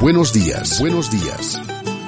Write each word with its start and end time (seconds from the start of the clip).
Buenos 0.00 0.32
días, 0.32 0.80
buenos 0.80 1.10
días. 1.10 1.60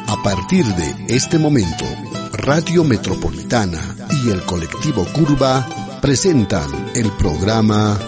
A 0.09 0.23
partir 0.23 0.65
de 0.65 1.15
este 1.15 1.39
momento, 1.39 1.85
Radio 2.33 2.85
Metropolitana 2.85 3.97
y 4.25 4.31
el 4.31 4.43
colectivo 4.45 5.07
Curva 5.15 5.67
presentan 6.03 6.91
el 6.95 7.11
programa 7.13 7.99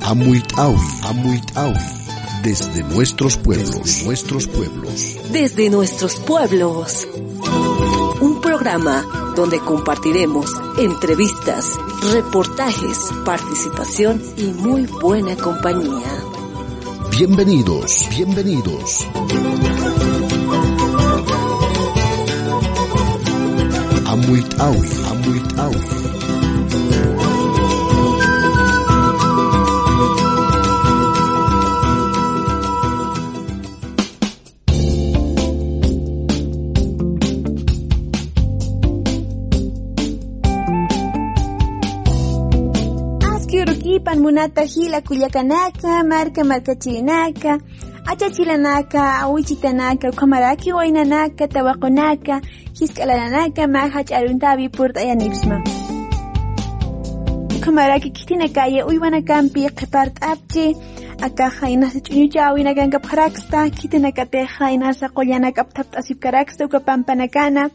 Amuitawi, 0.00 0.88
Amuitawi, 1.02 1.78
desde 2.42 2.82
nuestros 2.84 3.36
pueblos, 3.36 4.02
nuestros 4.04 4.46
pueblos. 4.46 5.18
Desde 5.30 5.68
nuestros 5.70 6.16
pueblos. 6.16 7.06
Un 8.20 8.40
programa 8.40 9.04
donde 9.36 9.60
compartiremos 9.60 10.50
entrevistas, 10.78 11.78
reportajes, 12.12 13.10
participación 13.24 14.22
y 14.36 14.46
muy 14.54 14.86
buena 14.86 15.36
compañía. 15.36 16.27
Bienvenidos, 17.18 18.08
bienvenidos. 18.10 19.04
Amuitawi, 24.06 24.88
Amuitawi. 25.10 26.17
runata 44.38 44.62
hila 44.62 45.00
kullakanaka 45.00 46.04
marca 46.04 46.44
markachirinaka 46.44 47.58
achachilanaka 48.06 49.26
wichitanaka 49.28 50.12
qhamaraki 50.12 50.72
waynanaka 50.72 51.48
tawakunaka 51.48 52.40
hisk'alananaka 52.80 53.66
maja 53.66 54.04
ch'aruntapi 54.04 54.68
purt'ayanipsman 54.68 55.62
qhamaraki 57.64 58.10
kitinakaya 58.10 58.86
uywanakanpi 58.86 59.66
qhipart'apchi 59.78 60.76
akaja 61.22 61.68
inasa 61.68 62.00
chuñuchawi 62.00 62.62
naganka 62.64 62.98
pharaksta, 62.98 63.70
kitinakateja 63.70 64.70
inasa 64.70 65.08
qoyanaka 65.08 65.60
aptapt 65.60 65.96
asipkaraksta, 65.96 66.64
ukapampanakana, 66.64 67.70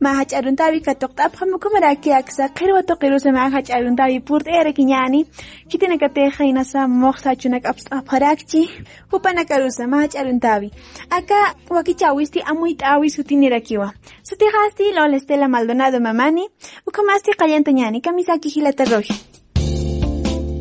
mahach 0.00 0.32
aruntawi 0.34 0.80
katokta 0.80 1.28
phamukumaraki 1.30 2.12
aksa 2.12 2.48
qirwa 2.48 2.82
toqirusa 2.82 3.32
mahach 3.32 3.70
aruntawi 3.70 4.20
purt 4.20 4.46
era 4.48 4.72
kiñani 4.72 5.26
kitinakateja 5.68 6.44
inasa 6.44 6.88
moqsa 6.88 7.36
chunak 7.36 7.64
apharakchi 7.90 8.68
hupanakarusa 9.10 9.86
mahach 9.88 10.16
aruntawi 10.16 10.70
aka 11.10 11.54
wakichawisti 11.70 12.40
amuitawi 12.42 13.10
sutinirakiwa 13.10 13.92
sutijasti 14.22 14.92
lola 14.92 15.16
Estela 15.16 15.48
Maldonado 15.48 16.00
mamani. 16.00 16.48
Ukamasti 16.86 17.32
qallantañani 17.32 18.00
kamisaki 18.00 18.48
hilata 18.48 18.84
roji 18.84 19.14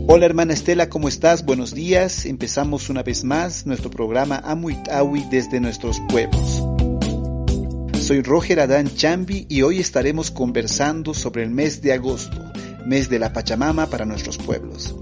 Hola 0.07 0.27
hermana 0.27 0.53
Estela, 0.53 0.87
¿cómo 0.87 1.07
estás? 1.07 1.43
Buenos 1.43 1.73
días. 1.73 2.27
Empezamos 2.27 2.89
una 2.89 3.01
vez 3.01 3.23
más 3.23 3.65
nuestro 3.65 3.89
programa 3.89 4.37
Amuitawi 4.37 5.25
desde 5.31 5.59
nuestros 5.59 5.99
pueblos. 6.09 6.63
Soy 7.99 8.21
Roger 8.21 8.59
Adán 8.59 8.87
Chambi 8.95 9.47
y 9.49 9.63
hoy 9.63 9.79
estaremos 9.79 10.29
conversando 10.29 11.15
sobre 11.15 11.41
el 11.41 11.49
mes 11.49 11.81
de 11.81 11.93
agosto, 11.93 12.37
mes 12.85 13.09
de 13.09 13.17
la 13.17 13.33
Pachamama 13.33 13.87
para 13.87 14.05
nuestros 14.05 14.37
pueblos. 14.37 14.95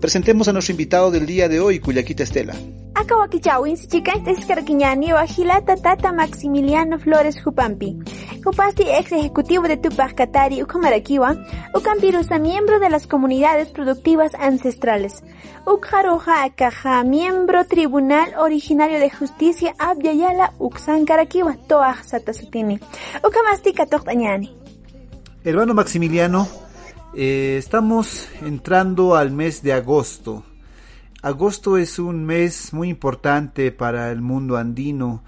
Presentemos 0.00 0.48
a 0.48 0.54
nuestro 0.54 0.72
invitado 0.72 1.10
del 1.10 1.26
día 1.26 1.46
de 1.46 1.60
hoy, 1.60 1.78
Cuyaquita 1.78 2.22
Estela. 2.22 2.54
Aka 2.94 3.16
wakichawin 3.16 3.76
sichika 3.76 4.12
escarquiñani 4.12 5.12
wajilata 5.12 5.76
tata 5.76 6.10
Maximiliano 6.12 6.98
Flores 6.98 7.42
Jupampi. 7.42 7.98
Jupasti 8.42 8.84
ex 8.84 9.12
ejecutivo 9.12 9.68
de 9.68 9.76
Tupac 9.76 10.14
Katari 10.14 10.62
Ukamarakiwa, 10.62 11.36
Ukampirusa 11.74 12.38
miembro 12.38 12.80
de 12.80 12.88
las 12.88 13.06
comunidades 13.06 13.68
productivas 13.68 14.34
ancestrales. 14.34 15.22
Ukharoja 15.66 16.44
Akaja, 16.44 17.04
miembro 17.04 17.66
tribunal 17.66 18.32
originario 18.38 18.98
de 19.00 19.10
justicia 19.10 19.74
Abyayala 19.78 20.54
Uksankarakiwa, 20.58 21.58
Toaj 21.68 22.04
Satasutini. 22.06 22.80
Ukamasti 23.22 23.74
Katoktañani. 23.74 24.56
Hermano 25.44 25.74
Maximiliano, 25.74 26.48
eh, 27.14 27.56
estamos 27.58 28.28
entrando 28.42 29.16
al 29.16 29.30
mes 29.30 29.62
de 29.62 29.72
agosto. 29.72 30.44
Agosto 31.22 31.76
es 31.76 31.98
un 31.98 32.24
mes 32.24 32.72
muy 32.72 32.88
importante 32.88 33.72
para 33.72 34.10
el 34.10 34.20
mundo 34.20 34.56
andino 34.56 35.22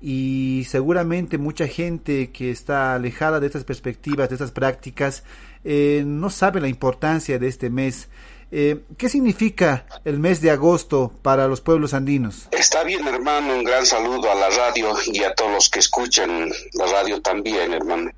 y 0.00 0.66
seguramente 0.68 1.38
mucha 1.38 1.66
gente 1.66 2.30
que 2.30 2.50
está 2.50 2.94
alejada 2.94 3.40
de 3.40 3.46
estas 3.46 3.64
perspectivas, 3.64 4.28
de 4.28 4.34
estas 4.34 4.50
prácticas, 4.50 5.24
eh, 5.64 6.02
no 6.06 6.30
sabe 6.30 6.60
la 6.60 6.68
importancia 6.68 7.38
de 7.38 7.48
este 7.48 7.70
mes. 7.70 8.08
Eh, 8.50 8.84
¿Qué 8.96 9.08
significa 9.08 9.86
el 10.04 10.18
mes 10.18 10.40
de 10.40 10.50
agosto 10.50 11.12
para 11.22 11.48
los 11.48 11.60
pueblos 11.60 11.94
andinos? 11.94 12.48
Está 12.50 12.82
bien, 12.84 13.06
hermano. 13.06 13.54
Un 13.56 13.64
gran 13.64 13.84
saludo 13.84 14.30
a 14.30 14.34
la 14.34 14.48
radio 14.50 14.94
y 15.06 15.22
a 15.22 15.34
todos 15.34 15.52
los 15.52 15.68
que 15.68 15.80
escuchan 15.80 16.50
la 16.74 16.86
radio 16.86 17.20
también, 17.20 17.72
hermano. 17.72 18.10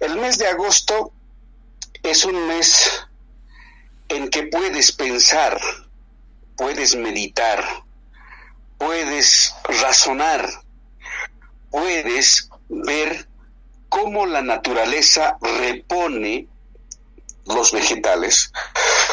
El 0.00 0.18
mes 0.18 0.38
de 0.38 0.46
agosto 0.46 1.12
es 2.02 2.24
un 2.24 2.46
mes 2.46 3.06
en 4.08 4.28
que 4.30 4.44
puedes 4.44 4.92
pensar, 4.92 5.60
puedes 6.56 6.96
meditar, 6.96 7.64
puedes 8.78 9.54
razonar, 9.64 10.48
puedes 11.70 12.48
ver 12.68 13.28
cómo 13.88 14.26
la 14.26 14.42
naturaleza 14.42 15.36
repone 15.40 16.48
los 17.44 17.72
vegetales, 17.72 18.52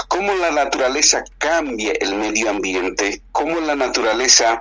cómo 0.08 0.34
la 0.36 0.52
naturaleza 0.52 1.24
cambia 1.38 1.94
el 2.00 2.16
medio 2.16 2.50
ambiente, 2.50 3.22
cómo 3.32 3.60
la 3.60 3.76
naturaleza 3.76 4.60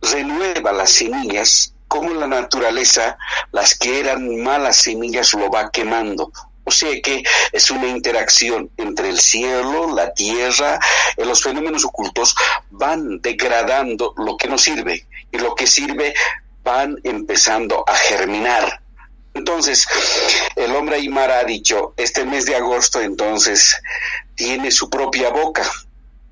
renueva 0.00 0.72
las 0.72 0.90
semillas, 0.90 1.74
cómo 1.88 2.14
la 2.14 2.26
naturaleza, 2.26 3.18
las 3.52 3.76
que 3.76 4.00
eran 4.00 4.42
malas 4.42 4.76
semillas, 4.76 5.34
lo 5.34 5.50
va 5.50 5.70
quemando. 5.70 6.32
O 6.68 6.72
sea 6.72 7.00
que 7.00 7.22
es 7.52 7.70
una 7.70 7.86
interacción 7.86 8.70
entre 8.76 9.08
el 9.08 9.20
cielo, 9.20 9.94
la 9.94 10.12
tierra, 10.12 10.80
y 11.16 11.22
los 11.22 11.40
fenómenos 11.40 11.84
ocultos 11.84 12.34
van 12.70 13.20
degradando 13.22 14.12
lo 14.16 14.36
que 14.36 14.48
no 14.48 14.58
sirve 14.58 15.06
y 15.30 15.38
lo 15.38 15.54
que 15.54 15.68
sirve 15.68 16.12
van 16.64 16.98
empezando 17.04 17.84
a 17.86 17.94
germinar. 17.94 18.80
Entonces, 19.32 19.86
el 20.56 20.74
hombre 20.74 20.96
Aymara 20.96 21.38
ha 21.38 21.44
dicho, 21.44 21.94
este 21.96 22.24
mes 22.24 22.46
de 22.46 22.56
agosto 22.56 23.00
entonces 23.00 23.80
tiene 24.34 24.72
su 24.72 24.90
propia 24.90 25.30
boca, 25.30 25.70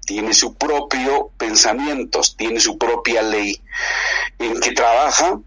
tiene 0.05 0.35
su 0.35 0.55
propio 0.55 1.31
pensamientos, 1.39 2.37
tiene 2.37 2.59
su 2.59 2.77
propia 2.77 3.23
ley, 3.23 3.61
en 4.41 4.59
que 4.59 4.73
trabaja 4.73 5.39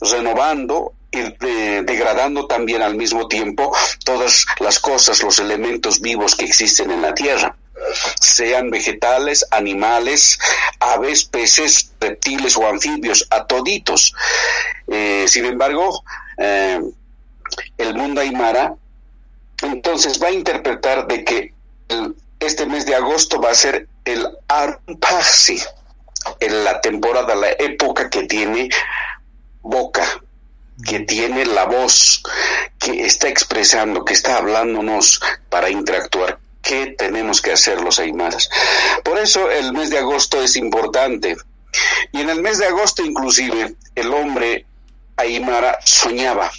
renovando 0.00 0.94
eh, 1.12 1.82
degradando 1.84 2.46
también 2.46 2.82
al 2.82 2.94
mismo 2.94 3.28
tiempo 3.28 3.74
todas 4.04 4.46
las 4.60 4.78
cosas, 4.78 5.22
los 5.22 5.38
elementos 5.38 6.00
vivos 6.00 6.36
que 6.36 6.44
existen 6.44 6.90
en 6.90 7.02
la 7.02 7.14
tierra 7.14 7.56
sean 8.20 8.70
vegetales, 8.70 9.46
animales, 9.50 10.38
aves, 10.78 11.24
peces, 11.24 11.92
reptiles 11.98 12.56
o 12.56 12.68
anfibios, 12.68 13.26
a 13.30 13.46
toditos. 13.46 14.14
Eh, 14.86 15.24
sin 15.28 15.46
embargo, 15.46 16.04
eh, 16.38 16.80
el 17.78 17.94
mundo 17.94 18.20
aymara 18.20 18.74
entonces 19.62 20.22
va 20.22 20.28
a 20.28 20.32
interpretar 20.32 21.06
de 21.06 21.24
que 21.24 21.52
el, 21.88 22.14
este 22.38 22.66
mes 22.66 22.86
de 22.86 22.94
agosto 22.94 23.40
va 23.40 23.50
a 23.50 23.54
ser 23.54 23.88
el 24.04 24.26
Arpasi, 24.48 25.60
en 26.38 26.64
la 26.64 26.80
temporada, 26.80 27.34
la 27.34 27.50
época 27.50 28.08
que 28.10 28.24
tiene 28.24 28.70
boca, 29.62 30.04
que 30.84 31.00
tiene 31.00 31.46
la 31.46 31.64
voz, 31.64 32.22
que 32.78 33.04
está 33.04 33.28
expresando, 33.28 34.04
que 34.04 34.14
está 34.14 34.38
hablándonos 34.38 35.20
para 35.48 35.70
interactuar. 35.70 36.38
¿Qué 36.62 36.94
tenemos 36.98 37.40
que 37.40 37.52
hacer 37.52 37.80
los 37.80 37.98
aymaras? 37.98 38.50
Por 39.02 39.18
eso 39.18 39.50
el 39.50 39.72
mes 39.72 39.90
de 39.90 39.98
agosto 39.98 40.42
es 40.42 40.56
importante. 40.56 41.36
Y 42.12 42.20
en 42.20 42.30
el 42.30 42.42
mes 42.42 42.58
de 42.58 42.66
agosto 42.66 43.04
inclusive 43.04 43.74
el 43.94 44.12
hombre 44.12 44.66
aymara 45.16 45.78
soñaba. 45.84 46.50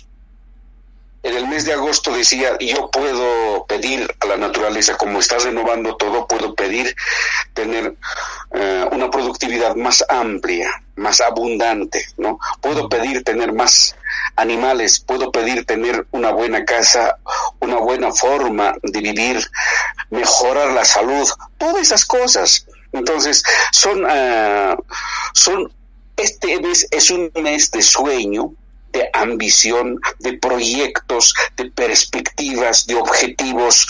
En 1.24 1.36
el 1.36 1.48
mes 1.48 1.66
de 1.66 1.74
agosto 1.74 2.12
decía, 2.12 2.58
yo 2.60 2.90
puedo 2.90 3.66
pedir 3.68 4.12
a 4.20 4.26
la 4.26 4.38
naturaleza, 4.38 4.98
como 4.98 5.20
está 5.20 5.38
renovando 5.38 5.96
todo, 5.96 6.28
puedo 6.28 6.56
pedir 6.56 6.96
tener 7.54 7.96
eh, 8.56 8.86
una 8.92 9.12
productividad 9.12 9.76
más 9.76 10.04
amplia, 10.10 10.72
más 10.96 11.22
abundante, 11.22 12.08
¿no? 12.18 12.40
Puedo 12.60 12.90
pedir 12.90 13.24
tener 13.24 13.54
más 13.54 13.96
animales, 14.36 15.00
puedo 15.00 15.32
pedir 15.32 15.66
tener 15.66 16.08
una 16.12 16.32
buena 16.32 16.66
casa, 16.66 17.18
una 17.60 17.78
buena 17.78 18.12
forma 18.12 18.76
de 18.82 19.02
vivir, 19.02 19.42
mejorar 20.10 20.72
la 20.72 20.86
salud, 20.86 21.28
todas 21.58 21.82
esas 21.82 22.06
cosas. 22.06 22.66
Entonces, 22.94 23.44
son, 23.72 24.06
ah, 24.08 24.76
son, 25.34 25.72
este 26.18 26.60
mes 26.60 26.88
es 26.92 27.10
un 27.10 27.32
mes 27.42 27.72
de 27.72 27.82
sueño, 27.82 28.54
de 28.92 29.10
ambición, 29.14 30.00
de 30.20 30.34
proyectos, 30.34 31.34
de 31.56 31.72
perspectivas, 31.72 32.86
de 32.86 32.96
objetivos, 32.96 33.88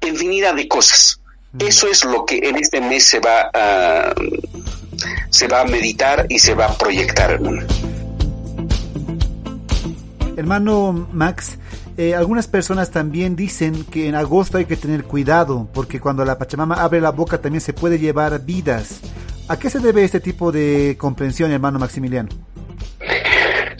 infinidad 0.00 0.54
de 0.54 0.68
cosas. 0.68 1.20
Mm. 1.52 1.66
Eso 1.66 1.88
es 1.88 2.04
lo 2.04 2.24
que 2.24 2.38
en 2.38 2.56
este 2.56 2.80
mes 2.80 3.04
se 3.04 3.20
va 3.20 3.50
a, 3.52 4.14
se 5.30 5.48
va 5.48 5.60
a 5.60 5.64
meditar 5.64 6.26
y 6.28 6.38
se 6.38 6.54
va 6.54 6.66
a 6.66 6.78
proyectar, 6.78 7.32
hermano. 7.32 7.66
Hermano 10.36 11.08
Max, 11.12 11.58
eh, 11.96 12.14
algunas 12.14 12.46
personas 12.46 12.90
también 12.90 13.36
dicen 13.36 13.84
que 13.84 14.08
en 14.08 14.14
agosto 14.14 14.58
hay 14.58 14.64
que 14.64 14.76
tener 14.76 15.04
cuidado 15.04 15.68
porque 15.72 16.00
cuando 16.00 16.24
la 16.24 16.38
Pachamama 16.38 16.76
abre 16.76 17.00
la 17.00 17.10
boca 17.10 17.38
también 17.38 17.60
se 17.60 17.72
puede 17.72 17.98
llevar 17.98 18.44
vidas. 18.44 19.00
¿A 19.48 19.58
qué 19.58 19.68
se 19.68 19.80
debe 19.80 20.04
este 20.04 20.20
tipo 20.20 20.52
de 20.52 20.96
comprensión, 20.98 21.50
hermano 21.50 21.78
Maximiliano? 21.78 22.28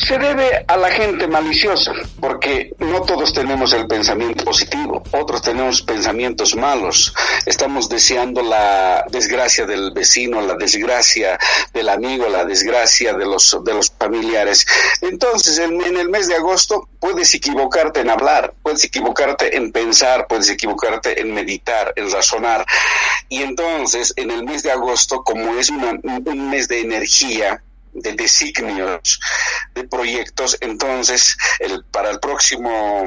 Se 0.00 0.18
debe 0.18 0.64
a 0.66 0.76
la 0.76 0.90
gente 0.90 1.26
maliciosa, 1.26 1.92
porque 2.20 2.72
no 2.78 3.02
todos 3.02 3.34
tenemos 3.34 3.72
el 3.74 3.86
pensamiento 3.86 4.44
positivo, 4.44 5.02
otros 5.10 5.42
tenemos 5.42 5.82
pensamientos 5.82 6.56
malos. 6.56 7.14
Estamos 7.44 7.88
deseando 7.88 8.42
la 8.42 9.04
desgracia 9.10 9.66
del 9.66 9.92
vecino, 9.92 10.40
la 10.40 10.54
desgracia 10.54 11.38
del 11.74 11.90
amigo, 11.90 12.28
la 12.28 12.44
desgracia 12.44 13.12
de 13.12 13.26
los, 13.26 13.58
de 13.62 13.74
los 13.74 13.90
familiares. 13.90 14.66
Entonces, 15.02 15.58
en, 15.58 15.80
el 15.96 16.08
mes 16.08 16.28
de 16.28 16.36
agosto 16.36 16.88
puedes 16.98 17.34
equivocarte 17.34 18.00
en 18.00 18.08
hablar, 18.08 18.54
puedes 18.62 18.84
equivocarte 18.84 19.56
en 19.56 19.70
pensar, 19.70 20.26
puedes 20.26 20.48
equivocarte 20.48 21.20
en 21.20 21.34
meditar, 21.34 21.92
en 21.96 22.10
razonar. 22.10 22.64
Y 23.28 23.42
entonces, 23.42 24.14
en 24.16 24.30
el 24.30 24.44
mes 24.44 24.62
de 24.62 24.72
agosto, 24.72 25.22
como 25.22 25.58
es 25.58 25.68
un 25.68 26.50
mes 26.50 26.68
de 26.68 26.80
energía, 26.80 27.62
de 27.92 28.12
designios 28.14 29.20
de 29.74 29.84
proyectos. 29.84 30.56
Entonces 30.60 31.36
el 31.58 31.84
para 31.84 32.10
el 32.10 32.20
próximo 32.20 33.04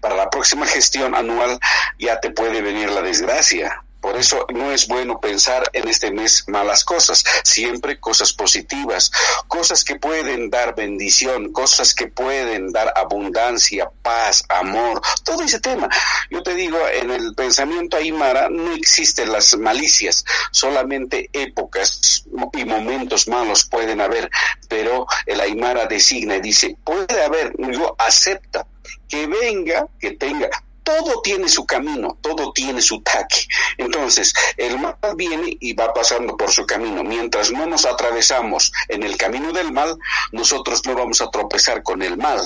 para 0.00 0.16
la 0.16 0.30
próxima 0.30 0.66
gestión 0.66 1.14
anual 1.14 1.58
ya 1.98 2.20
te 2.20 2.30
puede 2.30 2.62
venir 2.62 2.90
la 2.90 3.02
desgracia 3.02 3.84
por 4.00 4.16
eso 4.16 4.46
no 4.52 4.72
es 4.72 4.88
bueno 4.88 5.20
pensar 5.20 5.68
en 5.72 5.88
este 5.88 6.10
mes 6.10 6.44
malas 6.48 6.84
cosas, 6.84 7.24
siempre 7.44 8.00
cosas 8.00 8.32
positivas, 8.32 9.12
cosas 9.46 9.84
que 9.84 9.96
pueden 9.96 10.50
dar 10.50 10.74
bendición, 10.74 11.52
cosas 11.52 11.94
que 11.94 12.06
pueden 12.06 12.72
dar 12.72 12.92
abundancia, 12.96 13.90
paz, 14.02 14.44
amor, 14.48 15.00
todo 15.24 15.42
ese 15.42 15.60
tema. 15.60 15.88
Yo 16.30 16.42
te 16.42 16.54
digo, 16.54 16.78
en 16.88 17.10
el 17.10 17.34
pensamiento 17.34 17.96
aymara 17.96 18.48
no 18.48 18.72
existen 18.72 19.32
las 19.32 19.56
malicias, 19.56 20.24
solamente 20.50 21.28
épocas 21.32 22.24
y 22.52 22.64
momentos 22.64 23.28
malos 23.28 23.64
pueden 23.64 24.00
haber, 24.00 24.30
pero 24.68 25.06
el 25.26 25.40
aymara 25.40 25.86
designa 25.86 26.36
y 26.36 26.40
dice, 26.40 26.76
puede 26.84 27.22
haber, 27.22 27.52
yo 27.58 27.94
acepta 27.98 28.66
que 29.08 29.26
venga, 29.26 29.86
que 29.98 30.12
tenga, 30.12 30.48
todo 30.82 31.20
tiene 31.22 31.48
su 31.48 31.66
camino, 31.66 32.18
todo 32.20 32.52
tiene 32.52 32.80
su 32.80 33.00
taque. 33.02 33.46
Entonces, 33.78 34.34
el 34.56 34.78
mal 34.78 34.96
viene 35.16 35.56
y 35.60 35.72
va 35.74 35.92
pasando 35.92 36.36
por 36.36 36.50
su 36.50 36.66
camino. 36.66 37.02
Mientras 37.04 37.50
no 37.50 37.66
nos 37.66 37.84
atravesamos 37.86 38.72
en 38.88 39.02
el 39.02 39.16
camino 39.16 39.52
del 39.52 39.72
mal, 39.72 39.96
nosotros 40.32 40.82
no 40.86 40.94
vamos 40.94 41.20
a 41.20 41.30
tropezar 41.30 41.82
con 41.82 42.02
el 42.02 42.16
mal. 42.16 42.40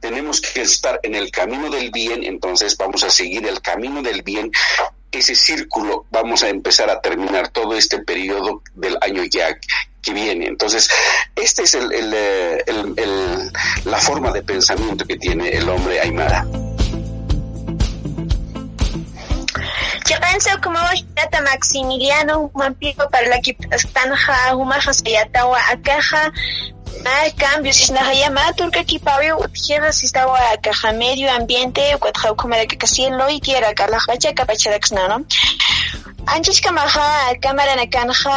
Tenemos 0.00 0.40
que 0.40 0.62
estar 0.62 1.00
en 1.02 1.14
el 1.14 1.30
camino 1.30 1.70
del 1.70 1.90
bien, 1.90 2.24
entonces 2.24 2.76
vamos 2.76 3.04
a 3.04 3.10
seguir 3.10 3.46
el 3.46 3.60
camino 3.60 4.02
del 4.02 4.22
bien. 4.22 4.50
Ese 5.12 5.34
círculo 5.34 6.06
vamos 6.10 6.42
a 6.42 6.48
empezar 6.48 6.90
a 6.90 7.00
terminar 7.00 7.48
todo 7.48 7.74
este 7.74 8.00
periodo 8.00 8.62
del 8.74 8.98
año 9.00 9.22
ya 9.24 9.56
que 10.02 10.12
viene. 10.12 10.46
Entonces, 10.46 10.88
esta 11.34 11.62
es 11.62 11.74
eh, 11.74 12.64
la 13.84 13.98
forma 13.98 14.32
de 14.32 14.42
pensamiento 14.42 15.04
que 15.06 15.16
tiene 15.16 15.50
el 15.50 15.68
hombre 15.68 16.00
Aymara. 16.00 16.46
Chiqansa 20.06 20.60
como 20.60 20.78
hata 20.78 21.40
Maximiliano 21.42 22.50
Mampico 22.54 23.08
para 23.10 23.26
la 23.26 23.40
que 23.40 23.54
tanja 23.92 24.54
humaja 24.54 24.92
sayatawa 24.92 25.58
akaja 25.68 26.32
hay 27.04 27.32
cambios 27.32 27.76
si 27.76 27.92
nahaya 27.92 28.30
maturka 28.30 28.84
kipawi 28.84 29.32
utjera 29.32 29.92
si 29.92 30.06
estaba 30.06 30.50
akaja 30.52 30.92
medio 30.92 31.30
ambiente 31.30 31.82
cuatro 32.00 32.36
como 32.36 32.56
de 32.56 32.66
que 32.66 32.78
casi 32.78 33.08
lo 33.10 33.28
y 33.28 33.40
quiera 33.40 33.74
que 33.74 33.86
la 33.86 33.98
hacha 34.08 34.34
capacharaxna 34.34 35.08
no 35.08 35.24
antes 36.26 36.60
kamaha 36.60 37.34
cámara 37.40 37.76
na 37.76 37.86
kanja 37.86 38.36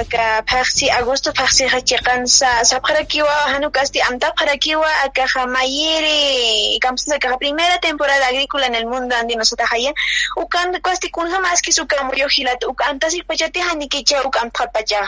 aka 0.00 0.42
paxi 0.42 0.90
agosto 0.90 1.32
paxi 1.32 1.64
hachiqansa 1.64 2.64
sapqarakiwa 2.64 3.34
hanukasti 3.52 4.00
amta 4.02 4.32
qarakiwa 4.32 4.88
aka 5.04 5.26
jamayiri 5.26 6.78
kamsa 6.80 7.14
aka 7.16 7.38
primera 7.38 7.78
temporada 7.78 8.26
agrícola 8.26 8.66
en 8.66 8.74
el 8.74 8.86
mundo 8.86 9.14
andino 9.14 9.44
satahaya 9.44 9.92
ukan 10.36 10.80
kasti 10.82 11.10
kunha 11.10 11.38
más 11.40 11.62
que 11.62 11.72
su 11.72 11.86
camuyo 11.86 12.28
gilat 12.28 12.64
ukan 12.64 12.98
tasik 12.98 13.26
pachati 13.26 13.60
hanikicha 13.60 14.22
ukam 14.26 14.50
pachaja 14.50 15.06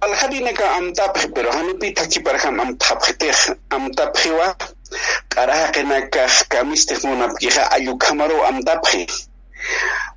balhadinaka 0.00 0.64
amtapiq 0.78 1.30
pero 1.34 1.50
hanupi 1.52 1.94
takiparqan 1.94 2.60
amtapqitiq 2.60 3.38
amtapqiwa 3.70 4.46
qarahaqinakaq 5.34 6.48
kamistiq 6.48 7.04
munapiqa 7.04 7.62
ayu 7.76 7.94
kamaru 7.98 8.42
amtapqi 8.50 9.06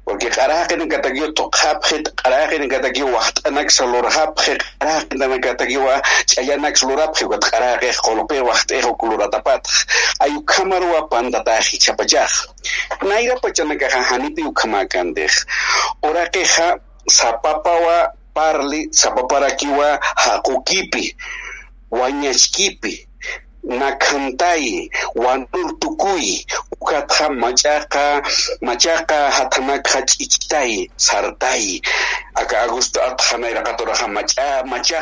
porque 0.06 0.30
qarahaqinaka 0.30 0.98
takiwa 1.04 1.28
tuqhapqi 1.36 1.98
qarahaqinaka 2.22 2.80
takiwa 2.86 3.10
waqt'anaksa 3.18 3.84
lurhapqi 3.86 4.54
qarahaqinaka 4.80 5.52
takiwa 5.62 6.02
ch'ayanaksa 6.26 6.88
lurapqi 6.90 7.24
wat 7.32 7.44
qarahaqi 7.52 7.92
qolpi 8.02 8.42
waqt'ihuq 8.50 9.00
luratapataq 9.10 9.76
ayu 10.26 10.42
kamaruwa 10.42 11.06
pantataqi 11.12 11.78
chapachaq 11.78 12.32
nayrapachanakaqa 13.04 14.00
hanipi 14.10 14.42
ukhamakantiq 14.52 15.34
uraqiqa 16.02 16.80
sapapawa 17.08 18.17
parli 18.38 18.82
sapaparakiwa 19.00 19.88
hakukipi 20.24 21.06
wañashkipi 22.00 22.94
nakhantayi 23.80 24.92
wanur 25.16 25.70
tukuy 25.82 26.46
ukhatha 26.72 27.26
machaqa 27.42 28.06
machaqa 28.68 29.18
hathanakha 29.38 30.00
ch'ichtayi 30.10 30.80
sartai. 31.06 31.82
Aka 32.42 32.56
agusto 32.66 33.00
atqhanayra 33.10 33.62
qaturaqha 33.68 34.08
macha 34.72 35.00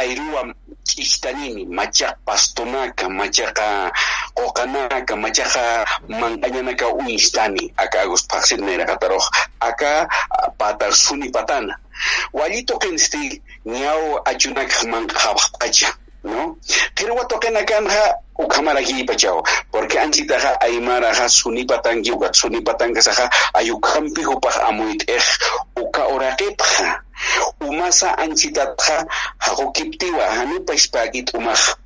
ayruwa 0.00 0.40
ch'ishtanini 0.88 1.66
machaq 1.66 2.14
pastunaka 2.26 3.08
machaqa 3.08 3.92
qoqanaka 4.36 5.16
machaqa 5.16 5.62
mankañanaka 6.08 6.86
unishtani 6.98 7.72
aka 7.76 7.96
agosto 8.04 8.28
paqsinnayraqataruq 8.32 9.24
aka 9.60 10.08
patar 10.58 10.92
suni 11.04 11.28
patana 11.34 11.74
wallito 12.32 12.74
qinsti 12.82 13.42
ñaw 13.66 14.02
achunakaq 14.30 14.80
manqaqapaq 14.92 15.52
pacha 15.60 15.90
¿no? 16.24 16.56
Toquen 17.28 17.54
kanja 17.66 18.16
ukamaragi 18.38 19.04
pachao, 19.04 19.42
porque 19.70 19.98
anchitaja 19.98 20.60
aymaraja 20.60 21.28
sunipatangi 21.28 22.10
uka 22.12 22.32
sunipatanga 22.32 23.02
saja 23.02 23.30
ayukampi 23.54 24.26
upaj 24.26 24.56
amuit 24.68 25.04
ej 25.08 25.22
uka 25.76 26.06
oraqipja 26.06 27.03
umasa 27.60 28.18
anchitatqa 28.18 29.06
hakukiptiwa 29.38 30.24
hanupash 30.30 30.90
chulung 30.90 31.34
umaq 31.34 31.58
ya 31.58 31.76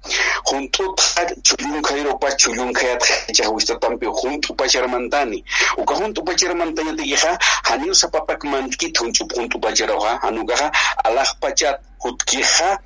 hunt'utqa 0.44 1.22
chullunkhayrupa 1.42 2.32
chullunkhayatqa 2.40 3.14
yachahuistatampi 3.28 4.06
hunt'u 4.06 4.54
pacharmantani 4.54 5.44
uka 5.76 5.94
hunt'u 5.94 6.24
pacharmantañatikiqa 6.24 7.38
haniusa 7.68 8.08
papakmantikit 8.08 8.98
hunch'up 8.98 9.32
hunt'u 9.36 9.60
pacharauqa 9.60 10.18
hanukaqa 10.22 10.72
alaq 11.04 11.30
pachat 11.40 11.80
hutkiqa 11.98 12.78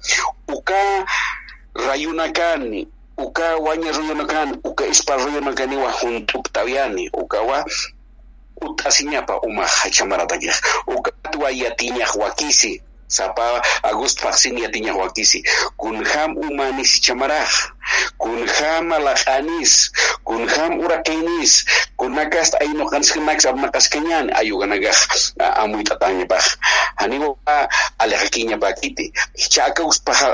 uka 0.49 1.07
rayunakani 1.75 2.89
uka 3.17 3.57
waña 3.57 3.93
rayunakani 3.93 4.59
uka 4.65 4.87
ispa 4.87 5.17
rayunakaniwa 5.17 5.91
hunt'up 5.93 6.49
Uka 6.53 7.43
ukawa 7.43 7.65
utasinya 8.63 9.27
uma 9.43 9.67
hachamaratakiq 9.67 10.55
ukatua 10.97 11.51
yatinya 11.51 12.07
huakisi 12.07 12.83
sapa 13.07 13.63
agosto 13.83 14.25
vaksin 14.25 14.59
yatinya 14.59 14.93
huakisi 14.93 15.45
kunham 15.77 16.37
umani 16.37 16.85
cemarah 16.85 17.49
kunjama 18.19 18.99
las 18.99 19.29
anis. 19.29 19.93
Kunjam 20.25 20.81
urakinis 20.81 21.65
kunakasta 21.97 22.59
aino 22.61 22.87
kanskenax 22.87 23.47
abmakaskeñan 23.47 24.31
ayuganagaj 24.35 24.97
ah, 25.41 25.63
amuitatangipaj 25.63 26.45
aniwa 26.97 27.37
alejakiñapakiti 27.99 29.13
chaka 29.49 29.83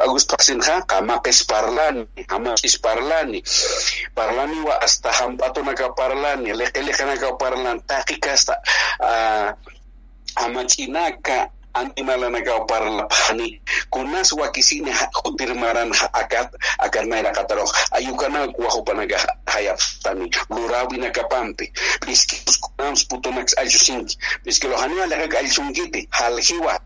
aguspasinja 0.05 0.83
kamaqis 0.87 1.45
parlani. 1.47 2.09
Hamachis 2.29 2.79
parlani. 2.81 3.43
Parlaniwa 4.15 4.79
hasta 4.81 5.13
hampatunaka 5.13 5.93
parlani. 5.95 6.53
Leqelejanaka 6.53 7.33
parlan. 7.41 7.81
Taki 7.87 8.17
kasta 8.21 8.55
ah, 9.01 9.55
amachinaka 10.37 11.51
antimalanakaw 11.75 12.67
para 12.67 12.91
lapani 12.91 13.61
kunas 13.91 14.33
wakisini 14.33 14.93
hutirmaran 15.25 15.93
akat 16.13 16.55
akat 16.79 17.05
naira 17.07 17.33
katarok 17.33 17.71
ayukana 17.91 18.41
waho 18.59 18.83
panaga 18.83 19.19
hayaptani 19.47 20.31
lurawi 20.51 20.99
nakapampi 20.99 21.73
piski 22.01 22.37
kunams 22.61 23.07
putonax 23.09 23.59
alchusinki 23.59 24.19
piski 24.45 24.67
lohani 24.67 25.01
alaka 25.01 25.39
alchunkiti 25.39 26.09
halhiwa 26.11 26.81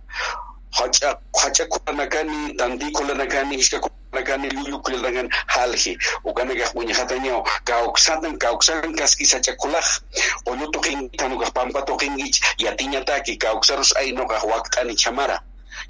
Haja 0.72 1.16
hacha 1.42 1.64
kulanakani 1.66 2.54
tandi 2.56 2.90
kulanakani 2.92 3.54
ishka 3.56 3.78
kulanakani 3.80 4.50
lulu 4.50 4.80
kulanakan 4.82 5.28
halhi. 5.46 5.98
Ukanaka 6.24 6.64
kaski 6.72 6.94
saja 6.94 8.32
kawksaran 8.38 8.94
kaskisacha 8.96 9.52
kulaj 9.56 9.84
tanu 11.16 11.34
nuqaj 11.34 11.50
pampa 11.54 11.82
tuqinguich 11.82 12.40
yatiñataki 12.58 13.36
kawksarus 13.38 13.92
ay 13.96 14.12
waktu 14.44 14.80
ani 14.80 14.94
chamara. 14.96 15.40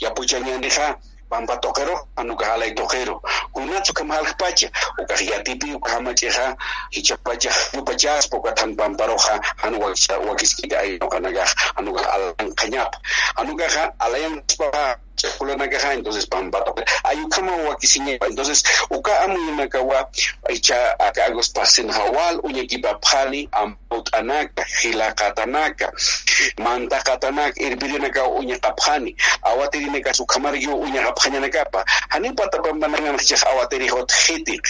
Yapuchañaniqa 0.00 0.98
pampa 1.32 1.56
anu 1.56 1.96
anuka 2.16 2.44
tokero. 2.76 3.22
Una 3.54 3.80
cukup 3.80 4.06
mahal 4.06 4.24
halqpacha 4.24 4.68
uka 5.00 5.14
yatipi 5.14 5.74
uka 5.74 5.90
hamachiha 5.92 6.56
hichapacha 6.90 7.50
yupa 7.72 7.94
jas, 7.96 8.28
uka 8.32 8.52
tan 8.52 8.76
pamparoja 8.76 9.40
anu 9.62 9.80
wakiskita 10.28 10.78
ay 10.78 10.98
noqanagaj 10.98 11.48
kanyap, 12.56 12.92
anu 13.36 13.52
anukaja 13.52 13.92
alayanqaspaqa 13.98 14.98
chakula 15.22 15.56
na 15.56 15.68
kaja 15.68 15.92
entonces 15.92 16.26
pampata 16.26 16.72
ayukama 17.04 17.52
wa 17.56 17.76
kisiñepa 17.76 18.26
entonces 18.26 18.64
uka 18.90 19.20
amuyunakawa 19.20 20.08
icha 20.48 20.98
akagospacen 20.98 21.90
hawal 21.90 22.40
uñakipa 22.42 22.98
phali 23.00 23.48
ampautanaka 23.52 24.64
qilaqatanaka 24.80 25.92
mantaqatanaka 26.58 27.60
irpirinaka 27.62 28.26
uñaqaphani 28.28 29.16
awatirinaka 29.42 30.14
sukhamariyuq 30.14 30.80
uñaqaphañanakapa 30.86 31.84
hanipatapampananganchaq 32.08 33.42
awatiriq 33.46 33.94
utqhiti 33.94 34.60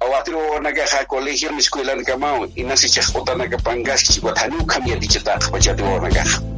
awatiruwanakaqa 0.00 1.04
colegio 1.08 1.50
escuelankamau 1.58 2.44
inasichaq 2.60 3.16
utanaka 3.16 3.56
pankasqi 3.58 4.12
chiwatanukham 4.12 4.82
yatichataqa 4.86 5.50
pachatiwawanakaqa 5.50 6.55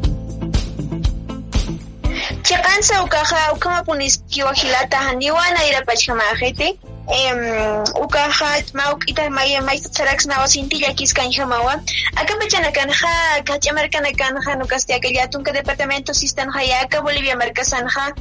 Chiqansa 2.49 3.02
ukaja 3.05 3.52
ukama 3.52 3.83
puniskiwa 3.83 4.55
hilata 4.55 4.97
haniwana 4.97 5.67
ira 5.67 5.83
pachkamajete. 5.83 6.78
Em, 7.09 7.85
ukaja 7.95 8.64
mauk 8.73 9.05
ita 9.07 9.28
maya 9.31 9.61
mais 9.61 9.83
tsarax 9.83 10.26
na 10.26 10.38
wasintilla 10.40 10.95
kiskan 10.95 11.31
hamawa. 11.33 11.83
Aka 12.17 12.37
pachanakan 12.40 12.90
ha 12.90 13.43
kachamarkanakan 13.45 14.40
ha 14.45 14.55
nukastia 14.57 15.28
tunka 15.31 15.52
departamento 15.52 16.14
sistan 16.14 16.50
hayaka 16.50 17.02
Bolivia 17.02 17.37
markasanja. 17.37 18.14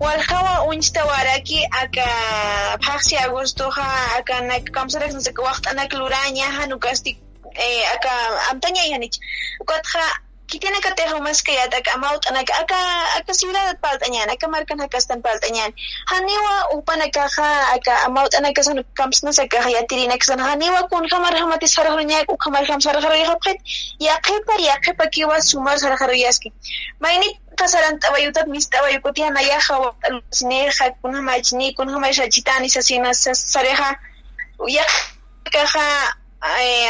Walhawa 0.00 0.64
unchta 0.66 1.04
waraki 1.04 1.60
aka 1.82 2.78
paxi 2.80 3.16
agosto 3.16 3.70
ha 3.70 4.16
aka 4.18 4.40
nak 4.40 4.64
kamsarax 4.72 5.12
nasa 5.12 5.30
waqt 5.36 5.66
anak 5.66 5.92
luraña 5.92 6.48
ha 6.56 6.66
nukasti 6.66 7.18
eh, 7.52 7.84
aka 7.94 8.10
amtaña 8.50 8.82
yanich. 8.88 9.20
Ukatja 9.60 10.00
kitana 10.46 10.80
ka 10.80 10.92
teho 10.94 11.20
mas 11.20 11.42
kaya 11.42 11.68
tak 11.70 11.88
amaut 11.94 12.20
anak 12.28 12.50
aka 12.50 12.80
aka 13.18 13.32
ciudad 13.32 13.76
paltañan 13.80 14.28
aka 14.28 14.46
markan 14.48 14.78
hakastan 14.78 15.22
paltañan. 15.22 15.72
Haniwa 16.06 16.76
upa 16.76 16.96
nakaja 16.96 17.74
aka 17.74 18.04
amaut 18.06 18.34
anak 18.34 18.54
kasan 18.54 18.84
kamsna 18.94 19.32
sa 19.32 19.46
kaya 19.46 19.86
tiri 19.88 20.06
naksan 20.06 20.38
haniwa 20.38 20.88
kun 20.88 21.08
kamar 21.08 21.32
hamati 21.32 21.66
sarahrunya 21.68 22.24
u 22.28 22.36
kamar 22.36 22.66
kam 22.66 22.80
sarahru 22.80 23.16
yapet 23.16 23.58
ya 23.98 24.20
kepa 24.20 24.54
ya 24.60 24.76
kepa 24.84 25.06
kiwa 25.08 25.40
sumar 25.40 25.78
sarahru 25.78 26.14
yaski 26.14 26.52
maini 27.00 27.40
kasaran 27.56 27.98
tawayutat 27.98 28.46
mis 28.46 28.68
tawayukutia 28.70 29.30
na 29.30 29.40
ya 29.40 29.60
hawa 29.60 29.94
sineja 30.30 30.90
kun 31.02 31.14
hamachni 31.14 31.74
kun 31.74 31.88
hamasha 31.88 32.28
chitani 32.28 32.68
sasina 32.70 33.14
sareja. 33.14 33.96
Ya 34.68 34.84
kaja 35.50 36.14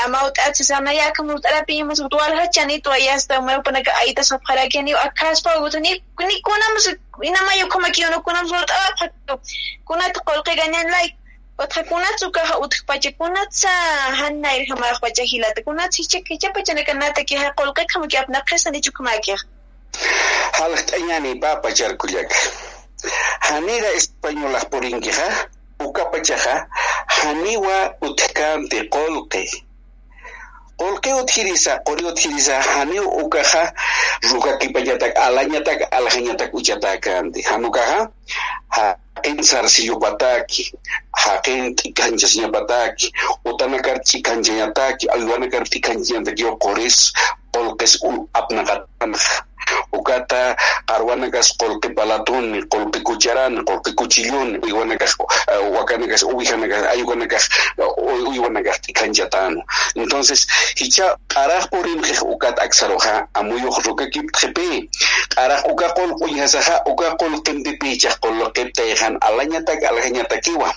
amaut 0.05 0.39
atsisana 0.39 0.93
ya 0.93 1.13
kamut 1.13 1.47
arapi 1.47 1.85
mas 1.85 2.01
utual 2.01 2.37
hachani 2.37 2.81
to 2.83 2.91
ayasta 2.91 3.39
umay 3.39 3.63
panaka 3.63 3.95
aita 3.97 4.25
sa 4.25 4.39
paraki 4.39 4.83
ni 4.83 4.93
akas 4.93 5.43
pa 5.43 5.61
uto 5.61 5.81
ni 5.81 6.03
ni 6.29 6.41
kuna 6.43 6.67
mas 6.75 6.89
ina 7.23 7.43
mayo 7.43 7.67
kama 7.69 7.91
kiyo 7.91 8.21
kuna 8.23 8.43
mas 8.43 8.53
utot 8.53 8.71
ah 8.71 9.39
kuna 9.85 10.11
to 10.11 10.21
kolke 10.21 10.57
ganyan 10.57 10.91
like 10.91 11.15
Otra 11.59 11.85
kuna 11.85 12.07
tsuka 12.17 12.41
ha 12.41 12.59
utik 12.59 12.87
pache 12.87 13.13
kuna 13.13 13.47
tsa 13.47 13.69
hanna 14.19 14.57
ir 14.57 14.67
hama 14.69 14.99
pache 15.01 15.23
hilata 15.23 15.63
kuna 15.63 15.89
tsiche 15.89 16.21
kiche 16.21 16.51
pache 16.53 16.75
na 16.75 16.83
kanata 16.83 17.25
ki 17.25 17.37
ha 17.37 17.53
kolke 17.55 17.87
kama 17.87 18.09
ki 18.09 18.17
apna 18.17 18.43
kesa 18.43 18.71
ni 18.71 18.81
chukuma 18.81 19.21
ki 19.23 19.37
Halak 20.53 20.87
tanyani 20.87 21.41
pa 21.41 21.63
pachar 21.63 21.97
kuliak. 21.97 22.33
Hanira 23.41 23.93
española 23.95 24.65
poringi 24.71 25.11
uka 25.85 26.05
pukapachaqa 26.05 26.67
haniwa 27.07 27.95
utkanpi 28.01 28.89
qullqi 28.89 29.45
alanya 30.79 31.25
tak, 31.25 31.83
alanya 31.87 32.15
tak 32.15 32.61
haniw 32.75 33.07
ukaqa 33.23 33.73
ruqa 34.33 34.59
ha 34.59 35.17
alañatak 35.17 35.81
alhañatak 35.93 36.51
uchatakanti 36.55 37.43
hanukaqa 37.43 38.11
haqin 38.69 39.43
sarsillupataki 39.43 40.73
haqin 41.13 41.77
pataki 42.53 43.13
utana 43.45 43.79
karchi 43.83 44.23
kanchañataki 44.23 45.07
aywana 45.15 45.47
karti 45.49 45.81
kolkes 45.81 46.59
quris 46.59 47.13
qullqis 47.53 48.03
apnaqatanqa 48.35 49.54
ukata 49.99 50.57
qarwanakas 50.87 51.49
qolqi 51.61 51.89
palatuni 51.97 52.63
qolqi 52.73 53.01
kucharani 53.09 53.61
qolqi 53.69 53.91
kuchilluni 53.95 54.59
uywanakas 54.67 55.17
wakanakas 55.77 56.23
uwijanakas 56.23 56.83
ayukanakas 56.93 57.49
uywanakas 58.29 58.81
t'ikanchatano 58.81 59.63
entonces 59.95 60.47
hicha 60.81 61.17
q'araj 61.33 61.65
purinqij 61.73 62.19
ukata 62.23 62.63
aksaroja 62.63 63.27
amuyuq 63.35 63.77
rukakiptqipi 63.87 64.91
q'araj 65.35 65.61
uka 65.73 65.87
qolq'uñasaja 65.99 66.83
uka 66.87 67.17
qolqinpipichaj 67.21 68.15
qolqiptayjan 68.25 69.19
alañatak 69.21 69.81
alhañatakiwa 69.91 70.69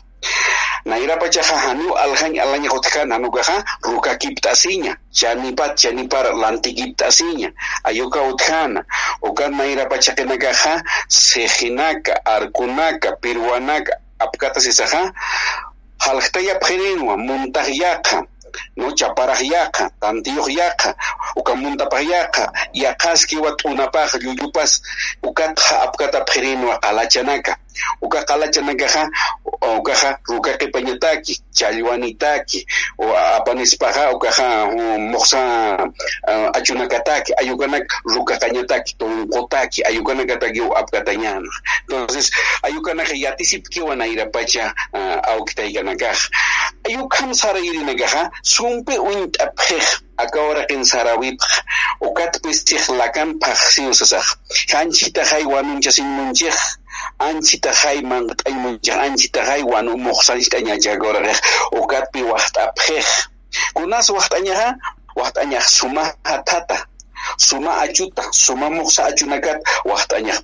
nairapa 0.86 1.30
chaqa 1.30 1.58
hanu 1.58 1.94
alhan 1.96 2.40
alaña 2.40 2.70
hutkan 2.70 3.12
hanukaqa 3.12 3.64
rukakipta 3.84 4.52
asiña 4.52 4.96
chanipat 5.12 5.76
chanipar 5.76 6.34
lantikipta 6.36 7.12
sinya 7.12 7.52
ayuka 7.84 8.22
uthana 8.24 8.86
ukan 9.22 9.52
nairapa 9.58 10.00
chaqinakaqa 10.00 10.84
sehinaka 11.08 12.26
arkunaka 12.26 13.20
piruanaka 13.22 13.94
apkata 14.20 14.60
sisaqa 14.60 15.12
hallqtayapqininwan 16.00 17.20
muntaqllaqa 17.20 18.24
no 18.78 18.92
chaparaj 18.96 19.42
yaqa 19.42 19.92
tantiyuq 20.00 20.48
yaqa 20.50 20.96
uka 21.36 21.56
muntapaj 21.56 22.04
yaqa 22.08 22.44
yaqasqi 22.74 23.36
una 23.38 23.52
t'unapaj 23.60 24.12
llullupas 24.24 24.82
ukatqa 25.24 25.84
apkata 25.86 26.26
pherinwa 26.26 26.80
alachanaka 26.82 27.58
ukaqalachanakaqa 28.02 29.10
ukaqa 29.78 30.20
rukaqa 30.30 30.66
pañataki 30.74 31.34
challwanitaki 31.54 32.68
apanispaqa 33.38 34.12
ukaqa 34.16 34.46
moqsa 35.12 35.40
achunakataki 36.58 37.34
ayukanak 37.42 37.86
rukaqañataki 38.06 38.92
tunqutaki 39.00 39.84
ayukanakataki 39.90 40.62
apkatañana 40.76 41.50
entonces 41.88 42.32
ayukanaqa 42.64 43.14
yatisipkiwan 43.14 44.02
ayrapacha 44.02 44.74
awqitaykanakaq 45.34 46.20
ayukam 46.88 47.34
sarayirinakaqa 47.34 48.32
sumpi 48.44 48.96
uñt'apiq 48.98 49.86
lakan 50.18 50.82
sarawipaq 50.86 51.52
ukatpis 52.02 52.66
tiqlakanpaq 52.66 53.58
siusasaq 53.74 54.28
wanun 55.46 55.80
hay 55.82 56.04
munjih 56.04 56.58
anchita 57.20 57.72
hay 57.74 58.02
mankat'aymunchaq 58.02 58.98
anchita 59.06 59.42
hay 59.46 59.62
wanu 59.64 59.98
muqsanchta 59.98 60.58
ñachakuraq 60.62 61.38
ukapi 61.72 62.22
waqt'apjej 62.24 63.08
kunas 63.74 64.10
waqt'añaqa 64.10 64.68
waqt'añaq 65.16 65.66
sumah 65.78 66.10
hatata. 66.24 66.78
Suma 67.38 67.78
ayuta 67.82 68.24
somamuqsa 68.32 69.06
ayunakat 69.06 69.62
waqtañaq 69.86 70.42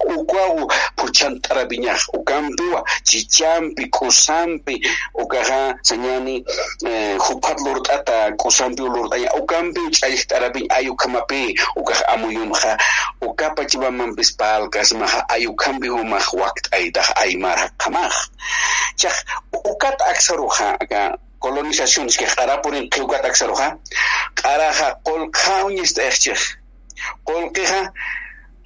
pucan 0.96 1.40
tarabinya 1.42 1.96
ukampiwa 2.14 2.84
chichampi 3.04 3.90
kusampi 3.90 4.82
ukaha 5.14 5.76
senyani 5.82 6.46
eh, 6.86 7.18
hupat 7.18 7.58
lurt'ata 7.66 8.36
kusampi 8.38 8.82
lurt'aña 8.82 9.30
ukampi 9.40 9.82
ayu 10.04 10.18
tarapiñ 10.28 10.66
ayukamapi 10.70 11.56
amuyum 12.14 12.54
ha 12.54 12.78
ukapa 13.22 13.66
chipamanpis 13.66 14.32
palqasmaqa 14.38 15.26
ayukampi 15.30 15.88
humaq 15.88 16.34
waqt'aytaq 16.34 17.08
cah 17.14 17.70
ukat 17.84 18.52
chaq 18.98 19.18
ukata 19.66 20.06
aksaruqa 20.06 20.68
colonizaciones 21.40 22.18
harapunin 22.18 22.36
qarapurin 22.36 22.90
qhiwkata 22.90 23.28
aksaruqa 23.28 23.68
kol 25.04 25.30
qolqawñista 25.32 26.02
ejchiq 26.10 26.63
Kung 27.24 27.54
keha, 27.56 27.92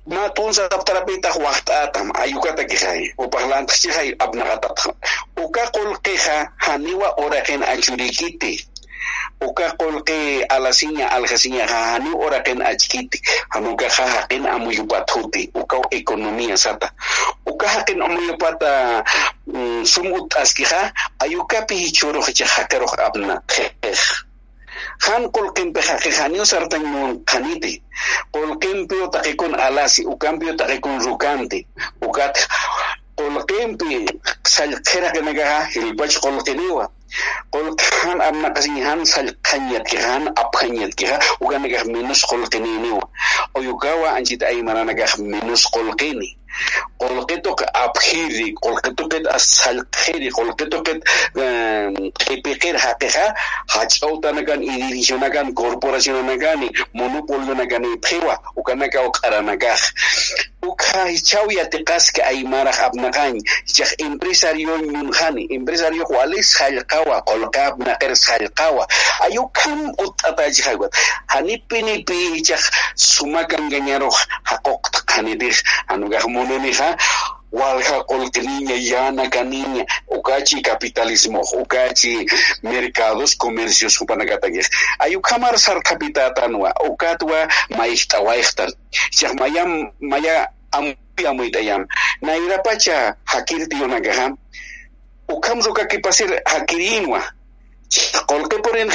matunsa 0.08 0.70
taptarapita 0.72 1.36
waqt'atam 1.36 2.16
ayukata 2.16 2.64
kihay 2.64 3.12
eh. 3.12 3.14
upaqlantas 3.20 3.84
chihay 3.84 4.16
eh, 4.16 4.24
abnaqataq 4.24 4.96
uka 5.36 5.64
qulqiqa 5.76 6.56
haniwa 6.64 7.12
ora 7.20 7.44
uraqin 7.44 7.60
achurikiti 7.64 8.64
uka 9.44 9.76
kon 9.78 10.02
ke 10.08 10.48
alasinya 10.50 11.12
aljasiña 11.12 11.68
hani 11.68 12.10
uraqin 12.10 12.62
achkiti 12.64 13.22
hamuka 13.50 13.90
hakin 13.90 14.48
amuyupat 14.48 15.12
huti 15.12 15.52
uka 15.54 15.78
ekonomia 15.92 16.58
sata. 16.58 16.90
Uka 17.46 17.68
hakin 17.68 18.02
amuyupata 18.02 19.04
mm, 19.46 19.86
sumut 19.86 20.34
askiha 20.36 20.92
ayukapi 21.20 21.76
hichuruj 21.76 22.34
chaqakaroj 22.34 22.98
abnaqej 22.98 24.00
han 25.06 25.32
qulqinpi 25.36 25.80
haqihaniyusartan 25.90 26.84
munqaniti 26.94 27.74
qulqinpi 28.34 28.96
utaqikuna 29.06 29.58
alasi 29.68 30.06
ukanpi 30.06 30.46
utaqikun 30.54 31.00
rukanti. 31.06 31.60
Ukat 32.02 32.36
qulqinpi 33.18 34.06
sallqhiraqinaqaqa 34.56 35.60
sal 35.74 36.22
qulqiniwa 36.24 36.86
qulqhan 37.54 38.20
apkanyat 38.22 39.00
sallqañatkiqhan 39.14 40.24
apqañatkiqa 40.42 41.16
ukanaqaq 41.44 41.84
minus 41.96 42.22
qulqininiwa 42.30 43.04
uyukawa 43.58 44.08
anchita 44.18 44.46
aymananaqaq 44.52 45.12
minus 45.18 45.64
ni 46.20 46.37
qullqituqa 47.00 47.66
aphiri 47.74 48.54
qullqituqit 48.64 49.26
sallqhiri 49.38 50.30
qullqituqit 50.38 51.00
q'ipiqir 52.20 52.76
haqiqa 52.86 53.26
hach'awtana 53.68 54.44
kan 54.48 54.64
y 54.64 54.74
dirisiona 54.82 55.30
kan 55.30 55.54
corporacionana 55.54 56.38
kani 56.38 56.72
monopoliona 56.94 57.66
kani 57.68 57.90
phiwa 58.06 58.36
ukanaka 58.56 59.00
uq'arana 59.08 59.58
kaq 59.58 59.82
Ukhaq 60.68 61.16
chawiyati 61.24 61.84
kasqa 61.84 62.22
habna 62.24 62.72
apnaqaña 62.86 63.42
chak 63.76 63.90
empresario 64.00 64.78
munjani 64.78 65.48
empresario 65.56 66.04
walis 66.16 66.50
hallqawa 66.60 67.16
qolqapna 67.30 67.92
qirs 68.02 68.24
hallqawa 68.30 68.84
ayukam 69.26 69.80
ut'ataji 70.06 70.62
hani 71.28 71.58
pini 71.70 72.04
pi 72.08 72.42
chak 72.48 72.64
sumakan 72.96 73.70
gañaruq 73.72 74.16
haquqta 74.50 75.00
qanidij 75.10 75.58
mononi 76.28 76.74
ha? 76.80 76.98
Walha 77.52 78.04
colquiniña 78.04 78.76
yana 78.76 79.30
caniña. 79.30 79.86
Ukachi 80.08 80.62
capitalismo 80.62 81.42
ucachi 81.62 82.28
mercados 82.62 83.36
comercios 83.36 83.98
hupanacataguej 84.00 84.68
ayukamar 85.00 85.58
sarkapitatánwa 85.58 86.74
ucatwa 86.90 87.48
maijtawaiqtan 87.70 88.72
chaqmayam 89.18 89.92
maya 90.02 90.50
amui 90.72 90.98
amui 91.28 91.52
dayam. 91.52 91.88
Na 92.22 92.36
irapacha 92.38 93.16
hakir 93.26 93.68
tiyo 93.70 93.88
nagaham 93.88 94.38
ukam 95.30 95.62
zoka 95.62 95.86
kipasir 95.86 96.42
hakirinwa 96.46 97.22
kolke 98.28 98.58
poren 98.62 98.90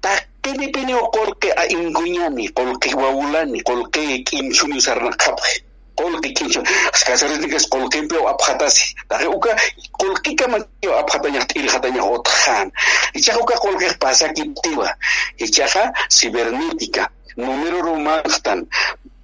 Tak 0.00 0.26
kini 0.42 0.72
pini 0.72 0.94
o 0.94 1.10
kolke 1.10 1.52
a 1.52 1.66
ingunyani 1.68 2.48
kolke 2.48 2.94
waulani 2.94 3.62
kolke 3.62 4.24
kimchuni 4.24 4.78
usarnakapje 4.78 5.62
kolki 5.96 6.32
kincho 6.32 6.62
kolke 6.62 7.58
kolkimpio 7.70 8.28
apjatasi 8.28 8.94
taje 9.08 9.26
uka 9.26 9.56
kolkika 9.92 10.44
abhatanya 10.44 10.98
apjatañaj 11.00 11.46
tiljatañaj 11.46 12.06
otahan. 12.14 12.72
Icha 13.14 13.38
uka 13.38 13.54
kolke 13.58 13.86
pasakip 14.00 14.54
tiba. 14.62 14.96
Icha 15.36 15.64
ichaja 15.66 15.92
cibernética 16.08 17.10
número 17.36 17.82
romantan. 17.82 18.66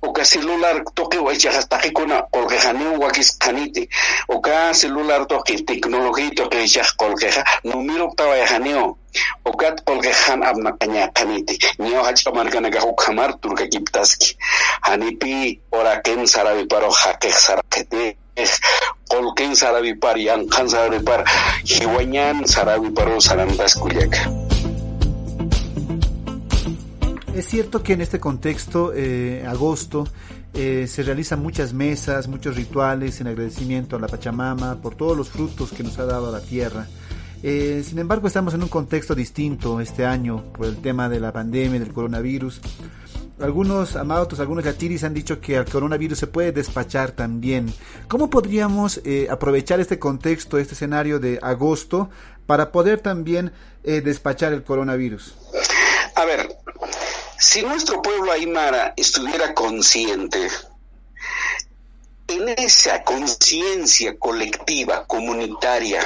oka 0.06 0.22
celular 0.24 0.76
toki 0.94 1.18
waichaqastaqi 1.26 1.90
kuna 1.96 2.16
qullqiqa 2.34 2.70
niwakis 2.78 3.28
qhaniti 3.42 3.82
oka 4.28 4.72
celular 4.80 5.26
toki 5.32 5.54
tecnologiy 5.68 6.30
toki 6.38 6.58
ichaq 6.66 6.88
qullqiqa 7.00 7.42
numero 7.64 8.06
tawayajaniwan 8.18 8.94
okat 9.50 9.76
qolqejan 9.88 10.40
abnaqaña 10.50 11.04
qaniti 11.18 11.54
ñeo 11.82 12.02
hachqa 12.08 12.30
markanaqa 12.38 12.80
huk 12.86 12.98
hamar 13.06 13.30
turkakiptasqi 13.42 14.28
hanipi 14.86 15.60
oraqin 15.78 16.20
saraviparo 16.34 16.90
haqiq 17.02 17.36
saraqitej 17.46 18.14
qolqin 19.12 19.52
saravipar 19.62 20.16
yanqan 20.28 20.66
saravipar 20.68 21.20
hiwañan 21.64 22.36
saraviparo 22.54 23.16
sarantas 23.28 23.72
kullaka 23.82 24.45
Es 27.36 27.48
cierto 27.48 27.82
que 27.82 27.92
en 27.92 28.00
este 28.00 28.18
contexto, 28.18 28.94
eh, 28.94 29.44
agosto, 29.46 30.08
eh, 30.54 30.86
se 30.88 31.02
realizan 31.02 31.42
muchas 31.42 31.74
mesas, 31.74 32.28
muchos 32.28 32.56
rituales 32.56 33.20
en 33.20 33.26
agradecimiento 33.26 33.94
a 33.94 34.00
la 34.00 34.06
Pachamama 34.06 34.80
por 34.80 34.94
todos 34.94 35.14
los 35.14 35.28
frutos 35.28 35.70
que 35.70 35.82
nos 35.82 35.98
ha 35.98 36.06
dado 36.06 36.32
la 36.32 36.40
tierra. 36.40 36.86
Eh, 37.42 37.84
sin 37.86 37.98
embargo, 37.98 38.26
estamos 38.26 38.54
en 38.54 38.62
un 38.62 38.70
contexto 38.70 39.14
distinto 39.14 39.82
este 39.82 40.06
año 40.06 40.44
por 40.54 40.64
el 40.64 40.78
tema 40.78 41.10
de 41.10 41.20
la 41.20 41.30
pandemia, 41.30 41.78
del 41.78 41.92
coronavirus. 41.92 42.62
Algunos 43.38 43.96
amados, 43.96 44.40
algunos 44.40 44.64
yatiris 44.64 45.04
han 45.04 45.12
dicho 45.12 45.38
que 45.38 45.58
al 45.58 45.66
coronavirus 45.66 46.18
se 46.18 46.28
puede 46.28 46.52
despachar 46.52 47.10
también. 47.10 47.70
¿Cómo 48.08 48.30
podríamos 48.30 49.02
aprovechar 49.28 49.78
este 49.78 49.98
contexto, 49.98 50.56
este 50.56 50.72
escenario 50.72 51.18
de 51.18 51.38
agosto, 51.42 52.08
para 52.46 52.72
poder 52.72 53.00
también 53.00 53.52
despachar 53.84 54.54
el 54.54 54.64
coronavirus? 54.64 55.34
A 56.14 56.24
ver, 56.24 56.48
si 57.38 57.62
nuestro 57.62 58.00
pueblo 58.00 58.32
aymara 58.32 58.94
estuviera 58.96 59.54
consciente, 59.54 60.48
en 62.28 62.48
esa 62.48 63.04
conciencia 63.04 64.18
colectiva, 64.18 65.06
comunitaria, 65.06 66.00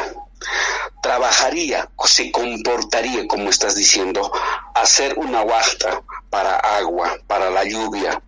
trabajaría 1.03 1.89
o 1.97 2.07
se 2.07 2.31
comportaría, 2.31 3.27
como 3.27 3.49
estás 3.49 3.77
diciendo, 3.77 4.31
hacer 4.75 5.19
una 5.19 5.43
huasta 5.43 6.03
para 6.29 6.57
agua, 6.57 7.17
para 7.27 7.51
la 7.51 7.65
lluvia, 7.65 8.21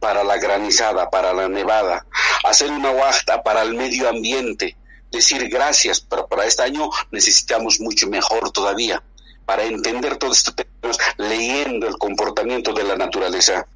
para 0.00 0.24
la 0.24 0.38
granizada, 0.38 1.10
para 1.10 1.32
la 1.32 1.48
nevada, 1.48 2.06
hacer 2.44 2.70
una 2.70 2.90
huasta 2.90 3.42
para 3.42 3.62
el 3.62 3.74
medio 3.74 4.08
ambiente, 4.08 4.76
decir 5.12 5.48
gracias, 5.48 6.00
pero 6.00 6.26
para 6.26 6.46
este 6.46 6.62
año 6.62 6.90
necesitamos 7.10 7.80
mucho 7.80 8.08
mejor 8.08 8.50
todavía 8.50 9.02
para 9.46 9.64
entender 9.64 10.16
todo 10.16 10.32
esto 10.32 10.52
tenemos 10.52 10.98
leyendo 11.16 11.86
el 11.86 11.96
comportamiento 11.96 12.72
de 12.72 12.84
la 12.84 12.96
naturaleza, 12.96 13.66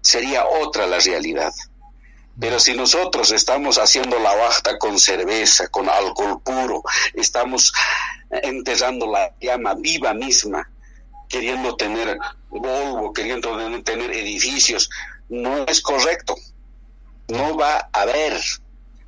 sería 0.00 0.46
otra 0.46 0.86
la 0.86 0.98
realidad. 0.98 1.52
Pero 2.38 2.60
si 2.60 2.74
nosotros 2.74 3.32
estamos 3.32 3.78
haciendo 3.78 4.18
la 4.18 4.34
bajta 4.34 4.78
con 4.78 4.98
cerveza, 4.98 5.68
con 5.68 5.88
alcohol 5.88 6.40
puro, 6.42 6.82
estamos 7.14 7.72
enterrando 8.30 9.06
la 9.10 9.34
llama 9.40 9.74
viva 9.74 10.14
misma, 10.14 10.70
queriendo 11.28 11.76
tener 11.76 12.18
Volvo, 12.48 13.12
queriendo 13.12 13.82
tener 13.82 14.12
edificios, 14.12 14.88
no 15.28 15.66
es 15.66 15.80
correcto. 15.80 16.36
No 17.28 17.56
va 17.56 17.88
a 17.92 18.02
haber. 18.02 18.40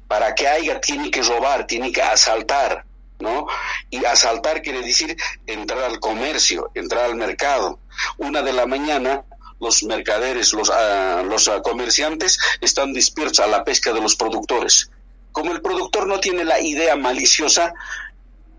Para 0.06 0.34
que 0.34 0.48
haya, 0.48 0.80
tiene 0.80 1.10
que 1.10 1.22
robar, 1.22 1.66
tiene 1.66 1.92
que 1.92 2.02
asaltar, 2.02 2.84
¿no? 3.18 3.46
Y 3.90 4.04
asaltar 4.04 4.62
quiere 4.62 4.82
decir 4.82 5.16
entrar 5.46 5.82
al 5.84 6.00
comercio, 6.00 6.70
entrar 6.74 7.04
al 7.04 7.16
mercado. 7.16 7.80
Una 8.18 8.42
de 8.42 8.52
la 8.52 8.66
mañana 8.66 9.24
los 9.60 9.82
mercaderes, 9.82 10.52
los, 10.52 10.68
uh, 10.68 11.24
los 11.24 11.48
uh, 11.48 11.62
comerciantes 11.62 12.38
están 12.60 12.92
dispersos 12.92 13.40
a 13.40 13.48
la 13.48 13.64
pesca 13.64 13.92
de 13.92 14.00
los 14.00 14.16
productores. 14.16 14.90
Como 15.32 15.52
el 15.52 15.60
productor 15.60 16.06
no 16.06 16.20
tiene 16.20 16.44
la 16.44 16.60
idea 16.60 16.96
maliciosa, 16.96 17.74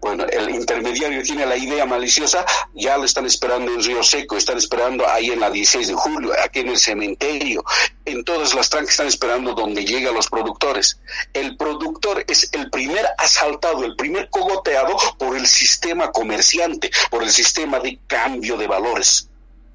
bueno, 0.01 0.25
el 0.25 0.49
intermediario 0.49 1.21
tiene 1.23 1.45
la 1.45 1.57
idea 1.57 1.85
maliciosa, 1.85 2.45
ya 2.73 2.97
lo 2.97 3.05
están 3.05 3.25
esperando 3.25 3.73
en 3.73 3.83
Río 3.83 4.01
Seco, 4.01 4.37
están 4.37 4.57
esperando 4.57 5.07
ahí 5.07 5.29
en 5.29 5.39
la 5.39 5.49
16 5.49 5.87
de 5.89 5.93
julio, 5.93 6.31
aquí 6.43 6.59
en 6.59 6.69
el 6.69 6.79
cementerio, 6.79 7.63
en 8.05 8.23
todas 8.23 8.53
las 8.53 8.69
trancas 8.69 8.91
están 8.91 9.07
esperando 9.07 9.53
donde 9.53 9.85
llegan 9.85 10.13
los 10.13 10.27
productores. 10.27 10.99
El 11.33 11.57
productor 11.57 12.23
es 12.27 12.49
el 12.53 12.69
primer 12.69 13.05
asaltado, 13.17 13.83
el 13.83 13.95
primer 13.95 14.29
cogoteado 14.29 14.95
por 15.17 15.35
el 15.35 15.47
sistema 15.47 16.11
comerciante, 16.11 16.91
por 17.09 17.23
el 17.23 17.31
sistema 17.31 17.79
de 17.79 17.99
cambio 18.07 18.57
de 18.57 18.67
valores. 18.67 19.29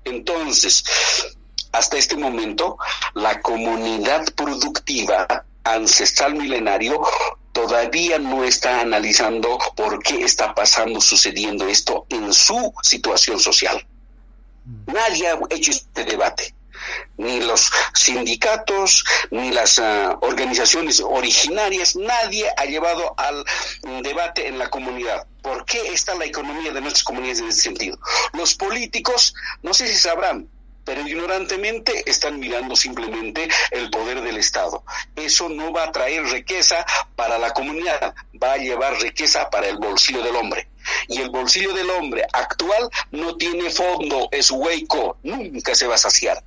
Entonces, 0.04 0.84
hasta 1.72 1.96
este 1.96 2.16
momento, 2.16 2.78
la 3.14 3.40
comunidad 3.40 4.24
productiva 4.34 5.44
ancestral 5.64 6.34
milenario 6.34 7.02
todavía 7.66 8.18
no 8.18 8.44
está 8.44 8.82
analizando 8.82 9.58
por 9.74 10.02
qué 10.02 10.22
está 10.22 10.54
pasando, 10.54 11.00
sucediendo 11.00 11.66
esto 11.66 12.04
en 12.10 12.30
su 12.34 12.74
situación 12.82 13.40
social. 13.40 13.86
Nadie 14.86 15.28
ha 15.28 15.38
hecho 15.48 15.70
este 15.70 16.04
debate, 16.04 16.54
ni 17.16 17.40
los 17.40 17.70
sindicatos, 17.94 19.06
ni 19.30 19.50
las 19.50 19.78
ah, 19.78 20.18
organizaciones 20.20 21.00
originarias, 21.00 21.96
nadie 21.96 22.44
ha 22.54 22.66
llevado 22.66 23.14
al 23.16 23.42
debate 24.02 24.46
en 24.46 24.58
la 24.58 24.68
comunidad. 24.68 25.26
¿Por 25.40 25.64
qué 25.64 25.88
está 25.88 26.14
la 26.14 26.26
economía 26.26 26.70
de 26.70 26.82
nuestras 26.82 27.04
comunidades 27.04 27.40
en 27.40 27.48
ese 27.48 27.62
sentido? 27.62 27.98
Los 28.34 28.56
políticos, 28.56 29.34
no 29.62 29.72
sé 29.72 29.88
si 29.88 29.96
sabrán, 29.96 30.50
pero 30.84 31.06
ignorantemente 31.06 32.08
están 32.08 32.38
mirando 32.38 32.76
simplemente 32.76 33.48
el 33.70 33.90
poder 33.90 34.20
del 34.22 34.36
Estado. 34.36 34.84
Eso 35.16 35.48
no 35.48 35.72
va 35.72 35.84
a 35.84 35.92
traer 35.92 36.24
riqueza 36.24 36.84
para 37.16 37.38
la 37.38 37.52
comunidad, 37.52 38.14
va 38.42 38.52
a 38.52 38.58
llevar 38.58 39.00
riqueza 39.00 39.50
para 39.50 39.68
el 39.68 39.78
bolsillo 39.78 40.22
del 40.22 40.36
hombre. 40.36 40.68
Y 41.08 41.20
el 41.20 41.30
bolsillo 41.30 41.72
del 41.72 41.90
hombre 41.90 42.26
actual 42.32 42.90
no 43.10 43.36
tiene 43.36 43.70
fondo, 43.70 44.28
es 44.30 44.50
hueco, 44.50 45.18
nunca 45.22 45.74
se 45.74 45.86
va 45.86 45.94
a 45.94 45.98
saciar. 45.98 46.44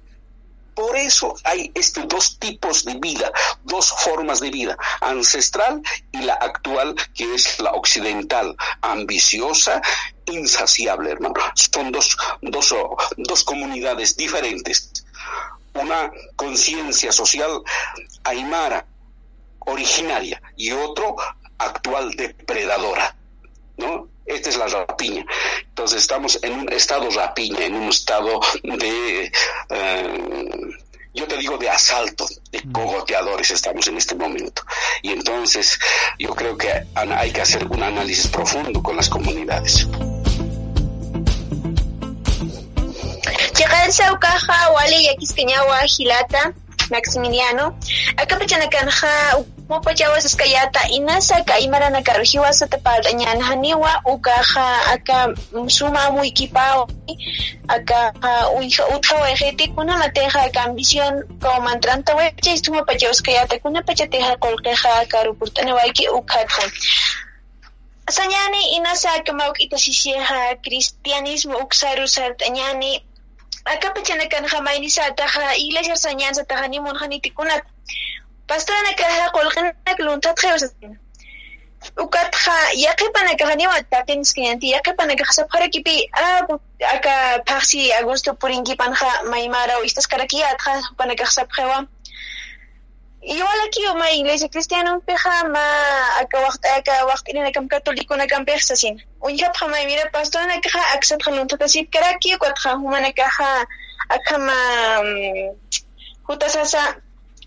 Por 0.78 0.96
eso 0.96 1.34
hay 1.44 1.72
estos 1.74 2.08
dos 2.08 2.38
tipos 2.38 2.86
de 2.86 2.94
vida, 3.00 3.32
dos 3.64 3.92
formas 3.92 4.40
de 4.40 4.52
vida, 4.52 4.78
ancestral 5.02 5.82
y 6.12 6.20
la 6.20 6.36
actual, 6.36 6.96
que 7.16 7.34
es 7.34 7.60
la 7.60 7.72
occidental, 7.72 8.56
ambiciosa, 8.82 9.82
insaciable, 10.28 11.12
hermano. 11.12 11.36
Son 11.56 11.92
dos, 11.92 12.18
dos, 12.42 12.76
dos 13.18 13.44
comunidades 13.44 14.16
diferentes. 14.16 15.06
Una 15.74 16.12
conciencia 16.36 17.12
social 17.12 17.62
aymara, 18.24 18.86
originaria, 19.60 20.42
y 20.56 20.72
otro 20.72 21.16
actual 21.58 22.12
depredadora, 22.12 23.16
¿no? 23.78 24.08
Esta 24.26 24.50
es 24.50 24.58
la 24.58 24.68
rapiña. 24.68 25.26
Entonces 25.70 26.02
estamos 26.02 26.40
en 26.44 26.54
un 26.54 26.74
estado 26.74 27.10
rapiña, 27.10 27.66
en 27.66 27.76
un 27.76 27.90
estado 27.90 28.42
de, 28.64 29.32
eh, 29.70 30.78
yo 31.14 31.28
te 31.28 31.38
digo, 31.38 31.58
de 31.58 31.70
asalto, 31.70 32.28
de 32.52 32.62
cogoteadores 32.72 33.52
estamos 33.52 33.88
en 33.88 33.98
este 33.98 34.16
momento. 34.16 34.64
Y 35.02 35.12
entonces 35.12 35.80
yo 36.20 36.36
creo 36.36 36.58
que 36.58 36.86
hay 36.94 37.32
que 37.32 37.42
hacer 37.42 37.66
un 37.68 37.82
análisis 37.82 38.28
profundo 38.28 38.84
con 38.84 38.98
las 38.98 39.10
comunidades. 39.10 39.88
Maximiliano. 46.92 47.76
Acá 48.16 48.40
pachanakanja 48.40 49.44
mopachawas 49.70 50.26
iskayata 50.26 50.88
inasa 50.92 51.44
ka 51.44 51.60
imarana 51.60 52.02
karujiwasa 52.02 52.68
tapaldañan 52.68 53.42
haniwa 53.42 54.02
ukaja 54.06 54.68
aka 54.96 55.36
suma 55.68 56.12
muy 56.12 56.32
kipao 56.32 56.88
aka 57.68 58.14
uija 58.56 58.88
utjawa 58.88 59.32
ejeti 59.32 59.68
kuna 59.68 59.98
mateja 59.98 60.42
aka 60.48 60.64
ambición 60.64 61.28
como 61.42 61.62
mantranta 61.62 62.16
weche 62.16 62.54
istuma 62.54 62.84
pachawas 62.86 63.22
kayata 63.22 63.60
kuna 63.60 63.84
pachateja 63.84 64.38
kolkeja 64.38 65.06
karupurtane 65.08 65.74
waiki 65.74 66.08
ukhatun 66.10 66.72
Sañani 68.08 68.80
inasa 68.80 69.20
kamauk 69.24 69.60
itasisieja 69.60 70.56
cristianismo 70.64 71.58
uksaru 71.58 72.08
sartañani 72.08 73.04
acá 73.74 73.94
pachanakan 73.94 74.48
jamaini 74.48 74.90
sataja 74.90 75.56
iglesia 75.58 75.96
sañan 75.96 76.34
sataja 76.34 76.68
ni 76.68 76.80
monjani 76.80 77.22
tikunat. 77.22 77.64
Pastorana 78.48 78.94
kaja 78.96 79.30
kolqanak 79.36 80.00
luntat 80.00 80.38
khewsatin 80.40 80.98
ukatja 82.04 82.56
yaqipana 82.76 83.36
kaja 83.40 83.56
ni 83.56 83.68
watakin 83.68 84.24
skianti 84.26 84.72
yaqipana 84.76 85.16
kaja 85.20 85.34
sapjara 85.38 85.68
kipi 85.70 86.10
a 86.14 86.48
aka 86.96 87.44
paxi 87.46 87.92
agosto 87.94 88.34
purinki 88.34 88.76
panja 88.76 89.12
maimara 89.32 89.78
o 89.80 89.84
istas 89.84 90.08
kaja 93.28 93.92
o 93.92 93.96
ma 93.98 94.10
iglesia 94.10 94.48
cristiana 94.50 94.94
un 94.94 95.02
peja 95.02 95.44
ma 95.50 95.60
acá 96.22 96.38
acá 96.78 97.68
católico 97.70 98.16
na 98.16 98.28
kam 98.28 98.46
peja 98.46 98.76
sin 98.76 99.04
un 99.22 99.36
ya 99.38 99.52
pa 99.52 99.68
ma 99.68 99.78
mira 99.86 100.10
pastor 100.12 100.48
na 100.48 100.62
kaha 100.62 100.96
aksat 100.96 101.22
khalun 101.24 101.48
ta 101.48 101.68
si 101.68 101.86
kara 101.86 102.18
ki 102.20 102.38
ko 102.38 102.48
ta 102.54 102.76
huma 102.76 103.02
na 103.02 103.12
kaha 103.12 103.66
acá 104.10 104.38
ma 104.38 104.54
huta 106.28 106.50
sasa 106.50 106.96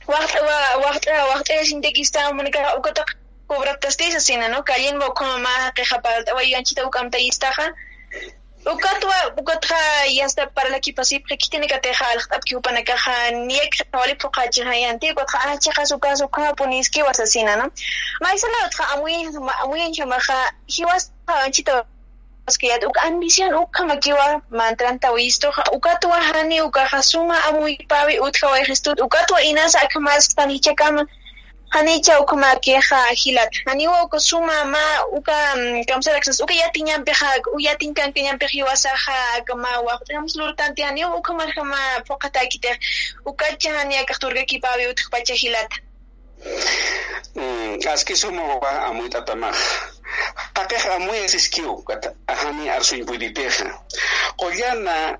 waqt 0.06 0.34
wa 0.42 0.58
waqt 0.84 1.06
waqt 1.32 1.50
es 1.50 1.72
inte 1.72 1.92
ki 1.92 2.04
sta 2.04 2.32
mo 2.32 2.42
na 2.42 2.50
kaha 2.50 2.80
ko 2.82 2.92
ta 2.92 3.04
cobra 3.48 3.76
tastis 3.80 4.20
sin 4.26 4.40
no 4.50 4.62
kayen 4.62 4.98
bo 4.98 5.12
como 5.12 5.38
ma 5.38 5.72
pa 5.72 6.34
wa 6.34 6.42
yanchita 6.42 6.82
وكتوا 8.70 9.38
وكتها 9.38 10.04
يسد 10.04 10.48
برلكي 10.56 10.92
بسيب 10.92 11.22
لكي 11.30 11.50
تنك 11.50 11.70
تخا 11.70 12.14
الخطب 12.14 12.40
كيو 12.40 12.60
بنك 12.60 12.92
خا 12.92 13.30
نيك 13.30 13.74
حوالي 13.94 14.16
فوق 14.20 14.48
جها 14.48 14.74
ينتي 14.74 15.10
قد 15.10 15.30
خا 15.30 15.56
تخا 15.56 15.84
سوكا 15.84 16.14
سوكا 16.14 16.50
بونيسكي 16.50 17.02
واساسينا 17.02 17.70
ما 18.22 18.32
يسلا 18.32 18.68
تخا 18.70 18.94
اموي 18.94 19.28
اموي 19.64 19.94
شما 19.94 20.18
خا 20.18 20.50
هي 20.78 20.84
واس 20.84 21.10
انشيتو 21.46 21.82
skiyat 22.50 22.82
uk 22.84 22.96
ambición 23.06 23.54
uka 23.54 23.86
makiwa 23.86 24.42
mantranta 24.50 25.10
wisto 25.12 25.48
ukatua 25.72 26.22
hani 26.22 26.60
uka 26.60 26.86
hasuma 26.86 27.44
amui 27.44 27.76
pavi 27.88 28.20
utha 28.20 28.48
wajistut 28.48 29.00
ukatua 29.00 29.42
inasa 29.42 29.80
akamas 29.80 30.34
tanichakama 30.34 31.06
Hanichawkumakiqa 31.70 33.14
hillata 33.14 33.58
aniwawqa 33.66 34.18
suma 34.20 34.64
ma 34.64 34.84
uka 35.12 35.54
mm, 35.56 35.84
kamsaraksas 35.84 36.40
ukallatiyñanpiqa 36.40 37.28
uyatinkankiñanpiq 37.56 38.50
hiwasaqha 38.50 39.46
ma 39.54 39.78
waqtachamus 39.86 40.34
lurtanti 40.36 40.82
aniwa 40.82 41.14
ukamarqa 41.14 41.62
ma 41.64 41.80
puqa 42.08 42.28
takitiq 42.30 42.76
ukacha 43.24 43.70
haniyakaq 43.78 44.18
turgakipapi 44.18 44.90
utaq 44.90 45.10
pacha 45.10 45.34
hillata 45.34 45.76
mm, 47.34 47.78
aski 47.92 48.16
sumuqa 48.16 48.70
amuyt'atamaj 48.90 49.56
takiq 50.54 50.84
amuy 50.96 51.22
ya 51.22 51.28
siskiu 51.28 51.84
hani 52.26 52.70
arsuympuytiteja 52.70 53.66
koyana 54.36 55.18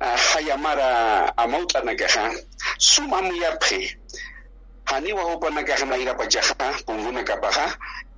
ah, 0.00 0.16
hayamara 0.16 0.88
amawt'anakaqa 1.36 2.36
suma 2.78 3.18
amuyaphi 3.18 3.96
Hani 4.86 5.12
wahupana 5.12 5.62
kakna 5.64 5.96
punguna 5.96 6.82
punkuna 6.86 7.24
kapaqa 7.24 7.66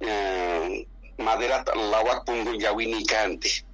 e, 0.01 0.87
madera 1.19 1.65
lawak 1.75 2.25
punkun 2.27 2.61
yawini 2.61 3.07
kanti. 3.07 3.65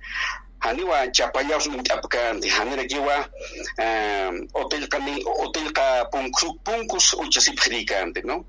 Haniwa 0.60 1.08
chapayawmi 1.12 1.82
t'apkanti 1.82 2.48
kani 2.48 2.88
hotel 4.54 4.84
e, 4.84 4.86
ka 4.86 4.98
hotelqa 5.26 6.04
punkru 6.12 6.54
punkus 6.64 7.14
uchasipaq 7.14 7.84
kante 7.84 8.22
no? 8.22 8.44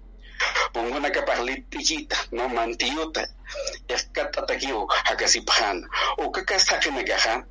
Punkunakapaq 0.73 1.39
litichita 1.41 2.15
no? 2.31 2.47
Mantiyuta 2.47 3.25
iqkata 3.89 4.45
takiw 4.47 4.85
hakasipaq 4.87 5.57
hana 5.59 5.87
ukakas 6.17 6.69
haqina 6.69 7.03
kaqa 7.03 7.43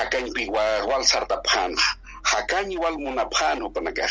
akam 0.00 0.26
piwa 0.34 0.84
wal 0.88 1.04
sarta 1.04 1.36
pan. 1.46 1.76
Hakani 2.22 2.76
wal 2.78 2.98
munaphan 2.98 3.72
panagah 3.72 4.10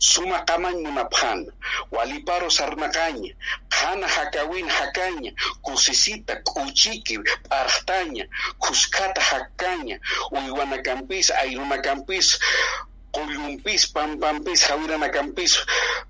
suma 0.00 0.44
kaman 0.44 0.82
munaphan 0.82 1.46
waliparo 1.90 2.50
sarnakaña 2.50 3.34
hana 3.70 4.08
hakawin 4.08 4.68
hakaña 4.68 5.32
kusisita 5.62 6.36
kuchiki 6.44 7.18
partaña 7.48 8.24
kuskata 8.58 9.20
hakaña 9.20 10.00
uywanacampis 10.32 11.30
ayrunakampis 11.30 12.38
Cuyumpis, 13.10 13.90
pampampis, 13.90 14.68
jawiranacampis, 14.68 15.58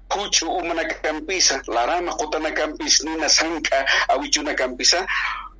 kuchu 0.08 0.46
umanacampisa, 0.52 1.62
larama 1.66 2.12
qutanacampis, 2.12 3.04
nina 3.04 3.28
sanka, 3.28 3.86
awichunacampisa, 4.08 5.06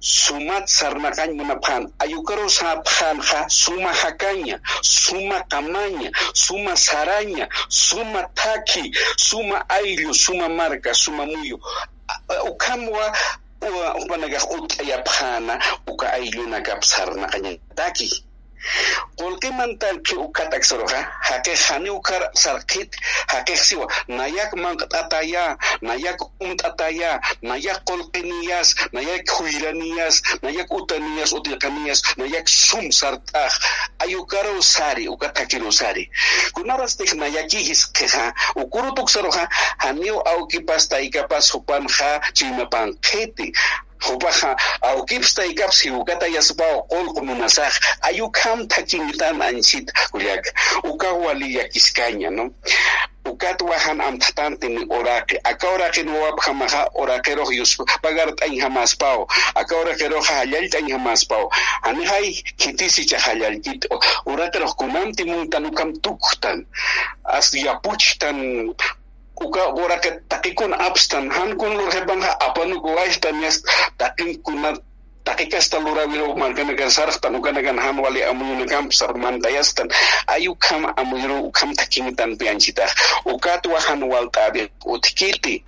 sumat 0.00 0.64
sarnakañ 0.68 1.36
munaphan 1.36 1.92
ayukaro 1.98 2.48
saphanqa 2.48 3.48
suma 3.48 3.92
hakaña 3.92 4.60
suma 4.82 5.44
kamaña 5.48 6.10
suma 6.34 6.72
saraña 6.76 7.48
suma 7.68 8.28
taki 8.34 8.92
suma 9.16 9.64
ayllu 9.68 10.14
suma 10.14 10.48
marca 10.48 10.94
suma 10.94 11.26
muyu. 11.26 11.58
Ukamwa 12.48 13.12
upanagaq 14.02 14.44
ut'ayaphana 14.56 15.60
uka 15.86 16.06
ayllunakap 16.16 16.80
sarnaqaña 16.82 17.58
taki 17.76 18.08
Qullqimantan 19.16 20.00
ukat 20.16 20.54
aksuruqa 20.54 21.00
haqiq 21.28 21.60
haniukar 21.70 22.30
sarkit, 22.34 22.96
haqiq 23.32 23.56
siwa. 23.56 23.86
Nayak 24.08 24.54
manqataya 24.54 25.56
nayak 25.82 26.20
umtataya 26.40 27.20
nayak 27.42 27.84
qulqiniyas 27.84 28.74
nayak 28.92 29.24
huiraniyas 29.28 30.22
nayak 30.42 30.68
utanias, 30.70 31.32
utiqaniyas 31.32 32.02
nayak 32.16 32.48
sum 32.48 32.92
sartaq, 32.92 33.52
ayukara 33.98 34.52
usari, 34.52 35.08
ukat 35.08 35.30
ukatakiru 35.30 35.72
sari. 35.72 36.10
Kunaras 36.52 36.96
tih 36.96 37.14
nayakihis 37.14 37.92
qeja 37.92 38.34
ukuru 38.56 38.92
tuksaruqa 38.94 39.48
haniu 39.78 40.18
awkipas 40.20 40.88
taikapas 40.88 41.54
hupanqa 41.54 42.20
chimapanqiti 42.34 43.52
Hupaha 44.06 44.56
awkipsta 44.82 45.44
ikapsi 45.44 45.88
hukata 45.88 46.26
yaspaw 46.26 46.82
qulqu 46.90 47.20
munasaq 47.24 47.72
ayukam 48.02 48.66
takintan 48.68 49.42
anchita 49.42 49.92
kuliak 50.10 50.44
uka 50.84 51.12
wali 51.12 51.54
yakiscaña 51.56 52.30
no? 52.30 52.50
Ukat 53.24 53.60
wahan 53.62 54.00
amtatante 54.00 54.68
ni 54.68 54.86
orake 54.88 55.40
aka 55.44 55.66
hamaha 55.68 56.02
nuwap 56.02 56.40
jamaja 56.46 56.88
oraqero 56.94 57.44
yuspa 57.52 57.84
pagart 58.02 58.42
ain 58.42 58.58
jamaspao 58.60 59.28
aka 59.54 59.76
oraqero 59.76 60.20
jallalta 60.22 60.78
ain 60.78 60.88
jamaspao 60.88 61.50
ani 61.82 62.04
hay 62.04 62.32
kitisi 62.56 63.04
cha 63.04 63.18
jallalkit 63.18 63.86
oraqero 64.26 64.72
kunanti 64.72 65.24
muntanukam 65.24 65.92
tuktan. 66.00 66.66
As 67.24 67.52
yapuchtan 67.54 68.74
kuka 69.40 69.72
gorake 69.72 70.10
takikun 70.28 70.72
abstan 70.76 71.30
hankun 71.30 71.72
lur 71.72 71.90
hebanga 71.92 72.40
apanu 72.40 72.80
gowaistan 72.80 73.40
yas 73.40 73.62
takin 73.96 74.36
kunat 74.44 74.76
takikastan 75.24 75.84
lura 75.84 76.04
wiro 76.08 76.34
tan 76.36 76.76
kan 76.76 76.90
sarftan 76.90 77.34
uganagan 77.36 77.78
han 77.78 77.96
wali 77.98 78.22
amuyunagam 78.24 78.88
ayukam 80.26 80.92
amuyro 80.96 81.40
ukam 81.48 81.74
takingitan 81.74 82.36
pianchita 82.36 82.84
ukatwa 83.24 83.80
han 83.80 84.02
waltabi 84.02 84.68
utkiti 84.84 85.64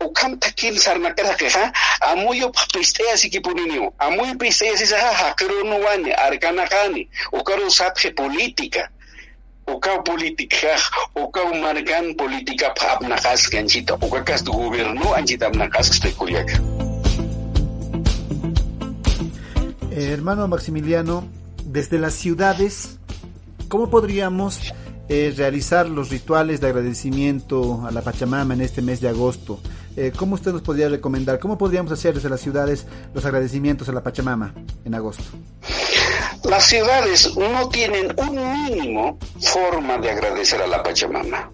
ukam 0.00 0.38
takin 0.38 0.78
sarnakerakeha 0.78 1.72
amuyo 2.00 2.52
pisteya 2.72 3.16
sikipuniniu 3.16 3.92
amuyo 3.98 4.34
pisteya 4.34 4.76
sisaha 4.76 5.12
hakerunu 5.12 5.84
wani 5.84 6.12
arkanakani 6.12 7.08
ukaru 7.32 7.70
satje 7.70 8.10
politika. 8.10 8.88
Gobierno 16.12 16.66
eh, 19.90 20.10
hermano 20.12 20.48
Maximiliano 20.48 21.26
desde 21.64 21.98
las 21.98 22.14
ciudades 22.14 22.98
cómo 23.68 23.90
podríamos 23.90 24.72
eh, 25.08 25.34
realizar 25.36 25.88
los 25.88 26.10
rituales 26.10 26.60
de 26.60 26.68
agradecimiento 26.68 27.84
a 27.86 27.90
la 27.90 28.02
Pachamama 28.02 28.54
en 28.54 28.60
este 28.60 28.82
mes 28.82 29.00
de 29.00 29.08
agosto 29.08 29.60
eh, 29.96 30.12
¿cómo 30.14 30.34
usted 30.34 30.52
nos 30.52 30.60
podría 30.60 30.90
recomendar? 30.90 31.38
¿Cómo 31.38 31.56
podríamos 31.56 31.90
hacer 31.90 32.14
desde 32.14 32.28
las 32.28 32.40
ciudades 32.40 32.86
los 33.14 33.24
agradecimientos 33.24 33.88
a 33.88 33.92
la 33.92 34.02
Pachamama 34.02 34.52
en 34.84 34.94
agosto? 34.94 35.24
Las 36.44 36.66
ciudades 36.66 37.36
no 37.36 37.68
tienen 37.68 38.14
un 38.18 38.64
mínimo 38.64 39.18
forma 39.40 39.98
de 39.98 40.10
agradecer 40.10 40.62
a 40.62 40.66
la 40.66 40.82
Pachamama. 40.82 41.50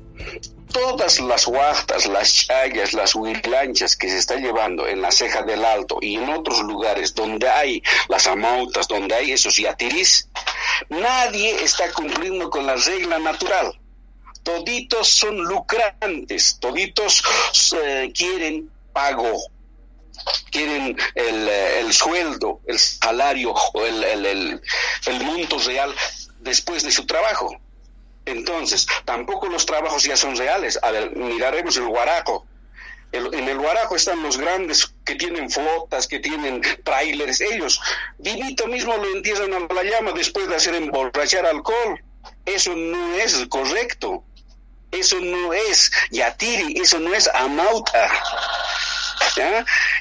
Todas 0.73 1.21
las 1.21 1.47
huastas, 1.47 2.07
las 2.07 2.47
chayas, 2.47 2.93
las 2.93 3.15
huirlanchas 3.15 3.97
que 3.97 4.09
se 4.09 4.19
está 4.19 4.37
llevando 4.37 4.87
en 4.87 5.03
la 5.03 5.11
ceja 5.11 5.43
del 5.43 5.65
alto 5.65 5.99
y 6.01 6.17
en 6.17 6.29
otros 6.31 6.61
lugares 6.63 7.15
donde 7.15 7.49
hay 7.49 7.83
las 8.09 8.27
amautas, 8.27 8.89
donde 8.89 9.15
hay 9.15 9.33
esos 9.33 9.57
yatiris, 9.57 10.29
nadie 10.89 11.63
está 11.63 11.93
cumpliendo 11.93 12.49
con 12.49 12.67
la 12.67 12.77
regla 12.77 13.19
natural. 13.19 13.79
Toditos 14.43 15.09
son 15.09 15.37
lucrantes, 15.45 16.59
toditos 16.59 17.23
eh, 17.85 18.11
quieren 18.15 18.71
pago 18.93 19.43
quieren 20.51 20.97
el, 21.15 21.49
el, 21.49 21.93
sueldo, 21.93 22.61
el 22.67 22.79
salario 22.79 23.55
el, 23.75 24.05
el, 24.05 24.27
el, 24.27 24.63
el 25.07 25.25
monto 25.25 25.59
real 25.59 25.95
después 26.41 26.83
de 26.83 26.91
su 26.91 27.07
trabajo. 27.07 27.57
Entonces, 28.25 28.87
tampoco 29.05 29.49
los 29.49 29.67
trabajos 29.67 30.05
ya 30.05 30.17
son 30.17 30.37
reales. 30.37 30.79
A 30.83 30.91
ver, 30.91 31.17
miraremos 31.17 31.77
el 31.77 31.87
Guaraco. 31.87 32.47
En 33.13 33.47
el 33.47 33.59
Guaraco 33.59 33.95
están 33.95 34.23
los 34.23 34.39
grandes 34.39 34.95
que 35.05 35.17
tienen 35.17 35.51
flotas, 35.51 36.07
que 36.07 36.19
tienen 36.19 36.63
trailers. 36.83 37.43
Ellos, 37.43 37.81
vivito 38.19 38.67
mismo 38.69 38.97
lo 38.97 39.13
entierran 39.13 39.53
a 39.53 39.75
la 39.75 39.83
llama 39.83 40.13
después 40.13 40.49
de 40.49 40.57
hacer 40.57 40.75
emborrachar 40.75 41.45
alcohol. 41.45 42.03
Eso 42.47 42.75
no 42.75 43.15
es 43.17 43.47
correcto. 43.49 44.25
Eso 44.91 45.21
no 45.21 45.53
es 45.53 45.91
yatiri, 46.11 46.81
eso 46.81 46.99
no 47.01 47.15
es 47.15 47.29
amauta. 47.29 48.11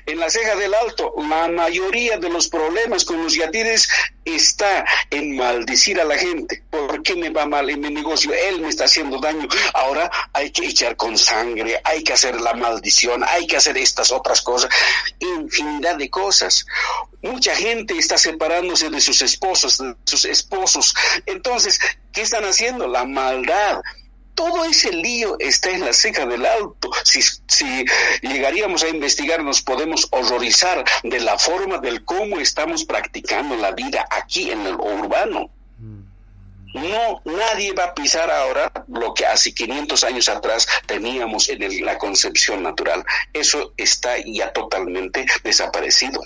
En 0.06 0.20
la 0.20 0.30
ceja 0.30 0.56
del 0.56 0.74
alto, 0.74 1.14
la 1.18 1.48
mayoría 1.48 2.18
de 2.18 2.30
los 2.30 2.48
problemas 2.48 3.06
con 3.06 3.24
los 3.24 3.36
yatires 3.36 3.88
está 4.26 4.86
en 5.10 5.36
maldecir 5.36 6.00
a 6.00 6.06
la 6.06 6.18
gente. 6.18 6.64
¿Por 6.70 7.02
qué 7.02 7.16
me 7.16 7.30
va 7.30 7.46
mal 7.46 7.70
en 7.70 7.82
mi 7.82 7.90
negocio? 7.90 8.34
Él 8.34 8.62
me 8.62 8.70
está 8.70 8.86
haciendo 8.86 9.20
daño. 9.20 9.48
Ahora 9.74 10.10
hay 10.34 10.52
que 10.52 10.66
echar 10.66 10.96
con 10.96 11.18
sangre, 11.18 11.80
hay 11.84 12.04
que 12.04 12.14
hacer 12.14 12.40
la 12.42 12.54
maldición, 12.54 13.24
hay 13.28 13.48
que 13.48 13.58
hacer 13.58 13.78
estas 13.78 14.12
otras 14.12 14.42
cosas, 14.42 14.70
infinidad 15.20 15.96
de 15.98 16.10
cosas. 16.10 16.66
Mucha 17.22 17.56
gente 17.56 17.98
está 17.98 18.18
separándose 18.18 18.90
de 18.90 19.02
sus 19.02 19.22
esposos, 19.22 19.78
de 19.78 19.96
sus 20.06 20.26
esposos. 20.26 20.96
Entonces, 21.26 21.80
¿qué 22.12 22.22
están 22.22 22.46
haciendo? 22.46 22.88
La 22.88 23.06
maldad 23.06 23.82
todo 24.42 24.66
ese 24.66 24.92
lío 24.92 25.36
está 25.38 25.70
en 25.70 25.82
la 25.82 25.94
ceja 25.94 26.26
del 26.26 26.44
alto. 26.48 26.90
Si, 27.04 27.86
llegaríamos 28.24 28.82
a 28.82 28.90
investigar, 28.90 29.44
nos 29.44 29.62
podemos 29.62 30.08
horrorizar 30.10 30.84
de 31.04 31.20
la 31.20 31.38
forma 31.38 31.78
del 31.78 32.04
cómo 32.04 32.40
estamos 32.40 32.84
practicando 32.84 33.56
la 33.56 33.72
vida 33.72 34.08
aquí 34.10 34.50
en 34.50 34.66
el 34.66 34.74
urbano. 34.74 35.52
No, 36.74 37.22
nadie 37.26 37.74
va 37.74 37.84
a 37.84 37.94
pisar 37.94 38.32
ahora 38.32 38.72
lo 38.88 39.14
que 39.14 39.28
hace 39.28 39.54
500 39.54 40.04
años 40.06 40.28
atrás 40.28 40.68
teníamos 40.88 41.48
en 41.50 41.62
el, 41.62 41.86
la 41.86 42.00
concepción 42.00 42.64
natural. 42.64 43.06
Eso 43.34 43.74
está 43.78 44.16
ya 44.26 44.52
totalmente 44.54 45.24
desaparecido. 45.44 46.22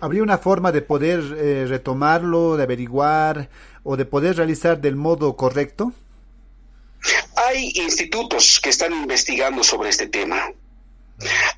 ¿Habría 0.00 0.22
una 0.22 0.36
forma 0.36 0.70
de 0.70 0.82
poder 0.82 1.20
eh, 1.38 1.64
retomarlo, 1.66 2.58
de 2.58 2.64
averiguar 2.64 3.48
o 3.84 3.96
de 3.96 4.04
poder 4.04 4.36
realizar 4.36 4.80
del 4.82 4.96
modo 4.96 5.34
correcto? 5.36 5.94
Hay 7.36 7.72
institutos 7.74 8.60
que 8.60 8.70
están 8.70 8.92
investigando 8.92 9.64
sobre 9.64 9.90
este 9.90 10.06
tema. 10.06 10.52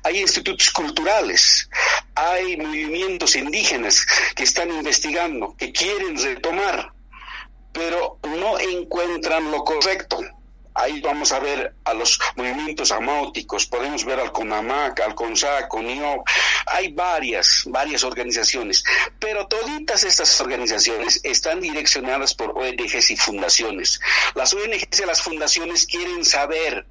Hay 0.03 0.19
institutos 0.19 0.69
culturales, 0.69 1.69
hay 2.13 2.57
movimientos 2.57 3.35
indígenas 3.35 4.05
que 4.35 4.43
están 4.43 4.71
investigando, 4.71 5.55
que 5.57 5.71
quieren 5.71 6.21
retomar, 6.21 6.93
pero 7.71 8.19
no 8.23 8.59
encuentran 8.59 9.51
lo 9.51 9.63
correcto. 9.63 10.19
Ahí 10.75 11.01
vamos 11.01 11.31
a 11.31 11.39
ver 11.39 11.73
a 11.85 11.93
los 11.93 12.19
movimientos 12.35 12.91
amáuticos, 12.91 13.65
podemos 13.65 14.03
ver 14.03 14.19
al 14.19 14.31
CONAMAC, 14.31 14.99
al 14.99 15.15
CONSAC, 15.15 15.69
CONIO, 15.69 16.23
hay 16.65 16.91
varias, 16.91 17.63
varias 17.67 18.03
organizaciones, 18.03 18.83
pero 19.19 19.47
toditas 19.47 20.03
estas 20.03 20.39
organizaciones 20.41 21.21
están 21.23 21.61
direccionadas 21.61 22.33
por 22.33 22.51
ONGs 22.57 23.09
y 23.09 23.15
fundaciones. 23.15 23.99
Las 24.33 24.53
ONGs 24.53 24.99
y 24.99 25.05
las 25.05 25.21
fundaciones 25.21 25.85
quieren 25.85 26.25
saber 26.25 26.85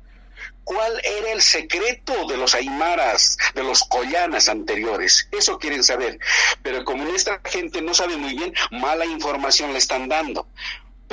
cuál 0.65 1.01
era 1.05 1.33
el 1.33 1.43
secreto 1.43 2.27
de 2.27 2.37
los 2.37 2.55
aymaras, 2.55 3.37
de 3.55 3.63
los 3.63 3.85
collanas 3.85 4.49
anteriores. 4.49 5.29
Eso 5.31 5.59
quieren 5.59 5.85
saber. 5.85 6.19
Pero 6.63 6.85
como 6.85 7.15
esta 7.15 7.41
gente 7.45 7.83
no 7.83 7.95
sabe 7.95 8.17
muy 8.17 8.35
bien, 8.35 8.55
mala 8.71 9.05
información 9.05 9.73
le 9.73 9.79
están 9.79 10.09
dando. 10.09 10.49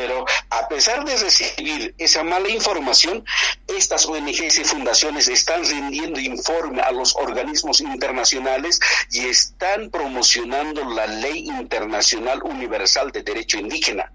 Pero 0.01 0.25
a 0.49 0.67
pesar 0.67 1.05
de 1.05 1.15
recibir 1.15 1.93
esa 1.99 2.23
mala 2.23 2.49
información, 2.49 3.23
estas 3.67 4.07
ONGs 4.07 4.57
y 4.57 4.63
fundaciones 4.63 5.27
están 5.27 5.63
rindiendo 5.63 6.19
informe 6.19 6.81
a 6.81 6.91
los 6.91 7.15
organismos 7.15 7.81
internacionales 7.81 8.79
y 9.11 9.27
están 9.27 9.91
promocionando 9.91 10.83
la 10.85 11.05
ley 11.05 11.45
internacional 11.49 12.41
universal 12.41 13.11
de 13.11 13.21
derecho 13.21 13.59
indígena. 13.59 14.11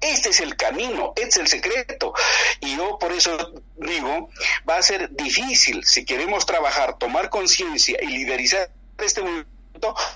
Este 0.00 0.30
es 0.30 0.40
el 0.40 0.56
camino, 0.56 1.12
este 1.14 1.28
es 1.28 1.36
el 1.36 1.46
secreto. 1.46 2.12
Y 2.58 2.76
yo 2.76 2.98
por 2.98 3.12
eso 3.12 3.52
digo, 3.76 4.30
va 4.68 4.78
a 4.78 4.82
ser 4.82 5.10
difícil 5.10 5.84
si 5.84 6.04
queremos 6.04 6.44
trabajar, 6.44 6.98
tomar 6.98 7.30
conciencia 7.30 7.96
y 8.02 8.06
liderizar 8.08 8.68
este 8.98 9.20
movimiento 9.22 9.57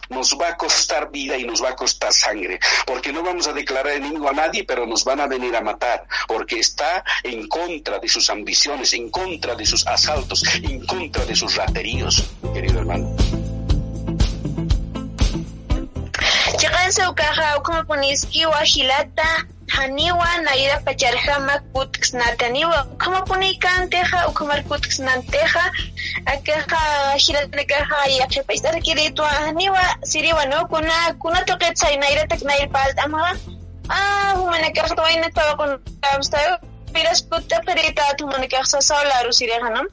nos 0.09 0.37
va 0.38 0.48
a 0.48 0.57
costar 0.57 1.11
vida 1.11 1.37
y 1.37 1.44
nos 1.44 1.62
va 1.62 1.70
a 1.70 1.77
costar 1.77 2.12
sangre, 2.12 2.59
porque 2.87 3.12
no 3.12 3.22
vamos 3.22 3.46
a 3.46 3.53
declarar 3.53 3.94
enemigo 3.94 4.29
a 4.29 4.33
nadie, 4.33 4.64
pero 4.64 4.87
nos 4.87 5.05
van 5.05 5.20
a 5.20 5.27
venir 5.27 5.55
a 5.57 5.61
matar, 5.61 6.07
porque 6.27 6.59
está 6.59 7.05
en 7.22 7.48
contra 7.48 7.98
de 7.98 8.09
sus 8.09 8.29
ambiciones, 8.31 8.92
en 8.92 9.11
contra 9.11 9.55
de 9.55 9.66
sus 9.66 9.87
asaltos, 9.87 10.42
en 10.62 10.85
contra 10.87 11.25
de 11.25 11.35
sus 11.35 11.55
rateríos, 11.57 12.25
querido 12.53 12.81
hermano. 12.81 13.14
Chiqansa 19.76 20.02
ukaja 20.02 20.12
ukama 20.12 20.32
puniskiwa 20.32 20.37
hilata 20.37 20.37
haniwa 20.37 20.38
naira 20.38 20.78
pacharjama 20.80 21.58
kutks 21.72 22.14
nataniwa 22.14 22.85
ukama 22.92 23.22
punikanteja 23.22 24.28
ukamar 24.28 24.62
kutks 24.64 24.98
nanteja 24.98 25.72
akaja 26.26 27.16
hilatnekaja 27.16 28.06
yachepaisar 28.20 28.80
kiritwa 28.82 29.28
haniwa 29.28 29.96
siriwa 30.02 30.44
no 30.46 30.66
kuna 30.66 31.14
kuna 31.18 31.42
toqetsay 31.44 31.96
naira 31.96 32.26
tak 32.26 32.42
nair 32.42 32.68
paltamaga 32.68 33.37
ah 33.88 34.32
humanakaj 34.37 34.92
toina 34.96 35.30
tawa 35.30 35.56
kun 35.56 35.78
kamstayo 36.00 36.58
piras 36.92 37.24
kutta 37.28 37.61
perita 37.61 38.02
humanakaj 38.20 38.64
sasawla 38.64 39.22
rusirega 39.22 39.68
no 39.70 39.85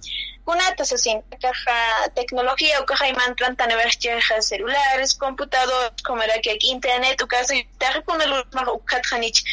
kunata 0.50 0.84
sasin 0.84 1.22
caja 1.42 1.78
tecnología 2.16 2.82
o 2.82 2.86
caja 2.86 3.06
imantran 3.08 3.56
tan 3.56 3.70
vercheja 3.70 4.42
celulares 4.42 5.14
computadores 5.14 6.02
como 6.02 6.24
era 6.24 6.42
que 6.42 6.58
internet 6.74 7.22
o 7.22 7.28
caso 7.28 7.54
taja 7.78 8.02
con 8.02 8.20
el 8.20 8.34
más 8.58 8.68
ukat 8.68 9.04
khanich 9.10 9.44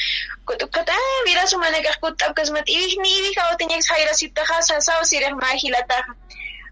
kutukat 0.46 0.88
ah 0.88 1.18
mira 1.26 1.46
su 1.46 1.58
manera 1.58 1.92
kutab 2.00 2.32
kasmat 2.32 2.66
ibig 2.66 2.96
ni 3.02 3.10
ibig 3.18 3.36
ako 3.38 3.56
tinyag 3.60 3.82
sayra 3.84 4.14
si 4.14 4.26
taja 4.30 4.62
sa 4.62 4.80
sa 4.80 5.04
sireh 5.04 5.34
mahilata 5.36 6.00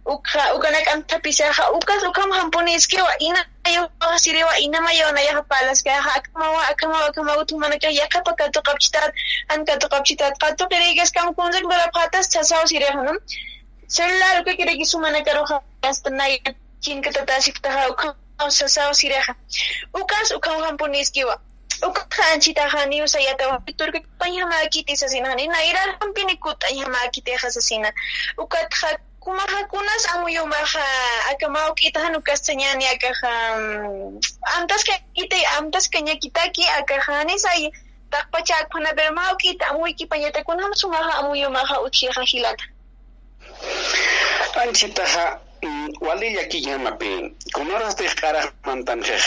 ukha 0.06 0.54
ukana 0.56 0.80
kan 0.84 1.02
tapisaha 1.04 1.64
ukas 1.76 2.00
ukam 2.08 2.32
hampunis 2.32 2.88
ke 2.88 2.96
wa 2.96 3.14
ina 3.20 3.40
ayo 3.68 3.88
sire 4.16 4.44
wa 4.44 4.56
ina 4.60 4.80
mayo 4.80 5.12
na 5.12 5.20
ya 5.20 5.42
palas 5.42 5.82
ka 5.84 6.00
ha 6.00 6.10
akama 6.16 6.48
wa 6.48 6.62
akama 6.72 6.96
wa 6.96 7.06
akama 7.08 7.32
utu 7.40 7.58
mana 7.60 7.76
ka 7.78 7.88
ya 7.88 8.08
kapa 8.08 8.32
ka 8.36 8.48
to 8.48 8.60
kapchitat 8.60 9.12
an 9.52 9.64
ka 9.64 9.76
to 9.76 9.88
kapchitat 9.88 10.32
ka 10.40 10.52
to 10.56 10.64
kirigas 10.68 11.12
kam 11.12 11.34
kunzak 11.34 11.64
dora 11.64 11.88
patas 11.92 12.28
sire 12.68 12.88
hanam 12.88 13.16
celular 13.16 13.53
Cellar 13.94 14.42
ka 14.44 14.52
kira 14.58 14.74
kisumana 14.74 15.22
karoha 15.22 15.62
astanayat 15.82 16.56
chinkata 16.82 17.22
tashiktaha 17.26 17.82
ukhausasao 17.92 18.94
siraha. 18.94 19.34
Ukas 19.94 20.28
ukhauhampuniskiwa. 20.34 21.34
Ukhanchitaha 21.88 22.86
niusayatawa 22.90 23.60
piturka 23.66 24.00
pañhamakiti 24.18 24.96
sasinani. 24.96 25.46
Nairarhampini 25.46 26.34
kutañhamakiteja 26.42 27.50
sasina. 27.50 27.92
Ukatja 28.38 28.98
kumahakunas 29.20 30.04
amuyumaha 30.14 30.84
akamawk'itaha 31.30 32.08
nukastañani 32.10 32.84
akaja 32.86 33.32
mm, 33.56 34.20
amtas 34.56 34.82
kañakitay 34.84 35.44
amtas 35.58 35.86
kañakitaki 35.88 36.64
akajanis 36.78 37.44
ay 37.44 37.62
ya. 37.64 37.70
taqpacha 38.10 38.66
kunapir 38.72 39.10
mawk'ita 39.14 39.70
amuyki 39.70 40.06
pañatakunam 40.06 40.74
sumaha 40.74 41.12
amuyumaha 41.18 41.80
uchiyaja 41.86 42.22
hilata 42.22 42.64
anchitaja 44.62 45.40
mm, 45.62 45.88
waliya 46.00 46.78
mantan 46.78 47.34
kunarastih 47.54 48.12
qaraqmantanjej 48.20 49.24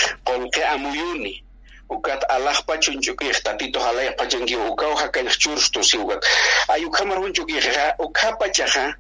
ke 0.53 0.61
amuyuni. 0.65 1.43
Ukat 1.89 2.23
alajpa 2.29 2.77
chunchukij 2.83 3.43
tatito 3.43 3.79
jalayajpa 3.79 4.23
llankiw 4.25 4.67
ukawja 4.67 5.07
kanaj 5.07 5.37
churus 5.37 5.71
tusiwak 5.71 6.19
ayukamar 6.67 7.17
hunchukijqa 7.17 7.95
ukapachaqa 7.99 8.95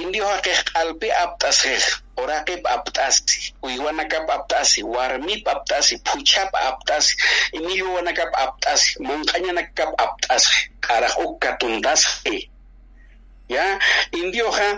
indiohaqej 0.00 0.58
qalpi 0.72 1.08
aptasjej 1.24 1.84
oraqip 2.16 2.62
apt'asi 2.74 3.52
uywanakap 3.66 4.24
apt'asi 4.36 4.80
warmip 4.94 5.42
apt'asi 5.54 5.94
phuchap 6.06 6.50
apt'asi 6.68 7.12
imilluwanakap 7.58 8.30
apt'asi 8.44 9.02
nakap 9.52 9.90
apt'asjej 10.04 10.70
karah 10.80 11.14
uka 11.26 11.50
tuntasjej 11.60 12.51
ya 13.54 13.78
indio 14.20 14.50
ha 14.50 14.68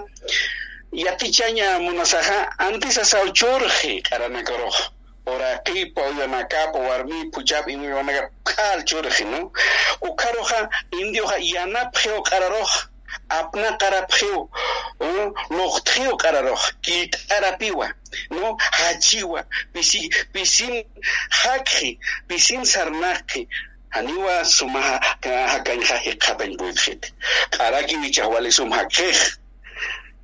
yatichaña 0.93 1.79
munasaja 1.81 2.39
antes 2.59 2.99
asao 2.99 3.29
churje 3.39 4.03
karanakoroh 4.03 4.75
oraqipa 5.27 6.03
uyanakapa 6.11 6.79
warmi 6.79 7.31
puchap 7.33 7.69
imilyo 7.69 7.97
wanakap 7.97 8.31
kal 8.45 8.79
churje 8.85 9.25
no 9.25 9.53
ukaroja 10.01 10.69
indio 11.01 11.27
ha 11.27 11.37
yanapjeo 11.39 12.23
kararoja 12.23 12.89
apna 13.29 13.73
karapjeo 13.81 14.51
noqtjeo 15.51 16.17
kararoj 16.17 16.61
kilt'arapiwa 16.85 17.87
no 18.31 18.57
hachiwa 18.79 19.45
pisi 19.73 20.11
pisin 20.33 20.85
hakji 21.31 21.99
pisin 22.29 22.65
sarnaqji 22.65 23.49
haniwa 23.95 24.45
sumaha 24.45 25.01
hakanja 25.23 25.97
hiqapan 25.97 26.57
buikshit 26.57 27.13
qaraki 27.51 27.97
wichawali 27.97 28.53
sumhakej 28.53 29.17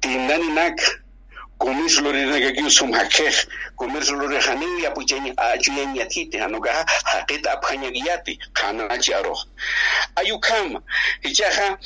tindaninak 0.01 0.79
kumis 1.59 2.01
lorinakakiu 2.01 2.71
sumhakej 2.71 3.35
kumis 3.77 4.11
lorejani 4.11 4.87
apuchani 4.87 5.33
achuyaniatiti 5.37 6.39
hanukaja 6.39 6.85
haqita 7.05 7.53
apjanyakillapi 7.53 8.39
qhanachi 8.53 9.15
aroj 9.15 9.39
ayukama 10.17 10.83
ichaja 11.23 11.79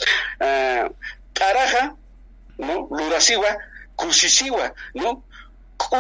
qaraja 1.35 1.83
eh, 1.85 1.91
no 2.59 2.89
lurasiwa 2.91 3.51
kusisiwa 3.97 4.71
no 4.95 5.23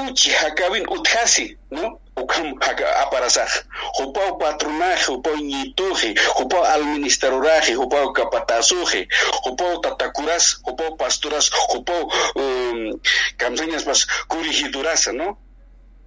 uchi 0.02 0.30
hakawin 0.30 0.87
utkasi, 0.88 1.59
¿no? 1.70 2.00
Ukam 2.16 2.54
aparazaj, 3.02 3.50
jupau 3.98 4.38
patronaje, 4.38 5.04
jupau 5.04 5.37
ñituje, 5.37 6.14
jupau 6.38 6.64
administradoraje, 6.64 7.72
jupau 7.74 8.12
capatazuje, 8.12 9.09
jupau 9.44 9.80
tatakuras, 9.80 10.57
jupau 10.64 10.96
pasturas, 10.96 11.50
jupau 11.70 12.11
um, 12.37 13.00
camseñas 13.37 13.87
más 13.87 14.07
curijiduraza, 14.28 15.12
¿no? 15.12 15.38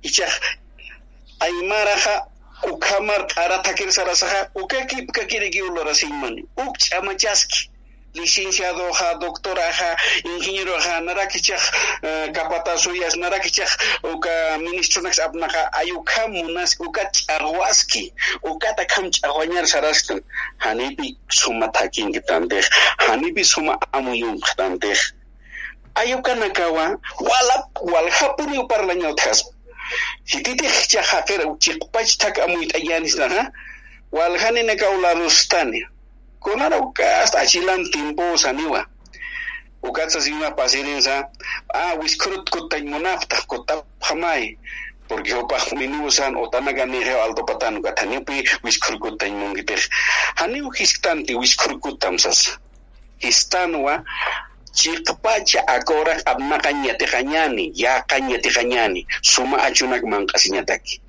Icha, 0.02 0.26
ya, 0.26 0.32
aymaraja 1.40 2.28
ukamar 2.64 3.28
arataquer 3.36 3.92
sarazaja, 3.92 4.50
ukaki 4.56 5.06
ukakiriki 5.10 5.62
ukchamachaski 5.62 7.70
licenciado 8.14 8.92
ja 9.00 9.14
doctora 9.16 9.62
ja 9.72 9.96
ingeniero 10.24 10.80
ja 10.80 11.02
narakichaj 11.02 11.62
kapata 12.34 12.78
suyas 12.78 13.16
narakichaj 13.16 13.70
uka 14.04 14.58
ministro 14.58 15.02
nax 15.02 15.20
apnaja 15.20 15.70
ayuka 15.74 16.28
munas 16.28 16.76
uka 16.80 17.06
charwaski 17.12 18.14
uka 18.44 18.74
takam 18.74 19.12
charwañar 19.12 19.68
sarastan 19.68 20.22
hanibi 20.58 21.18
suma 21.30 21.68
takin 21.72 22.14
kitandej 22.14 22.66
hanibi 22.98 23.44
suma 23.44 23.78
amuyun 23.92 24.40
kitandej 24.42 24.98
ayuka 25.96 26.36
nakawa 26.36 26.98
walap 27.20 27.66
walhapuri 27.82 28.58
hitite 28.58 29.16
tjas 29.16 29.44
hititej 30.26 30.72
uchi 30.96 31.48
uchikpach 31.48 32.18
tak 32.18 32.40
amuytayanis 32.40 33.16
naja 33.16 33.52
walhani 34.12 34.64
nakawa 34.64 34.98
larustania 34.98 35.90
kunara 36.40 36.78
ukasta 36.80 37.40
achillan 37.40 37.92
timpusaniwa 37.92 38.86
ukasta 39.84 40.22
sima 40.22 40.52
pasirinsa 40.52 41.30
ah 41.74 41.94
wiskurut 42.00 42.50
kutain 42.50 42.90
munapta 42.90 43.42
kutap 43.48 43.86
hamai 44.02 44.58
porque 45.08 45.34
opa 45.34 45.58
minusan 45.76 46.36
otanaga 46.36 46.86
nigeo 46.86 47.24
alto 47.24 47.44
patanu 47.44 47.82
katanipi 47.82 48.50
wiskurkutain 48.64 49.36
mungiter 49.36 49.80
haniu 50.36 50.70
histanti 50.72 51.36
wiskurkutamsas 51.36 52.60
histanwa 53.18 54.04
chirtapacha 54.74 55.68
akora 55.68 56.14
abmakañati 56.26 57.06
kanyani 57.06 57.72
ya 57.76 58.02
kañati 58.02 58.50
kanyani 58.50 59.08
suma 59.22 59.58
achunak 59.64 60.04
manqasiñataki 60.04 61.02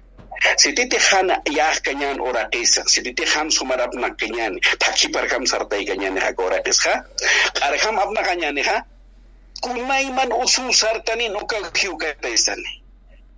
Setitti 0.56 0.96
haan 1.10 1.28
yaa 1.50 1.74
kanyaan 1.84 2.20
ora 2.20 2.48
teessa. 2.52 2.82
Setitti 2.86 3.24
haan 3.24 3.50
sumarab 3.50 3.94
na 3.94 4.10
kanyaan 4.10 4.60
takki 4.78 5.08
barkam 5.08 5.46
sartai 5.46 5.84
kanyaan 5.86 6.18
haa 6.18 6.32
gora 6.32 6.62
teessa. 6.62 7.04
Qarham 7.58 7.98
abna 7.98 8.22
kanyaan 8.22 8.58
haa 8.64 8.82
kunaiman 9.60 10.32
usuu 10.32 10.72
sartani 10.72 11.28
nuka 11.28 11.70
kiu 11.72 11.96
kateessan. 11.96 12.58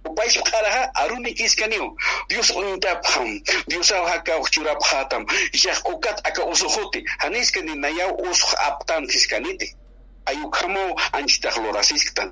Upais 0.08 0.34
qaraha 0.50 0.90
aruni 0.94 1.34
kiskaniu. 1.34 1.96
Dios 2.28 2.50
untapham. 2.50 3.40
Dios 3.68 3.90
haka 3.92 4.38
uchuraphatam. 4.38 5.26
Yaq 5.64 5.88
ukat 5.88 6.20
aka 6.24 6.44
usuhuti. 6.44 7.04
Haniskani 7.18 7.74
nayau 7.76 8.16
usuh 8.30 8.52
aptan 8.68 9.06
kiskaniti. 9.06 9.74
ayukamuw 10.30 10.90
anchitaq 11.12 11.56
lurasishtan 11.62 12.30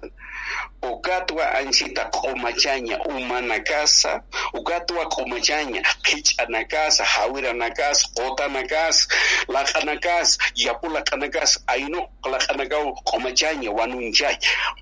ukatwa 0.83 1.45
anchita 1.59 2.03
q'umachaña 2.15 2.97
umana 3.05 3.59
kasa 3.61 4.23
ukatwa 4.55 5.03
q'umachaña 5.13 5.83
qhich'ana 6.07 6.65
kasa 6.73 7.05
hawirana 7.05 7.71
kasa 7.71 8.09
qutana 8.15 8.63
kasa 8.73 9.09
laq'ana 9.49 9.95
kasa 10.01 10.39
yapu 10.55 10.87
laq'ana 10.89 11.29
kasa 11.29 11.61
aynuqa 11.67 12.27
laq'anakaw 12.35 12.85
q'umachaña 13.09 13.71
wanunchay. 13.79 14.37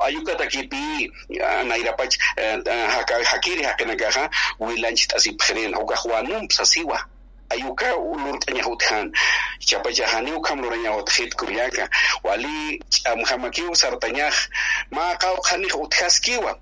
Ayukata 0.05 0.47
qipiy 0.47 1.11
nayrapach 1.69 2.15
eh, 2.37 2.61
eh, 2.67 3.25
hakiri 3.33 3.63
haqinakaqa 3.65 4.31
wilanchit 4.61 5.15
asipiq 5.17 5.49
rina 5.57 5.77
hukaq 5.79 6.05
asiwa 6.61 7.16
ayuka 7.51 7.97
ulurtaña 7.97 8.67
utjan 8.67 9.13
chapachajani 9.59 10.33
ukam 10.33 10.61
luraña 10.61 10.97
uthit 10.97 11.35
kuryaka 11.35 11.89
wali 12.23 12.81
chamjamakiw 12.91 13.75
sartañaj 13.75 14.35
maqaw 14.91 15.37
qanik 15.41 15.75
utjaskiwa 15.77 16.59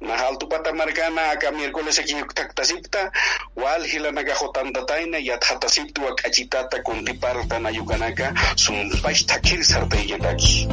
Nahal 0.00 0.38
tu 0.38 0.48
pata 0.48 0.72
marcana 0.72 1.28
acá 1.30 1.52
miércoles 1.52 1.98
aquí 1.98 2.14
taktasipta, 2.34 3.12
wal 3.54 3.84
hilanaga 3.84 4.32
jotantataina 4.34 5.18
y 5.18 5.28
athatasiptu 5.28 6.08
akachitata 6.08 6.82
kuntiparta 6.82 7.60
nayukanaka, 7.60 8.32
sun 8.56 8.88
paich 9.02 9.26
takir 9.26 9.62
sartayataki. 9.62 10.68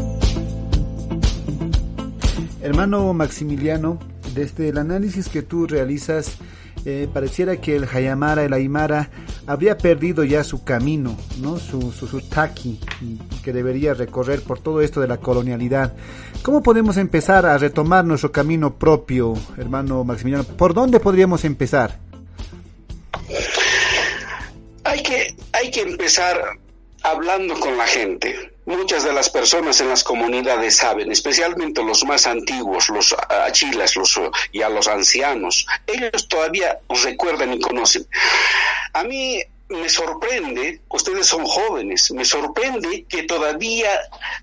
Hermano 2.61 3.13
Maximiliano, 3.13 3.99
desde 4.33 4.69
el 4.69 4.77
análisis 4.77 5.27
que 5.27 5.41
tú 5.41 5.67
realizas, 5.67 6.37
eh, 6.89 7.09
pareciera 7.13 7.57
que 7.57 7.75
el 7.75 7.83
Hayamara, 7.83 8.45
el 8.45 8.53
Aymara, 8.53 9.09
habría 9.45 9.77
perdido 9.77 10.23
ya 10.23 10.45
su 10.45 10.63
camino, 10.63 11.17
¿no? 11.41 11.57
su, 11.57 11.91
su, 11.91 12.07
su 12.07 12.21
taqui 12.21 12.79
que 13.43 13.51
debería 13.51 13.93
recorrer 13.93 14.41
por 14.41 14.59
todo 14.59 14.79
esto 14.79 15.01
de 15.01 15.09
la 15.09 15.17
colonialidad. 15.17 15.97
¿Cómo 16.43 16.63
podemos 16.63 16.95
empezar 16.95 17.45
a 17.45 17.57
retomar 17.57 18.05
nuestro 18.05 18.31
camino 18.31 18.79
propio, 18.79 19.33
hermano 19.57 20.05
Maximiliano? 20.05 20.45
¿Por 20.45 20.73
dónde 20.73 21.01
podríamos 21.01 21.43
empezar? 21.43 21.99
Hay 24.85 25.03
que, 25.03 25.35
hay 25.51 25.69
que 25.69 25.81
empezar 25.81 26.41
hablando 27.03 27.59
con 27.59 27.77
la 27.77 27.85
gente. 27.85 28.56
Muchas 28.67 29.05
de 29.05 29.13
las 29.13 29.29
personas 29.29 29.79
en 29.79 29.87
las 29.87 30.03
comunidades 30.03 30.75
saben, 30.75 31.09
especialmente 31.09 31.81
los 31.81 32.03
más 32.03 32.27
antiguos, 32.27 32.89
los 32.89 33.15
achilas 33.29 33.95
los, 33.95 34.19
y 34.51 34.61
a 34.61 34.67
los 34.67 34.89
ancianos, 34.89 35.65
ellos 35.87 36.27
todavía 36.27 36.77
recuerdan 36.89 37.53
y 37.53 37.61
conocen. 37.61 38.05
A 38.91 39.05
mí 39.05 39.41
me 39.69 39.87
sorprende, 39.87 40.81
ustedes 40.89 41.27
son 41.27 41.45
jóvenes, 41.45 42.11
me 42.11 42.25
sorprende 42.25 43.05
que 43.07 43.23
todavía 43.23 43.89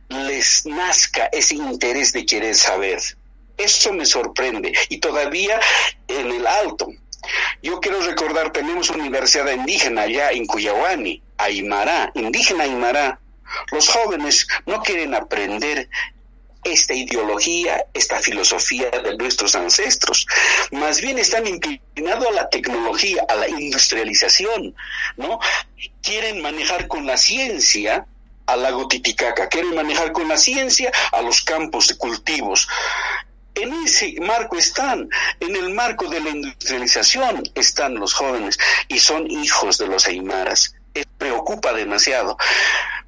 les 0.09 0.65
nazca 0.65 1.27
ese 1.27 1.57
interés 1.57 2.15
de 2.15 2.25
querer 2.25 2.55
saber. 2.55 3.03
Eso 3.59 3.93
me 3.93 4.07
sorprende. 4.07 4.73
Y 4.89 5.01
todavía 5.01 5.61
en 6.09 6.31
el 6.31 6.47
alto. 6.47 6.89
Yo 7.63 7.79
quiero 7.79 8.01
recordar, 8.01 8.53
tenemos 8.53 8.89
universidad 8.89 9.53
indígena 9.53 10.03
allá 10.03 10.31
en 10.31 10.47
Cuyahuani, 10.47 11.23
Aymara, 11.37 12.11
indígena 12.15 12.65
Aymara. 12.65 13.21
Los 13.71 13.89
jóvenes 13.89 14.47
no 14.67 14.83
quieren 14.83 15.15
aprender 15.15 15.89
esta 16.65 16.95
ideología, 16.95 17.85
esta 17.93 18.21
filosofía 18.21 18.91
de 18.91 19.17
nuestros 19.17 19.55
ancestros. 19.55 20.27
Más 20.73 21.01
bien 21.01 21.19
están 21.19 21.47
inclinados 21.47 22.27
a 22.27 22.33
la 22.33 22.49
tecnología, 22.49 23.25
a 23.29 23.35
la 23.37 23.49
industrialización, 23.49 24.75
¿no? 25.17 25.39
Quieren 26.03 26.41
manejar 26.41 26.89
con 26.89 27.07
la 27.07 27.17
ciencia 27.17 28.07
al 28.47 28.63
lago 28.63 28.89
Titicaca, 28.89 29.49
quieren 29.49 29.75
manejar 29.75 30.13
con 30.13 30.29
la 30.29 30.37
ciencia 30.37 30.91
a 31.13 31.23
los 31.23 31.43
campos 31.43 31.89
de 31.89 31.97
cultivos. 31.97 32.69
En 33.55 33.73
ese 33.85 34.17
marco 34.21 34.57
están, 34.57 35.09
en 35.41 35.57
el 35.57 35.73
marco 35.73 36.09
de 36.09 36.21
la 36.21 36.31
industrialización 36.31 37.45
están 37.55 37.95
los 37.95 38.13
jóvenes 38.13 38.59
y 38.89 38.99
son 38.99 39.31
hijos 39.31 39.79
de 39.79 39.87
los 39.87 40.07
aymaras. 40.07 40.75
preocupa 41.19 41.73
demasiado 41.73 42.37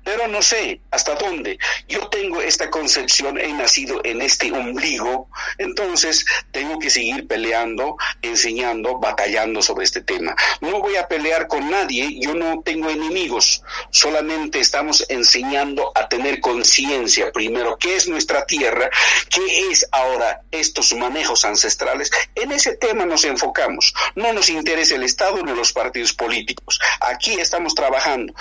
pero 0.07 0.29
no 0.29 0.41
sé 0.41 0.81
hasta 0.93 1.17
dónde. 1.17 1.59
Yo 1.89 2.09
tengo 2.09 2.41
esta 2.41 2.71
concepción, 2.71 3.39
he 3.41 3.53
nacido 3.53 4.01
en 4.05 4.23
este 4.23 4.53
ombligo, 4.53 5.29
entonces 5.59 6.25
tengo 6.53 6.79
que 6.79 6.91
seguir 6.91 7.27
peleando, 7.27 7.97
enseñando, 8.23 9.01
batallando 9.01 9.63
sobre 9.63 9.85
este 9.85 10.03
tema. 10.03 10.37
No 10.61 10.81
voy 10.81 10.95
a 10.95 11.09
pelear 11.09 11.49
con 11.49 11.69
nadie, 11.69 12.21
yo 12.21 12.35
no 12.35 12.63
tengo 12.63 12.89
enemigos, 12.89 13.65
solamente 13.91 14.61
estamos 14.61 15.05
enseñando 15.09 15.91
a 15.97 16.09
tener 16.09 16.41
conciencia 16.41 17.33
primero 17.33 17.77
qué 17.77 17.97
es 17.97 18.07
nuestra 18.07 18.47
tierra, 18.47 18.89
qué 19.29 19.71
es 19.73 19.89
ahora 19.91 20.43
estos 20.53 20.95
manejos 20.95 21.45
ancestrales. 21.45 22.13
En 22.37 22.53
ese 22.53 22.77
tema 22.77 23.07
nos 23.07 23.25
enfocamos. 23.25 23.93
No 24.15 24.33
nos 24.33 24.51
interesa 24.51 24.95
el 24.95 25.03
Estado 25.03 25.43
ni 25.43 25.53
los 25.53 25.73
partidos 25.73 26.13
políticos. 26.13 26.79
Aquí 27.01 27.41
estamos 27.41 27.75
trabajando. 27.75 28.33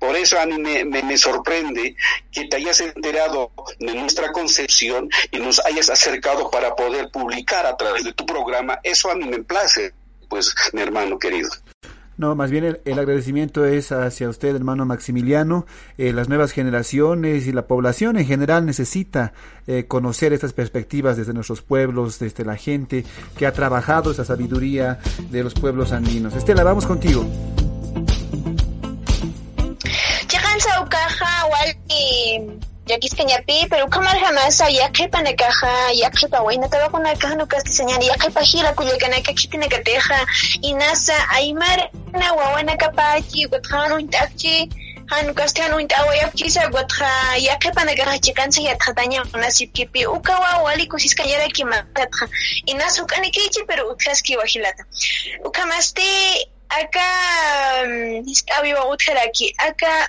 Por 0.00 0.16
eso 0.16 0.40
a 0.40 0.46
mí 0.46 0.58
me, 0.58 1.18
sorprende 1.18 1.94
que 2.32 2.46
te 2.46 2.56
hayas 2.56 2.80
enterado 2.80 3.52
de 3.78 3.94
nuestra 3.94 4.32
concepción 4.32 5.10
y 5.30 5.38
nos 5.38 5.64
hayas 5.64 5.90
acercado 5.90 6.50
para 6.50 6.74
poder 6.74 7.10
publicar 7.10 7.66
a 7.66 7.76
través 7.76 8.04
de 8.04 8.14
tu 8.14 8.24
programa. 8.24 8.80
Eso 8.82 9.10
a 9.10 9.14
mí 9.14 9.26
me 9.26 9.44
place, 9.44 9.92
pues, 10.28 10.54
mi 10.72 10.80
hermano 10.80 11.18
querido. 11.18 11.50
No, 12.16 12.34
más 12.34 12.50
bien 12.50 12.78
el, 12.84 12.98
agradecimiento 12.98 13.64
es 13.64 13.92
hacia 13.92 14.28
usted, 14.28 14.54
hermano 14.54 14.84
Maximiliano. 14.86 15.66
Eh, 15.96 16.12
las 16.12 16.28
nuevas 16.28 16.52
generaciones 16.52 17.46
y 17.46 17.52
la 17.52 17.66
población 17.66 18.18
en 18.18 18.26
general 18.26 18.64
necesita 18.66 19.32
eh, 19.66 19.84
conocer 19.86 20.32
estas 20.32 20.52
perspectivas 20.54 21.18
desde 21.18 21.34
nuestros 21.34 21.62
pueblos, 21.62 22.18
desde 22.18 22.44
la 22.44 22.56
gente 22.56 23.04
que 23.36 23.46
ha 23.46 23.52
trabajado 23.52 24.10
esa 24.10 24.24
sabiduría 24.24 24.98
de 25.30 25.42
los 25.42 25.54
pueblos 25.54 25.92
andinos. 25.92 26.34
Estela, 26.34 26.62
vamos 26.62 26.86
contigo. 26.86 27.26
Kullakanaka 38.72 39.32
kitinakateja 39.32 40.26
inasa 40.62 41.28
aymar 41.28 41.90
na 42.12 42.32
wawana 42.32 42.76
kapachi 42.76 43.46
gutjanu 43.46 43.98
intaqchi 43.98 44.70
hanu 45.06 45.34
kasti 45.34 45.60
hanu 45.60 45.80
intawayapchisa 45.80 46.68
gutja 46.68 47.10
yaqipa 47.38 47.84
nakaja 47.84 48.18
chikansa 48.18 48.60
yatjataña 48.62 49.24
nasipkipi 49.36 50.06
ukawa 50.06 50.58
wali 50.62 50.86
kusiskayaraki 50.86 51.64
matatja 51.64 52.28
inas 52.66 52.98
uk'anikichi 53.00 53.64
pero 53.66 53.90
utlaski 53.90 54.36
wajilata 54.36 54.84
ukamasti 55.44 56.10
aka 56.68 57.06
hisk'awiwa 58.26 58.88
utjaraki 58.88 59.54
aka 59.58 60.08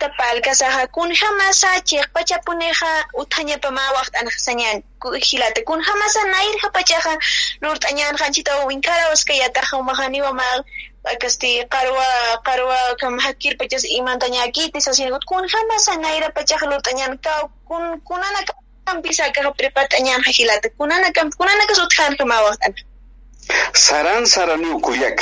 Llakta 0.00 0.16
palkasaq 0.16 0.90
kunhama 0.92 1.52
sachiq 1.52 2.08
utanya 2.14 3.04
uthañapa 3.14 3.70
ma 3.70 3.92
waqt 3.92 4.14
aniqsañan 4.16 4.82
hilata 5.28 5.60
kunhamasa 5.62 6.24
nairqa 6.24 6.70
pachaqa 6.72 7.18
nurt'añanqanchita 7.60 8.64
winkara 8.66 9.10
waskayataqa 9.10 9.76
umaqaniwa 9.76 10.32
ma 10.32 10.44
kasti 11.20 11.64
karwa 11.68 12.06
karwa 12.42 12.96
kam 12.98 13.18
hakir 13.18 13.58
pachas 13.58 13.84
hamasa 13.84 14.28
nair 14.28 14.80
sasinakut 14.80 15.24
kunhamasa 15.26 15.92
ha 15.92 16.30
pachaqa 16.32 16.80
tanyan 16.82 17.18
kaw 17.18 17.48
kun 17.68 18.00
kunana 18.00 18.40
kampisaqaqa 18.86 19.52
prepat'añanqa 19.52 20.30
hilata 20.32 20.68
kunana 20.78 21.12
kam 21.12 21.28
kunanakas 21.30 21.78
uthanqa 21.78 22.24
ma 22.24 22.40
waqtan 22.40 22.72
saran 23.74 24.24
saraniw 24.24 24.80
kuyak 24.80 25.20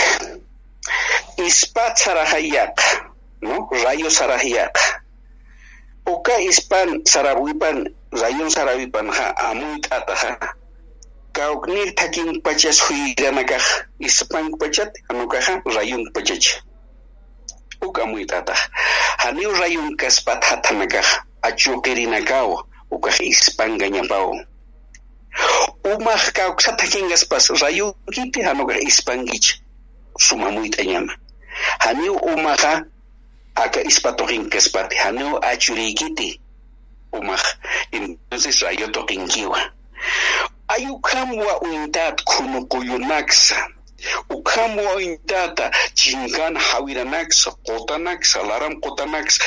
ispa 1.37 1.97
sarahayaqa 1.97 3.08
¿no? 3.41 3.69
Rayo 3.71 4.11
Sarajiaca. 4.11 5.03
Oka 6.09 6.41
ispan 6.41 7.05
sarawipan, 7.05 7.85
rayon 8.09 8.49
sarawipan 8.49 9.13
ha 9.13 9.53
amuit 9.53 9.85
ataha. 9.93 10.57
Kauknir 11.37 11.93
takin 11.93 12.41
pachas 12.41 12.81
huiranakaj, 12.81 13.61
ispan 14.01 14.57
pachat, 14.57 14.89
anukaja 15.13 15.61
rayon 15.69 16.09
pachach. 16.17 16.65
Uka 17.85 18.09
amuit 18.09 18.33
ataha. 18.33 18.73
Haniu 19.21 19.53
rayon 19.53 20.01
kaspat 20.01 20.41
hatanakaj, 20.41 21.05
achokerinakaw, 21.45 22.57
uka 22.89 23.11
ispan 23.21 23.77
gañapao. 23.77 24.33
Umaj 25.85 26.33
kauk 26.33 26.57
satakin 26.65 27.13
gaspas 27.13 27.53
rayon 27.61 27.93
kiti 28.09 28.41
hanuka 28.41 28.81
ispan 28.81 29.29
gich. 29.29 29.61
Sumamuit 30.17 30.81
anyama. 30.81 31.13
Haniu 31.85 32.17
umaja 32.17 32.89
acá 33.65 33.81
ispatojinquespatejano 33.91 35.27
achuriquiti 35.51 36.41
umah 37.13 37.45
entonces 37.97 38.63
ayotojinquiwa 38.63 39.61
ayukamwa 40.75 41.53
uintat 41.63 42.17
kunucuyunaxa 42.31 43.59
ukamwa 44.31 44.91
hawira 44.97 45.67
chinkan 45.95 46.55
hawiranaxa 46.57 47.51
qotanaxa 47.67 48.39
laram 48.49 48.75
qotanaxa 48.85 49.41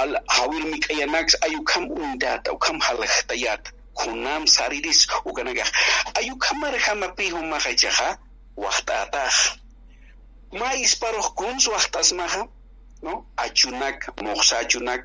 al 0.00 0.12
hawirmiq'ayanaxa 0.34 1.36
ayukam 1.46 1.84
uintata 1.90 2.52
ukam 2.52 2.76
halajtayata 2.86 3.70
kunam 3.94 4.46
sariris 4.46 5.08
ukanagaj 5.24 5.68
ayukamarjamapi 6.18 7.30
humaqaychaqa 7.34 8.08
waqt'ataj 8.62 9.34
ma 10.58 10.68
isparoq 10.84 11.28
kunsu 11.38 11.68
waqtasmaqa 11.76 12.40
¿no? 13.06 13.14
Achunak, 13.44 13.98
moxachunak, 14.24 15.04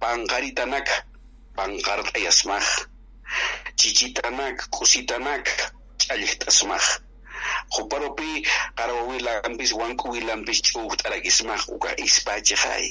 pangaritanak, 0.00 0.88
pangartayasmaj, 1.56 2.66
chichitanak, 3.78 4.56
kusitanak, 4.74 5.44
challihtasmaj. 6.00 6.84
Juparopi, 7.74 8.30
karawawilampis, 8.76 9.72
wankuwilampis, 9.80 10.58
chuhtarakismaj, 10.66 11.60
uka 11.76 11.90
ispachijay. 12.06 12.84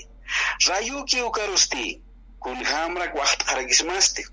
Rayuki 0.67 1.21
ukarusti, 1.29 2.01
kun 2.41 2.57
hamrak 2.71 3.11
wahtaragismaste. 3.19 4.23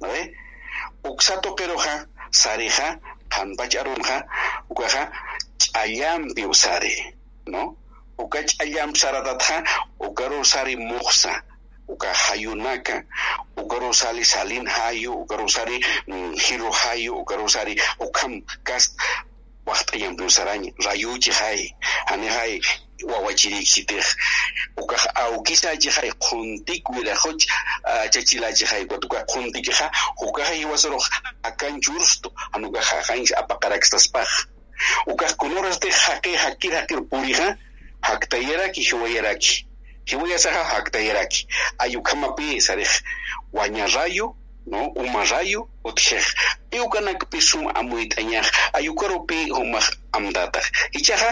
¿no? 0.00 0.08
uksato 1.04 1.54
keroja 1.54 2.06
sareja 2.30 2.98
hanpacharunja 3.30 4.16
ukaja 4.70 5.02
ch'allampi 5.58 6.42
usare 6.46 6.94
no 7.46 7.76
ukach'allampsaratatja 8.18 9.64
uka 10.00 10.28
Rosario 10.28 10.78
muqsa 10.78 11.42
uka 11.88 12.12
hayunaka 12.14 13.04
uka 13.56 13.78
Rosario 13.78 14.24
salin 14.24 14.66
hayu 14.66 15.12
uka 15.12 15.36
Rosario 15.36 15.80
jiru 16.36 16.70
hayu 16.70 17.16
uka 17.20 17.36
Rosario 17.36 17.82
ukam 18.00 18.42
kas 18.62 18.96
waqt'allampusaraña 19.66 20.72
rayuchi 20.84 21.32
hay 21.32 21.72
ani 22.12 22.28
hay 22.28 22.60
wawachiriksitej 23.04 24.04
ukaj 24.76 25.02
awkisachihay 25.14 26.12
quntik 26.20 26.84
wirajuch 26.90 27.46
chachilachihay 28.12 28.84
watuka 28.90 29.24
quntikiqa 29.24 29.90
hukaj 30.20 30.56
iwasuroj 30.60 31.04
akan 31.42 31.80
chursto 31.80 32.32
anukaj 32.52 32.84
aqanch 33.00 33.32
apaqaraksaspaj 33.40 34.28
ukaj 35.06 35.32
kunurastej 35.40 35.92
haqi 35.92 36.36
haqir 36.36 36.72
haqir 36.74 37.00
purija 37.10 37.56
llaqtayaraki 38.06 38.80
hiwayaraki 38.88 39.54
hiwayasaqa 40.10 40.62
llaqtayaraki 40.70 41.40
ayukamapi 41.84 42.60
sariq 42.66 42.92
wañarrayu 43.56 44.26
no 44.66 44.80
umarrayu 45.02 45.60
utijaq 45.88 46.26
iwqanakpi 46.76 47.38
sum 47.48 47.64
amuytañaq 47.80 48.46
ayukarupi 48.78 49.38
umaq 49.60 49.86
amtataq 50.16 50.64
ichaqa 50.98 51.28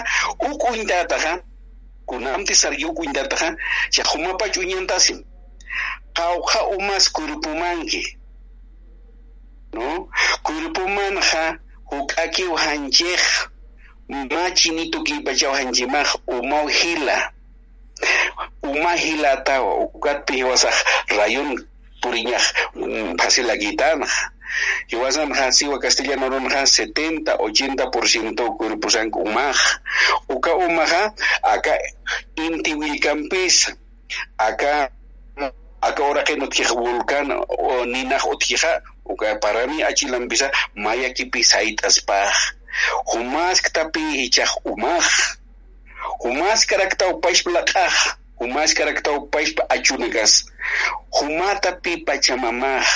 uquyntataqa 0.49 1.33
kunamti 2.09 2.55
sarqi 2.63 2.85
uquyntataqa 2.91 3.49
chaqumapach 3.95 4.57
uñantasim 4.63 5.19
qawqa 6.17 6.61
umas 6.77 7.05
kuripumanki 7.15 8.03
no 9.75 9.87
kuripumanja 10.45 11.45
huk'akiw 11.91 12.53
akiw 12.57 13.23
machinito 14.13 15.03
kipachaw 15.03 15.53
hanchimaj 15.55 16.07
umaw 16.27 16.67
hila. 16.67 17.33
Uma 18.63 18.93
hilatawa 18.95 19.77
ukatpi 19.77 20.33
hiwasaq 20.37 20.75
rayon 21.19 21.67
puriñaj 22.03 22.43
fasilaguitana 23.19 24.07
hiwasan 24.87 25.33
ja 25.35 25.53
siwa 25.53 25.79
castellano 25.79 26.29
ron 26.29 26.49
ja 26.51 26.63
70 26.63 27.37
80% 27.37 28.57
cuerposanku 28.57 29.19
umaj 29.23 29.57
uka 30.29 30.55
umaja 30.55 31.13
acá 31.43 31.79
inti 32.37 32.75
wilcampis 32.75 33.73
acá 34.39 34.91
akawraqi 35.89 36.35
nutkiqa 36.37 36.75
vulcano 36.75 37.37
o 37.49 37.85
ninaq 37.85 38.25
utkiqa 38.33 38.71
parami 39.43 39.83
achilanpisa 39.83 40.47
mayakipi 40.75 41.41
saytaspaq 41.45 42.35
humasktapi 43.11 44.05
ichaq 44.25 44.51
umaq 44.65 45.07
humaskaraqta 46.23 47.05
upashpa 47.15 47.51
laq'aq 47.57 47.95
humaskaraqta 48.41 49.11
upashpa 49.19 49.63
achunaqas 49.75 50.33
humatapi 51.17 51.93
pachamamaj 52.07 52.87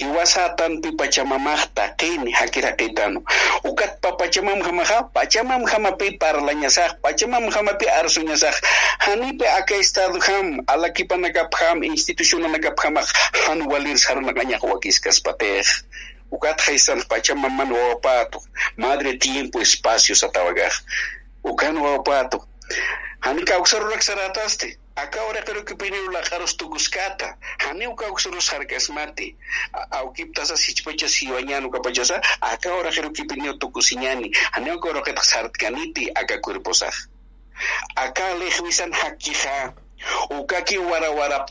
iwasatan 0.00 0.80
pi 0.82 0.92
pachama 0.92 1.38
mahta 1.38 1.88
kini 1.98 2.30
hakira 2.30 2.72
kitano 2.72 3.22
ukat 3.64 4.00
pa 4.00 4.12
pachamamjamaqa 4.12 5.10
pachamamjamapi 5.14 6.18
ala 6.22 6.54
pachamamjamapi 7.02 7.86
arsuñasaq 7.88 8.56
hanipi 8.98 9.44
institusyon 9.44 10.62
na 11.20 11.28
nagap 11.28 11.50
institucionanakapjamaq 11.82 13.08
han 13.46 13.62
walirsarunaqa 13.66 14.58
wakiskaspatej 14.62 15.66
ukat 16.30 16.60
haysan 16.60 17.02
pachamaman 17.08 17.72
wapato 17.72 18.42
madre 18.76 19.16
tiempo 19.18 19.64
sa 19.64 20.28
tawagah, 20.28 20.72
ukan 21.42 21.76
wapato 21.78 22.44
hani 23.20 23.42
kawsarurak 23.44 24.02
sarataste 24.02 24.78
Acá 25.02 25.20
ahora 25.20 25.44
creo 25.44 25.64
que 25.64 25.76
pini 25.76 25.96
la 26.12 26.22
jaros 26.22 26.56
tuguskata. 26.56 27.38
Haneu 27.58 27.94
kauxurus 27.94 28.52
harkasmati. 28.52 29.36
Aukiptas 29.90 30.50
asichpocha 30.50 31.06
uka 31.06 31.70
kapachasa. 31.70 32.20
Acá 32.40 32.70
ahora 32.70 32.90
creo 32.90 33.12
que 33.12 33.22
aka 33.22 33.58
tukusiñani. 33.58 34.32
Haneu 34.52 34.80
kauroketas 34.80 35.32
hartkaniti 35.34 36.10
acá 36.14 36.40
cuerposaj. 36.40 36.94
Acá 37.94 38.34
lejmisan 38.34 38.92
hakija. 38.92 39.74
Ukaki 40.30 40.78
uka 40.78 41.46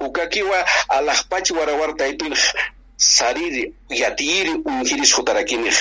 Ukaki 0.00 0.42
wa 0.42 0.64
alajpachi 0.88 1.52
warawartaipinj. 1.54 2.38
sarir 2.96 3.72
yatir 3.90 4.46
ungiris 4.64 5.12
hutarakinej 5.12 5.74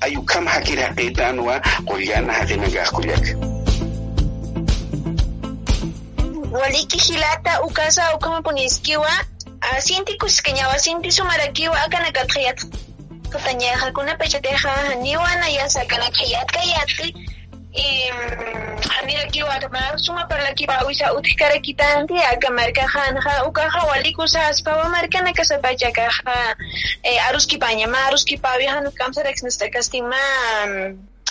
ayukam 0.00 0.46
hakira 0.46 0.90
qetanwa 0.96 1.60
qullana 1.86 2.32
haqinagaq 2.32 2.90
qullak 2.90 3.53
waliki 6.54 6.98
hilata 6.98 7.62
ukasa 7.62 8.14
ukama 8.14 8.42
puniskiwa 8.42 9.10
asinti 9.60 10.14
kuskeñawa 10.18 10.78
sinti 10.78 11.12
sumarakiwa 11.12 11.82
akana 11.82 12.12
katkhayat 12.12 12.58
kutañeja 13.32 13.92
kuna 13.94 14.14
pechateja 14.16 14.94
niwana 15.02 15.48
ya 15.48 15.68
sakana 15.70 16.10
khayat 16.10 16.48
kayati 16.52 17.14
hanira 18.90 19.24
kiwa 19.30 19.58
kamar 19.58 19.98
suma 19.98 20.26
parla 20.26 20.54
kiwa 20.54 20.86
uisa 20.86 21.14
utkara 21.14 21.58
kitanti 21.58 22.14
akamar 22.18 22.72
kahanja 22.72 23.44
ukaja 23.48 23.82
walikusa 23.90 24.46
aspawa 24.46 24.88
markana 24.88 25.32
kasapacha 25.32 25.90
kaja 25.90 26.56
arus 27.28 27.46
kipaña 27.46 27.86
ma 27.88 27.98
arus 28.06 28.24
kipawi 28.24 28.66
hanu 28.66 28.90
kamsarex 28.92 29.42
nesta 29.42 29.68
kastima 29.70 30.16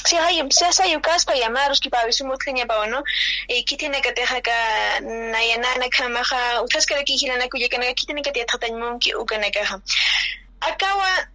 si 0.05 0.15
hay 0.15 0.41
sasa 0.51 0.85
yukas 0.85 1.25
pa 1.25 1.33
llamaros 1.33 1.79
que 1.79 1.89
pa 1.89 2.05
visu 2.05 2.25
mutlinya 2.25 2.67
pa 2.67 2.85
no 2.85 3.03
e 3.47 3.63
kitine 3.63 4.01
ka 4.01 4.11
teja 4.11 4.41
ka 4.41 4.57
nayana 5.01 5.79
na 5.79 5.87
kama 5.89 6.23
ha 6.23 6.61
utas 6.63 6.85
ka 6.85 7.03
ki 7.03 7.17
hilana 7.17 7.47
ku 7.49 7.57
yekana 7.57 7.93
kitine 7.95 8.23
ka 8.23 8.31
teja 8.31 8.57
tan 8.59 8.79
mon 8.79 8.99
ki 8.99 9.15
ukana 9.15 9.51
ka 9.51 9.63
ha 9.63 9.79
akawa 10.61 11.32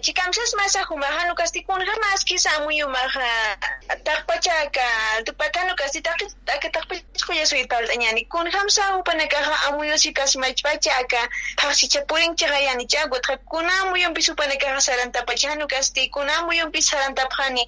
chikamsasmasa 0.00 0.82
uh, 0.82 0.88
humajanu 0.88 1.34
kastikunhamas 1.34 2.24
kisa 2.24 2.60
muyumaja 2.60 3.58
tarpachaka 4.04 4.80
tupatanu 5.24 5.74
kastitaqi 5.76 6.26
aka 6.54 6.70
tarpachkulla 6.70 7.46
suytaltañani 7.46 8.24
kunhamsa 8.24 8.96
upanakaja 8.96 9.60
amuyusikas 9.68 10.36
machpacha 10.36 10.96
aka 10.98 11.28
thaqsichapurinchaqayani 11.56 12.86
chagua 12.86 13.18
lukas 13.18 14.26
tikuna 14.26 14.80
sarantapachanu 14.80 15.68
kasti 15.68 16.08
kunamuyunpis 16.08 16.86
sarantapajani 16.88 17.66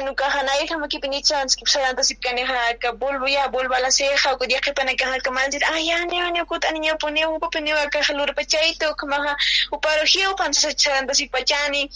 anu 0.00 0.14
kahanay 0.14 0.68
ka 0.68 0.78
makipinitsan 0.78 1.48
skip 1.48 1.68
saranta 1.68 2.02
sip 2.04 2.20
kani 2.20 2.44
ha 2.44 2.74
ka 2.80 2.92
bulbo 2.92 3.26
ya 3.28 3.48
bulba 3.48 3.80
la 3.80 3.90
seja 3.90 4.36
ko 4.36 4.46
dia 4.46 4.60
ka 4.60 4.72
pana 4.72 4.94
ka 4.96 5.18
ka 5.22 5.30
manjit 5.30 5.62
ayan 5.62 6.08
ne 6.08 6.30
ne 6.30 6.44
ko 6.44 6.58
tani 6.58 6.86
ya 6.86 6.96
pone 6.96 7.26
upa 7.26 7.48
pene 7.50 7.72
ka 7.90 8.02
halur 8.02 8.34
pachaito 8.34 8.94
kama 8.96 9.16
ha 9.16 9.36
uparo 9.72 10.04
hiyo 10.04 10.34
pan 10.36 10.52
sa 10.52 10.70
saranta 10.70 11.14
sip 11.14 11.30
pachani 11.30 11.90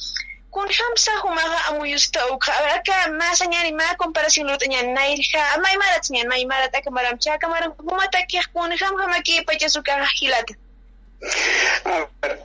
kun 0.50 0.68
hamsa 0.68 1.12
humaha 1.22 1.68
amu 1.68 1.86
yusta 1.86 2.20
uka 2.32 2.52
aka 2.74 3.10
masa 3.12 3.46
nyani 3.46 3.72
ma 3.72 3.94
comparación 3.96 4.46
lo 4.46 4.56
tanya 4.56 4.82
nairha 4.82 5.58
mai 5.62 5.76
marat 5.76 6.10
nyan 6.10 6.28
mai 6.28 6.44
marat 6.46 6.74
aka 6.74 6.90
maram 6.90 7.18
cha 7.18 7.38
kamaram 7.38 7.72
humata 7.78 8.18
ke 8.26 8.40
kun 8.52 8.70
ham 8.72 8.96
hama 8.96 9.22
ke 9.22 9.44
pachasuka 9.46 10.06
hilata 10.20 10.54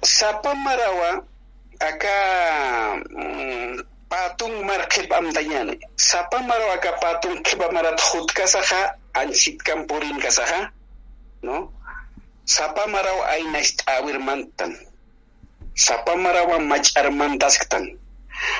sapa 0.03 0.55
marawa 0.55 1.23
aka 1.79 2.15
patung 4.11 4.55
marqib 4.67 5.07
amtañani 5.19 5.79
sapa 5.95 6.37
marwaka 6.49 6.91
patung 7.01 7.39
kipa 7.43 7.71
marat 7.71 7.99
hutkasaka 7.99 8.99
anchitkan 9.13 9.87
kampurin 9.87 10.19
kasaha, 10.19 10.71
no? 11.43 11.71
Sapa 12.45 12.83
awir 13.87 14.19
mantan, 14.19 14.75
sapa 15.75 16.15
marawa 16.15 16.57
ketan. 16.59 17.97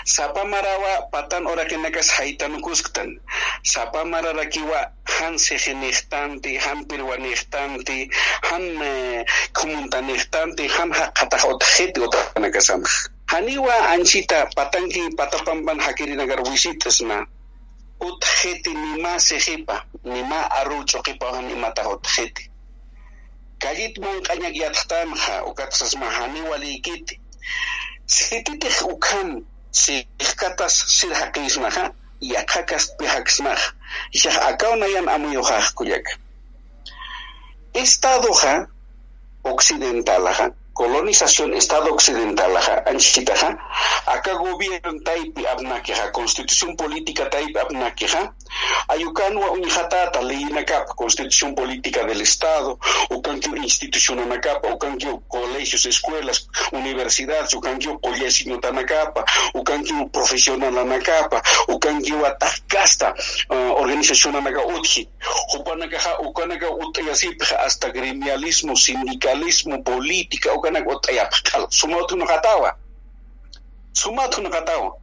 sapa 0.05 0.45
marawa 0.45 1.09
patan 1.11 1.47
ora 1.47 1.65
kenekas 1.65 2.11
haitan 2.15 2.61
kus 2.61 2.81
ketan. 2.85 3.19
sapa 3.63 4.05
mararakiwa 4.05 4.91
han 5.03 5.39
sejenejtanti 5.39 6.57
han 6.57 6.85
pirwanejtanti 6.85 8.09
han 8.47 8.63
eh, 8.81 9.25
comuntanejtanti 9.53 10.67
han 10.67 10.91
haqataj 10.93 11.43
otajeti 11.51 11.99
otajpanakasamaj 12.01 13.10
Haniwa 13.31 13.89
anchita 13.89 14.45
patanki 14.45 15.09
patapampan 15.15 15.79
wisitas 16.49 17.01
na 17.01 17.27
utheti 17.99 18.73
nima 18.73 19.19
sehipa 19.19 19.85
nima 20.03 20.51
aru 20.51 20.83
chokipahan 20.83 21.49
imata 21.49 21.89
utjeti 21.89 22.51
kallitman 23.59 24.25
ha 25.17 25.43
yakakas 25.45 25.95
haniwalaykiti 25.95 27.19
sititij 28.05 28.81
ukhan 28.83 29.45
akaw 34.49 34.75
na 34.75 34.87
yan 34.87 35.09
amuyo 35.09 35.41
ha. 35.43 35.57
Akawnayan 35.57 36.03
estado 37.73 38.33
ha 38.33 38.67
occidental 39.43 40.27
ha. 40.27 40.51
Colonización 40.81 41.53
Estado 41.53 41.93
Occidental 41.93 42.57
anchitaja 42.87 43.55
acá 44.07 44.33
gobierno 44.33 44.99
taipi 45.05 45.45
abnaqueja 45.45 46.11
constitución 46.11 46.75
política 46.75 47.29
taipi 47.29 47.59
abnaqueja 47.59 48.33
ayucanwa 48.87 49.51
unijatata 49.51 50.23
leinacap 50.23 50.87
constitución 50.95 51.53
política 51.53 52.03
del 52.03 52.21
Estado 52.21 52.79
ucanquio 53.11 53.55
institución 53.57 54.17
anacapa 54.21 54.73
ucanquio 54.73 55.21
colegios 55.27 55.85
escuelas 55.85 56.47
universidades 56.71 57.53
ucanquio 57.53 57.99
collesino 57.99 58.59
tanacapa 58.59 59.23
ucanquio 59.53 60.09
profesional 60.09 60.75
anacapa 60.79 61.43
ucanquio 61.67 62.25
atascasta 62.25 63.13
uh, 63.51 63.81
organización 63.83 64.35
anaca 64.35 64.65
utji 64.65 65.07
hupanakaja 65.53 66.19
ukanaka 66.21 66.71
utayasipja 66.71 67.55
hasta 67.65 67.89
gremialismo 67.89 68.75
sindicalismo 68.75 69.83
política 69.83 70.53
ναγωταία 70.71 71.27
πακαλ, 71.27 71.65
σοματουνοκατάω, 71.69 72.61
σοματουνοκατάω, 73.91 74.93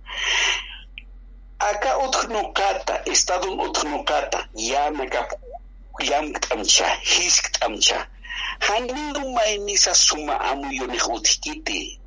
ακαωτηνοκάτα, 1.56 3.02
εστάδων 3.04 3.60
αωτηνοκάτα, 3.60 4.48
για 4.52 4.90
να 4.96 5.06
καπ, 5.06 5.30
για 5.98 6.22
μεταμισια, 6.22 6.86
ησκταμισια, 7.26 8.08
αν 8.76 8.88
είναι 8.88 9.12
το 9.12 9.20
μαενίσα 9.20 9.94
σομα 9.94 10.34
αμούγιον 10.34 10.90
εκωτικήτη, 10.90 12.00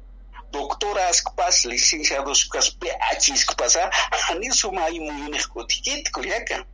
δόκτορας 0.52 1.22
κυπάς, 1.22 1.64
λιζίνισα 1.64 2.24
δοσκας, 2.24 2.76
Π.Α.Τ. 2.78 3.38
σκυπάσα, 3.38 3.90
αν 4.30 4.42
είναι 4.42 4.54
σομα 4.54 4.82
ημουμυνεκωτικήτη, 4.94 6.10
κολέγα. 6.10 6.66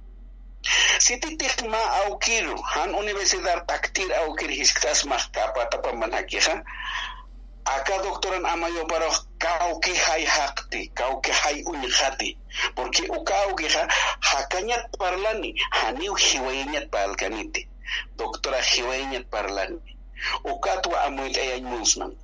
Sititik 1.00 1.64
ma 1.70 1.80
aukir, 2.04 2.48
han 2.74 2.96
universidad 2.96 3.66
taktir 3.68 4.12
aukir 4.24 4.50
hisktas 4.50 5.06
mah 5.06 5.22
kapa 5.32 5.70
tapa 5.70 5.94
manakija. 5.94 6.64
Acá 7.68 8.00
doctoran 8.00 8.46
amayo 8.46 8.88
para 8.88 9.12
kau 9.38 9.80
que 9.80 9.92
hay 9.92 10.24
hakti, 10.26 10.88
kau 10.96 11.20
que 11.20 11.32
hay 11.32 11.64
unjati. 11.68 12.40
Porque 12.76 13.04
u 13.12 13.24
kau 13.24 13.56
que 13.56 13.68
ha 13.68 13.88
hakanyat 14.22 14.88
parlani, 14.98 15.54
haniu 15.72 16.16
hiwainyat 16.16 16.88
palkaniti. 16.90 17.68
Doctora 18.16 18.62
hiwainyat 18.62 19.28
parlani. 19.30 19.80
Ukatwa 20.44 21.04
amoy 21.06 21.36
ay 21.36 21.62
musman. 21.62 22.16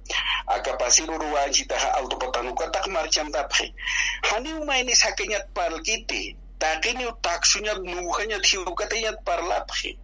Acá 0.48 0.78
pasiru 0.78 1.18
ruwaji 1.18 1.68
taha 1.68 1.92
autopatanuka 2.00 2.72
tak 2.72 2.88
marcham 2.88 3.32
taphe. 3.32 3.76
Haniu 4.24 4.66
mainis 4.66 5.04
hakanyat 5.04 5.52
palkiti. 5.54 6.38
Такыни 6.60 7.08
такшунят 7.22 7.80
нуханят 7.80 8.46
хилукатынят 8.46 9.24
парлапхи. 9.26 10.00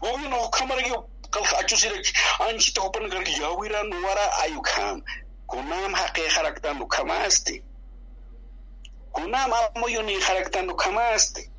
Губин 0.00 0.32
ухамаргю 0.34 1.08
калхачусирек 1.30 2.04
анчи 2.38 2.72
топан 2.72 3.08
гарг 3.08 3.28
явира 3.28 3.82
нуара 3.84 4.26
аюкам. 4.42 5.04
Кунам 5.46 5.94
хаке 5.94 6.28
характан 6.28 6.80
ухамасти. 6.82 7.64
Кунам 9.12 9.52
алмоюни 9.54 10.20
характан 10.20 10.70
ухамасти. 10.70 11.50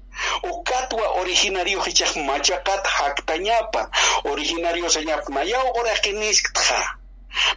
Ucatwa 0.43 1.05
originario 1.21 1.81
hichak 1.83 2.15
machakat 2.15 2.83
haktañapa, 2.87 3.81
originario 4.23 4.87
señap 4.89 5.27
maya 5.29 5.59
orajiniskja. 5.79 6.79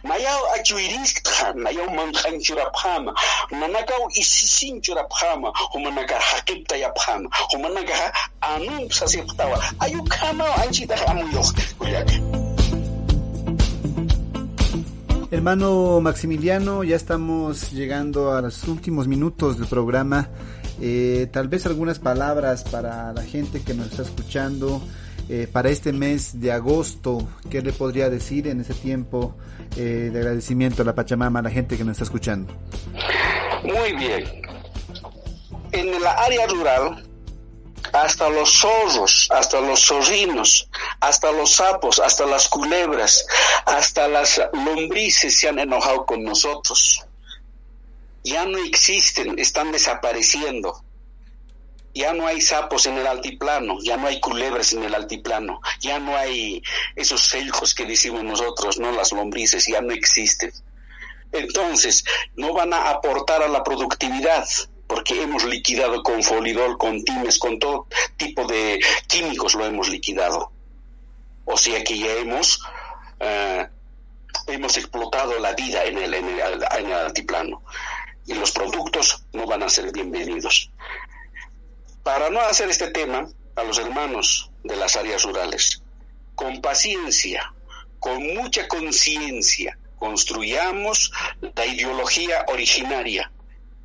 Mayao 0.03 0.41
oraqinisktja 0.43 1.53
mayao 1.53 1.53
achuiriskta 1.53 1.53
mayao 1.55 1.89
manqanchurapqama 1.89 3.13
nanakaw 3.51 4.09
isisinchurapqama 4.21 5.53
humanaka 5.73 6.19
haqipta 6.19 6.75
yapqama 6.77 7.29
humanaka 7.51 8.13
anum 8.41 8.89
sasiptawa. 8.91 9.57
Ayukamao 9.79 10.53
anchitaqa 10.61 11.05
amuyuq 11.11 11.47
kuyaka 11.77 12.13
Hermano 15.31 16.01
Maximiliano, 16.01 16.83
ya 16.83 16.95
estamos 16.95 17.71
llegando 17.71 18.33
a 18.33 18.41
los 18.41 18.63
últimos 18.63 19.07
minutos 19.07 19.59
del 19.59 19.67
programa. 19.67 20.27
Eh, 20.81 21.27
tal 21.31 21.47
vez 21.47 21.67
algunas 21.67 21.99
palabras 21.99 22.63
para 22.63 23.13
la 23.13 23.21
gente 23.21 23.61
que 23.61 23.75
nos 23.75 23.91
está 23.91 24.01
escuchando 24.01 24.81
eh, 25.29 25.47
para 25.51 25.69
este 25.69 25.93
mes 25.93 26.41
de 26.41 26.51
agosto. 26.51 27.27
¿Qué 27.51 27.61
le 27.61 27.71
podría 27.71 28.09
decir 28.09 28.47
en 28.47 28.61
ese 28.61 28.73
tiempo 28.73 29.37
eh, 29.77 30.09
de 30.11 30.19
agradecimiento 30.19 30.81
a 30.81 30.85
la 30.85 30.95
Pachamama, 30.95 31.39
a 31.39 31.43
la 31.43 31.51
gente 31.51 31.77
que 31.77 31.83
nos 31.83 31.91
está 31.93 32.05
escuchando? 32.05 32.51
Muy 33.63 33.93
bien. 33.93 34.41
En 35.71 36.01
la 36.01 36.13
área 36.13 36.47
rural, 36.47 37.07
hasta 37.93 38.29
los 38.29 38.51
zorros, 38.51 39.27
hasta 39.31 39.61
los 39.61 39.85
zorrinos, 39.85 40.67
hasta 40.99 41.31
los 41.31 41.51
sapos, 41.51 41.99
hasta 41.99 42.25
las 42.25 42.47
culebras, 42.47 43.25
hasta 43.65 44.07
las 44.07 44.41
lombrices 44.51 45.37
se 45.37 45.47
han 45.47 45.59
enojado 45.59 46.05
con 46.05 46.23
nosotros. 46.23 47.05
Ya 48.23 48.45
no 48.45 48.57
existen, 48.57 49.37
están 49.37 49.71
desapareciendo. 49.71 50.83
Ya 51.93 52.13
no 52.13 52.27
hay 52.27 52.39
sapos 52.39 52.85
en 52.85 52.97
el 52.97 53.07
altiplano, 53.07 53.79
ya 53.81 53.97
no 53.97 54.07
hay 54.07 54.19
culebras 54.19 54.73
en 54.73 54.83
el 54.83 54.93
altiplano, 54.93 55.59
ya 55.79 55.99
no 55.99 56.15
hay 56.15 56.61
esos 56.95 57.21
celcos 57.27 57.73
que 57.73 57.85
decimos 57.85 58.23
nosotros, 58.23 58.79
no 58.79 58.91
las 58.91 59.11
lombrices, 59.11 59.65
ya 59.65 59.81
no 59.81 59.91
existen. 59.91 60.51
Entonces, 61.31 62.05
no 62.35 62.53
van 62.53 62.73
a 62.73 62.89
aportar 62.89 63.41
a 63.43 63.47
la 63.47 63.63
productividad, 63.63 64.47
porque 64.87 65.21
hemos 65.21 65.43
liquidado 65.43 66.01
con 66.01 66.23
folidol, 66.23 66.77
con 66.77 67.03
times, 67.03 67.37
con 67.37 67.59
todo 67.59 67.87
tipo 68.17 68.45
de 68.47 68.79
químicos 69.07 69.53
lo 69.53 69.65
hemos 69.65 69.89
liquidado. 69.89 70.51
O 71.45 71.57
sea 71.57 71.83
que 71.83 71.97
ya 71.97 72.11
hemos, 72.13 72.59
uh, 73.19 73.65
hemos 74.47 74.77
explotado 74.77 75.37
la 75.39 75.53
vida 75.53 75.85
en 75.85 75.97
el, 75.97 76.13
en, 76.13 76.29
el, 76.29 76.63
en 76.79 76.85
el 76.87 76.93
altiplano 76.93 77.61
y 78.29 78.35
los 78.35 78.51
productos 78.51 79.23
no 79.33 79.47
van 79.47 79.63
a 79.63 79.69
ser 79.69 79.91
bienvenidos. 79.91 80.71
Para 82.09 82.31
no 82.31 82.41
hacer 82.41 82.71
este 82.71 82.89
tema, 82.89 83.29
a 83.55 83.63
los 83.63 83.77
hermanos 83.77 84.49
de 84.63 84.75
las 84.75 84.95
áreas 84.95 85.21
rurales, 85.21 85.83
con 86.33 86.59
paciencia, 86.59 87.53
con 87.99 88.33
mucha 88.33 88.67
conciencia, 88.67 89.77
construyamos 89.95 91.11
la 91.55 91.67
ideología 91.67 92.45
originaria. 92.47 93.31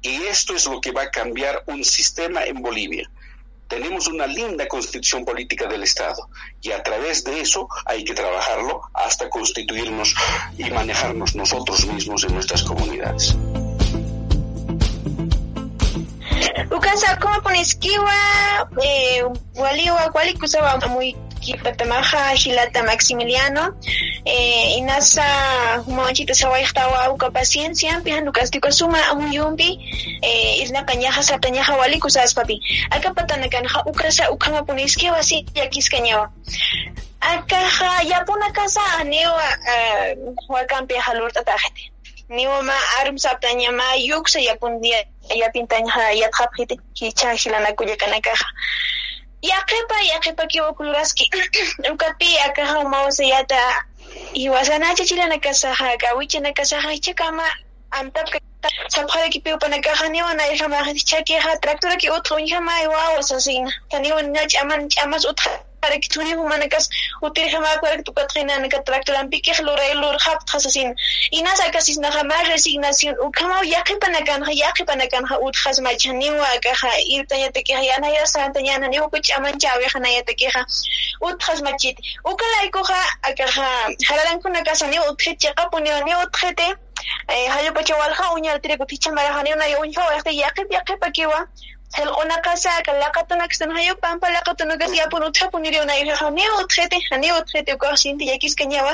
Y 0.01 0.23
esto 0.23 0.57
es 0.57 0.65
lo 0.65 0.81
que 0.81 0.93
va 0.93 1.03
a 1.03 1.11
cambiar 1.11 1.65
un 1.67 1.85
sistema 1.85 2.45
en 2.45 2.63
Bolivia. 2.63 3.11
Tenemos 3.69 4.09
una 4.09 4.27
linda 4.27 4.67
constitución 4.69 5.27
política 5.27 5.67
del 5.67 5.83
Estado 5.83 6.31
y 6.63 6.73
a 6.73 6.83
través 6.83 7.25
de 7.25 7.43
eso 7.43 7.69
hay 7.85 8.05
que 8.05 8.15
trabajarlo 8.15 8.81
hasta 8.95 9.29
constituirnos 9.29 10.15
y 10.57 10.71
manejarnos 10.71 11.35
nosotros 11.35 11.85
mismos 11.85 12.25
en 12.25 12.33
nuestras 12.33 12.63
comunidades. 12.63 13.37
Ukasa 16.71 17.17
como 17.19 17.41
ponisquiwa, 17.43 18.15
eh, 18.83 19.25
waliwa, 19.57 20.11
wali 20.15 20.35
kusaba 20.35 20.79
muy 20.89 21.17
kipatamaja 21.41 22.31
hilata 22.37 22.83
Maximiliano, 22.83 23.75
eh, 24.25 24.77
inasa 24.79 25.25
humawachita 25.85 26.35
sawayktawa 26.35 27.11
uka 27.13 27.31
paciencia, 27.31 28.01
pihan 28.01 28.29
ukastiko 28.29 28.71
suma 28.73 29.07
amuyumbi, 29.09 29.79
eh, 30.23 30.63
isna 30.63 30.85
kanyaja 30.85 31.23
satanyaja 31.23 31.75
wali 31.77 31.99
kusas 32.01 32.35
papi. 32.35 32.61
Aka 32.91 33.11
patanakanja 33.11 33.83
ukasa 33.87 34.31
ukama 34.31 34.63
ponisquiwa 34.63 35.23
si 35.23 35.47
yakis 35.55 35.91
kanyawa. 35.91 36.31
Akaja 37.21 38.03
yapuna 38.09 38.51
casa 38.53 38.81
anewa, 39.01 39.43
uh, 39.43 40.35
wakampi 40.49 40.95
halurta 40.95 41.45
tajete. 41.45 41.91
niwama 42.29 42.73
arum 43.01 43.17
saptañama 43.19 43.95
yuksa 43.97 44.41
yapundia 44.41 45.05
yapintaña 45.31 46.13
yapqapiti 46.23 46.77
kichaji 46.95 47.51
lanakullakanakaqa 47.51 48.47
yaqipa 49.43 49.97
yaqipa 50.13 50.45
kiwakulurasqi 50.47 51.25
ukapi 51.93 52.39
akaha 52.47 52.79
umawasallata 52.81 53.61
hiwasanacha 54.33 55.05
chilanakasaqa 55.05 55.97
kawichanakasaqa 56.03 56.93
ichakama 56.93 57.47
antapka 57.91 58.39
sapqara 58.89 59.29
kipiupanakaqa 59.29 60.09
niwan 60.09 60.41
ayhamaq 60.41 60.87
chakiqa 61.11 61.61
tractura 61.63 61.97
ki. 61.97 62.09
Utqa 62.11 62.35
uñhama 62.35 62.73
aywawas 62.81 63.33
asina 63.33 63.71
niwan 64.01 64.33
ñachi 64.33 64.57
aman 64.63 64.89
chamas 64.89 65.25
utqa 65.25 65.51
para 65.85 66.01
que 66.01 66.09
tuni 66.09 66.33
humanakas 66.35 66.89
utir 67.21 67.51
jama 67.51 67.69
para 67.83 67.97
que 67.97 68.03
tu 68.03 68.13
katrina 68.13 68.59
na 68.59 68.69
tractor 68.69 69.17
an 69.17 69.29
pique 69.29 69.53
lura 69.61 69.95
lura 69.95 70.19
hap 70.27 70.41
khasasin 70.51 70.95
ina 71.31 71.57
sa 71.57 71.71
kasis 71.71 71.99
na 71.99 72.11
jama 72.11 72.35
resignación 72.49 73.15
u 73.21 73.31
kama 73.31 73.61
ya 73.65 73.83
que 73.83 73.95
panakan 73.97 74.49
ya 74.57 74.73
que 74.73 74.85
panakan 74.85 75.25
ha 75.29 75.37
ut 75.47 75.55
khas 75.63 75.81
ma 75.81 75.91
chani 75.91 76.31
wa 76.31 76.53
ka 76.65 76.73
ha 76.83 76.91
irta 77.17 77.37
ya 77.37 77.51
te 77.51 77.63
que 77.63 77.75
ya 77.89 77.99
na 78.01 78.09
ya 78.09 78.25
sa 78.25 78.49
ta 78.53 78.61
ya 78.61 78.79
na 78.79 78.89
ni 78.89 78.99
ku 78.99 79.21
chaman 79.21 79.59
chawe 79.61 79.87
khana 79.93 80.09
ya 80.09 80.23
te 80.23 80.35
que 80.35 80.49
ha 80.49 80.65
ut 81.21 81.37
u 82.25 82.33
ni 84.91 84.99
ut 84.99 85.19
khit 85.19 85.45
ya 85.45 85.53
puni 85.71 85.91
ni 86.05 86.15
ut 86.15 86.33
khete 86.33 86.69
hayo 87.29 87.73
pa 87.75 87.83
chawal 87.83 88.13
ha 88.15 88.35
unya 88.35 88.59
tire 88.59 88.77
ko 88.79 88.85
ticha 88.85 89.13
mara 89.13 89.33
hani 89.37 89.55
na 89.57 89.67
yo 89.67 89.81
unya 89.81 90.01
wa 90.01 90.13
ya 90.15 90.51
que 90.51 90.65
ya 90.71 90.85
Hel 91.97 92.09
onakasaka 92.23 92.93
lakatunakisan 92.93 93.71
hayupanpa 93.77 94.27
lakatunaka 94.37 94.87
yapun 95.01 95.23
uthapun 95.29 95.65
iriuna 95.65 95.95
irhani 96.03 96.45
utjete 96.61 96.99
hani 97.11 97.29
utjete 97.39 97.75
ukosinti 97.75 98.25
yakisqa 98.33 98.65
ñawa 98.73 98.93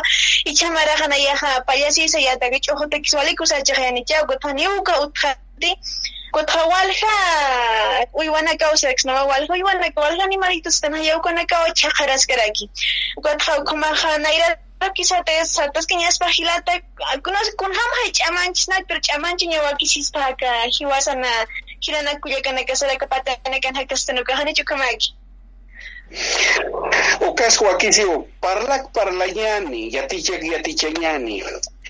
ichamarajana 0.50 1.16
yaha 1.16 1.50
payasisa 1.68 2.18
yataka 2.28 2.58
ch'ujuta 2.64 2.96
kiswalikusachajani 3.04 4.04
chawkutani 4.04 4.68
uka 4.78 5.00
utjati 5.04 5.70
kutawalha 6.32 7.14
uywanaqa 8.20 8.58
kawsax 8.64 9.04
nawa 9.04 9.22
walha 9.30 9.52
uywanaqa 9.54 10.00
walha 10.00 10.24
animalitustan 10.24 10.92
hayawkunakawa 10.94 11.72
chaqaraskaraki 11.80 12.64
kutawkumaqa 13.24 14.18
nayra 14.24 14.48
kisata 14.96 15.44
satasqa 15.44 15.94
ñaspa 16.02 16.26
hilata 16.36 16.72
kunas 17.24 17.48
kunham 17.60 17.90
hay 17.98 18.10
ch'amanchis 18.12 18.68
nay 18.68 18.82
pero 18.88 19.00
ch'amanchi 19.00 19.46
ñawa 19.52 19.72
kisispaqa 19.80 20.48
hiwasana 20.76 21.28
Ukas 27.20 27.56
Joaquín 27.56 27.92
Sibo, 27.92 28.28
parlak 28.40 28.92
parlayani, 28.92 29.92
yatichek 29.94 30.42
yaticheñani, 30.42 31.42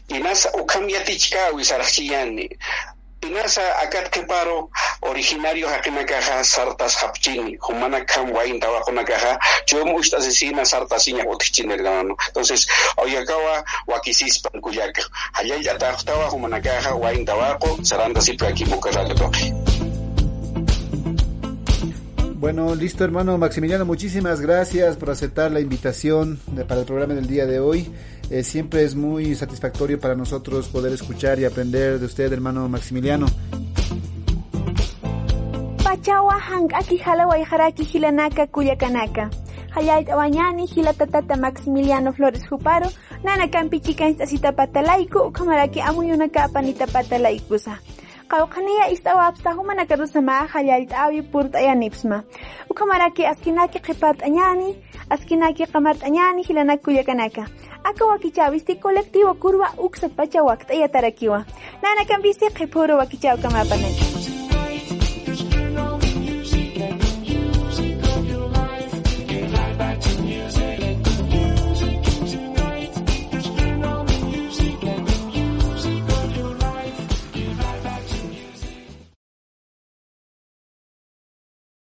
inasa 0.08 0.52
ukam 0.52 0.88
yatichkawi 0.88 1.64
sarachiyani, 1.64 2.50
inasa 3.22 3.62
akat 3.82 4.10
keparo 4.10 4.70
originario 5.02 5.68
hakinakaja 5.68 6.44
sartas 6.44 6.96
hapchini, 6.96 7.56
humana 7.56 8.04
kam 8.04 8.32
wain 8.32 8.60
tawakunakaja, 8.60 9.38
yo 9.72 9.84
musta 9.86 10.18
asesina 10.18 10.64
sartasiña 10.64 11.24
otichini 11.24 11.72
hermano. 11.72 12.16
Entonces, 12.28 12.66
oyakawa 12.96 13.64
wakisispan 13.86 14.60
kuyaka, 14.60 15.02
allá 15.32 15.56
ya 15.56 16.30
humana 16.30 16.60
kaha 16.60 16.94
wain 16.94 17.24
tawako, 17.24 17.78
saranda 17.82 18.20
siempre 18.20 18.48
aquí 18.48 18.64
mukaralatoki. 18.66 19.79
Bueno, 22.40 22.74
listo 22.74 23.04
hermano 23.04 23.36
Maximiliano, 23.36 23.84
muchísimas 23.84 24.40
gracias 24.40 24.96
por 24.96 25.10
aceptar 25.10 25.50
la 25.50 25.60
invitación 25.60 26.40
de, 26.46 26.64
para 26.64 26.80
el 26.80 26.86
programa 26.86 27.12
del 27.12 27.26
día 27.26 27.44
de 27.44 27.60
hoy. 27.60 27.92
Eh, 28.30 28.44
siempre 28.44 28.82
es 28.82 28.94
muy 28.94 29.34
satisfactorio 29.34 30.00
para 30.00 30.14
nosotros 30.14 30.66
poder 30.68 30.94
escuchar 30.94 31.38
y 31.38 31.44
aprender 31.44 31.98
de 31.98 32.06
usted, 32.06 32.32
hermano 32.32 32.66
Maximiliano. 32.66 33.26
Pachawa 35.84 36.40
hank'aki 36.40 36.96
halaway 37.04 37.44
haraki 37.44 37.82
hilanaka 37.82 38.46
kuyakanaka. 38.46 39.28
Hayay 39.72 40.06
tawañani 40.06 40.64
hilatatata 40.64 41.36
Maximiliano 41.36 42.14
Flores 42.14 42.48
Juparo, 42.48 42.88
nana 43.22 43.50
kampichika 43.50 44.08
instasita 44.08 44.52
patalaiku, 44.52 45.18
ukamaraki 45.18 45.82
amuyunaka 45.82 46.48
panita 46.48 46.86
patalaikusa. 46.86 47.78
qawqaniya 48.30 48.90
istawa 48.94 49.26
apstahumanaka 49.30 49.96
rusamá 49.98 50.46
hallallt'awi 50.52 51.22
purt'ayanipsma 51.32 52.22
ukhamaraki 52.70 53.26
askinaki 53.32 53.82
qhipat'añani 53.86 54.70
askinaki 55.10 55.66
qamart'añani 55.72 56.46
hilanakullakanaka 56.48 57.46
aka 57.84 58.06
wakichawisti 58.06 58.74
colectivo 58.76 59.34
kurwa 59.34 59.68
uksa 59.78 60.08
pacha 60.08 60.42
waqt'aya 60.42 60.88
tarakiwa. 60.88 61.44
Nanakanpisti 61.82 62.54
qhiphuru 62.58 62.96
wakichawkamapanachu 63.02 64.39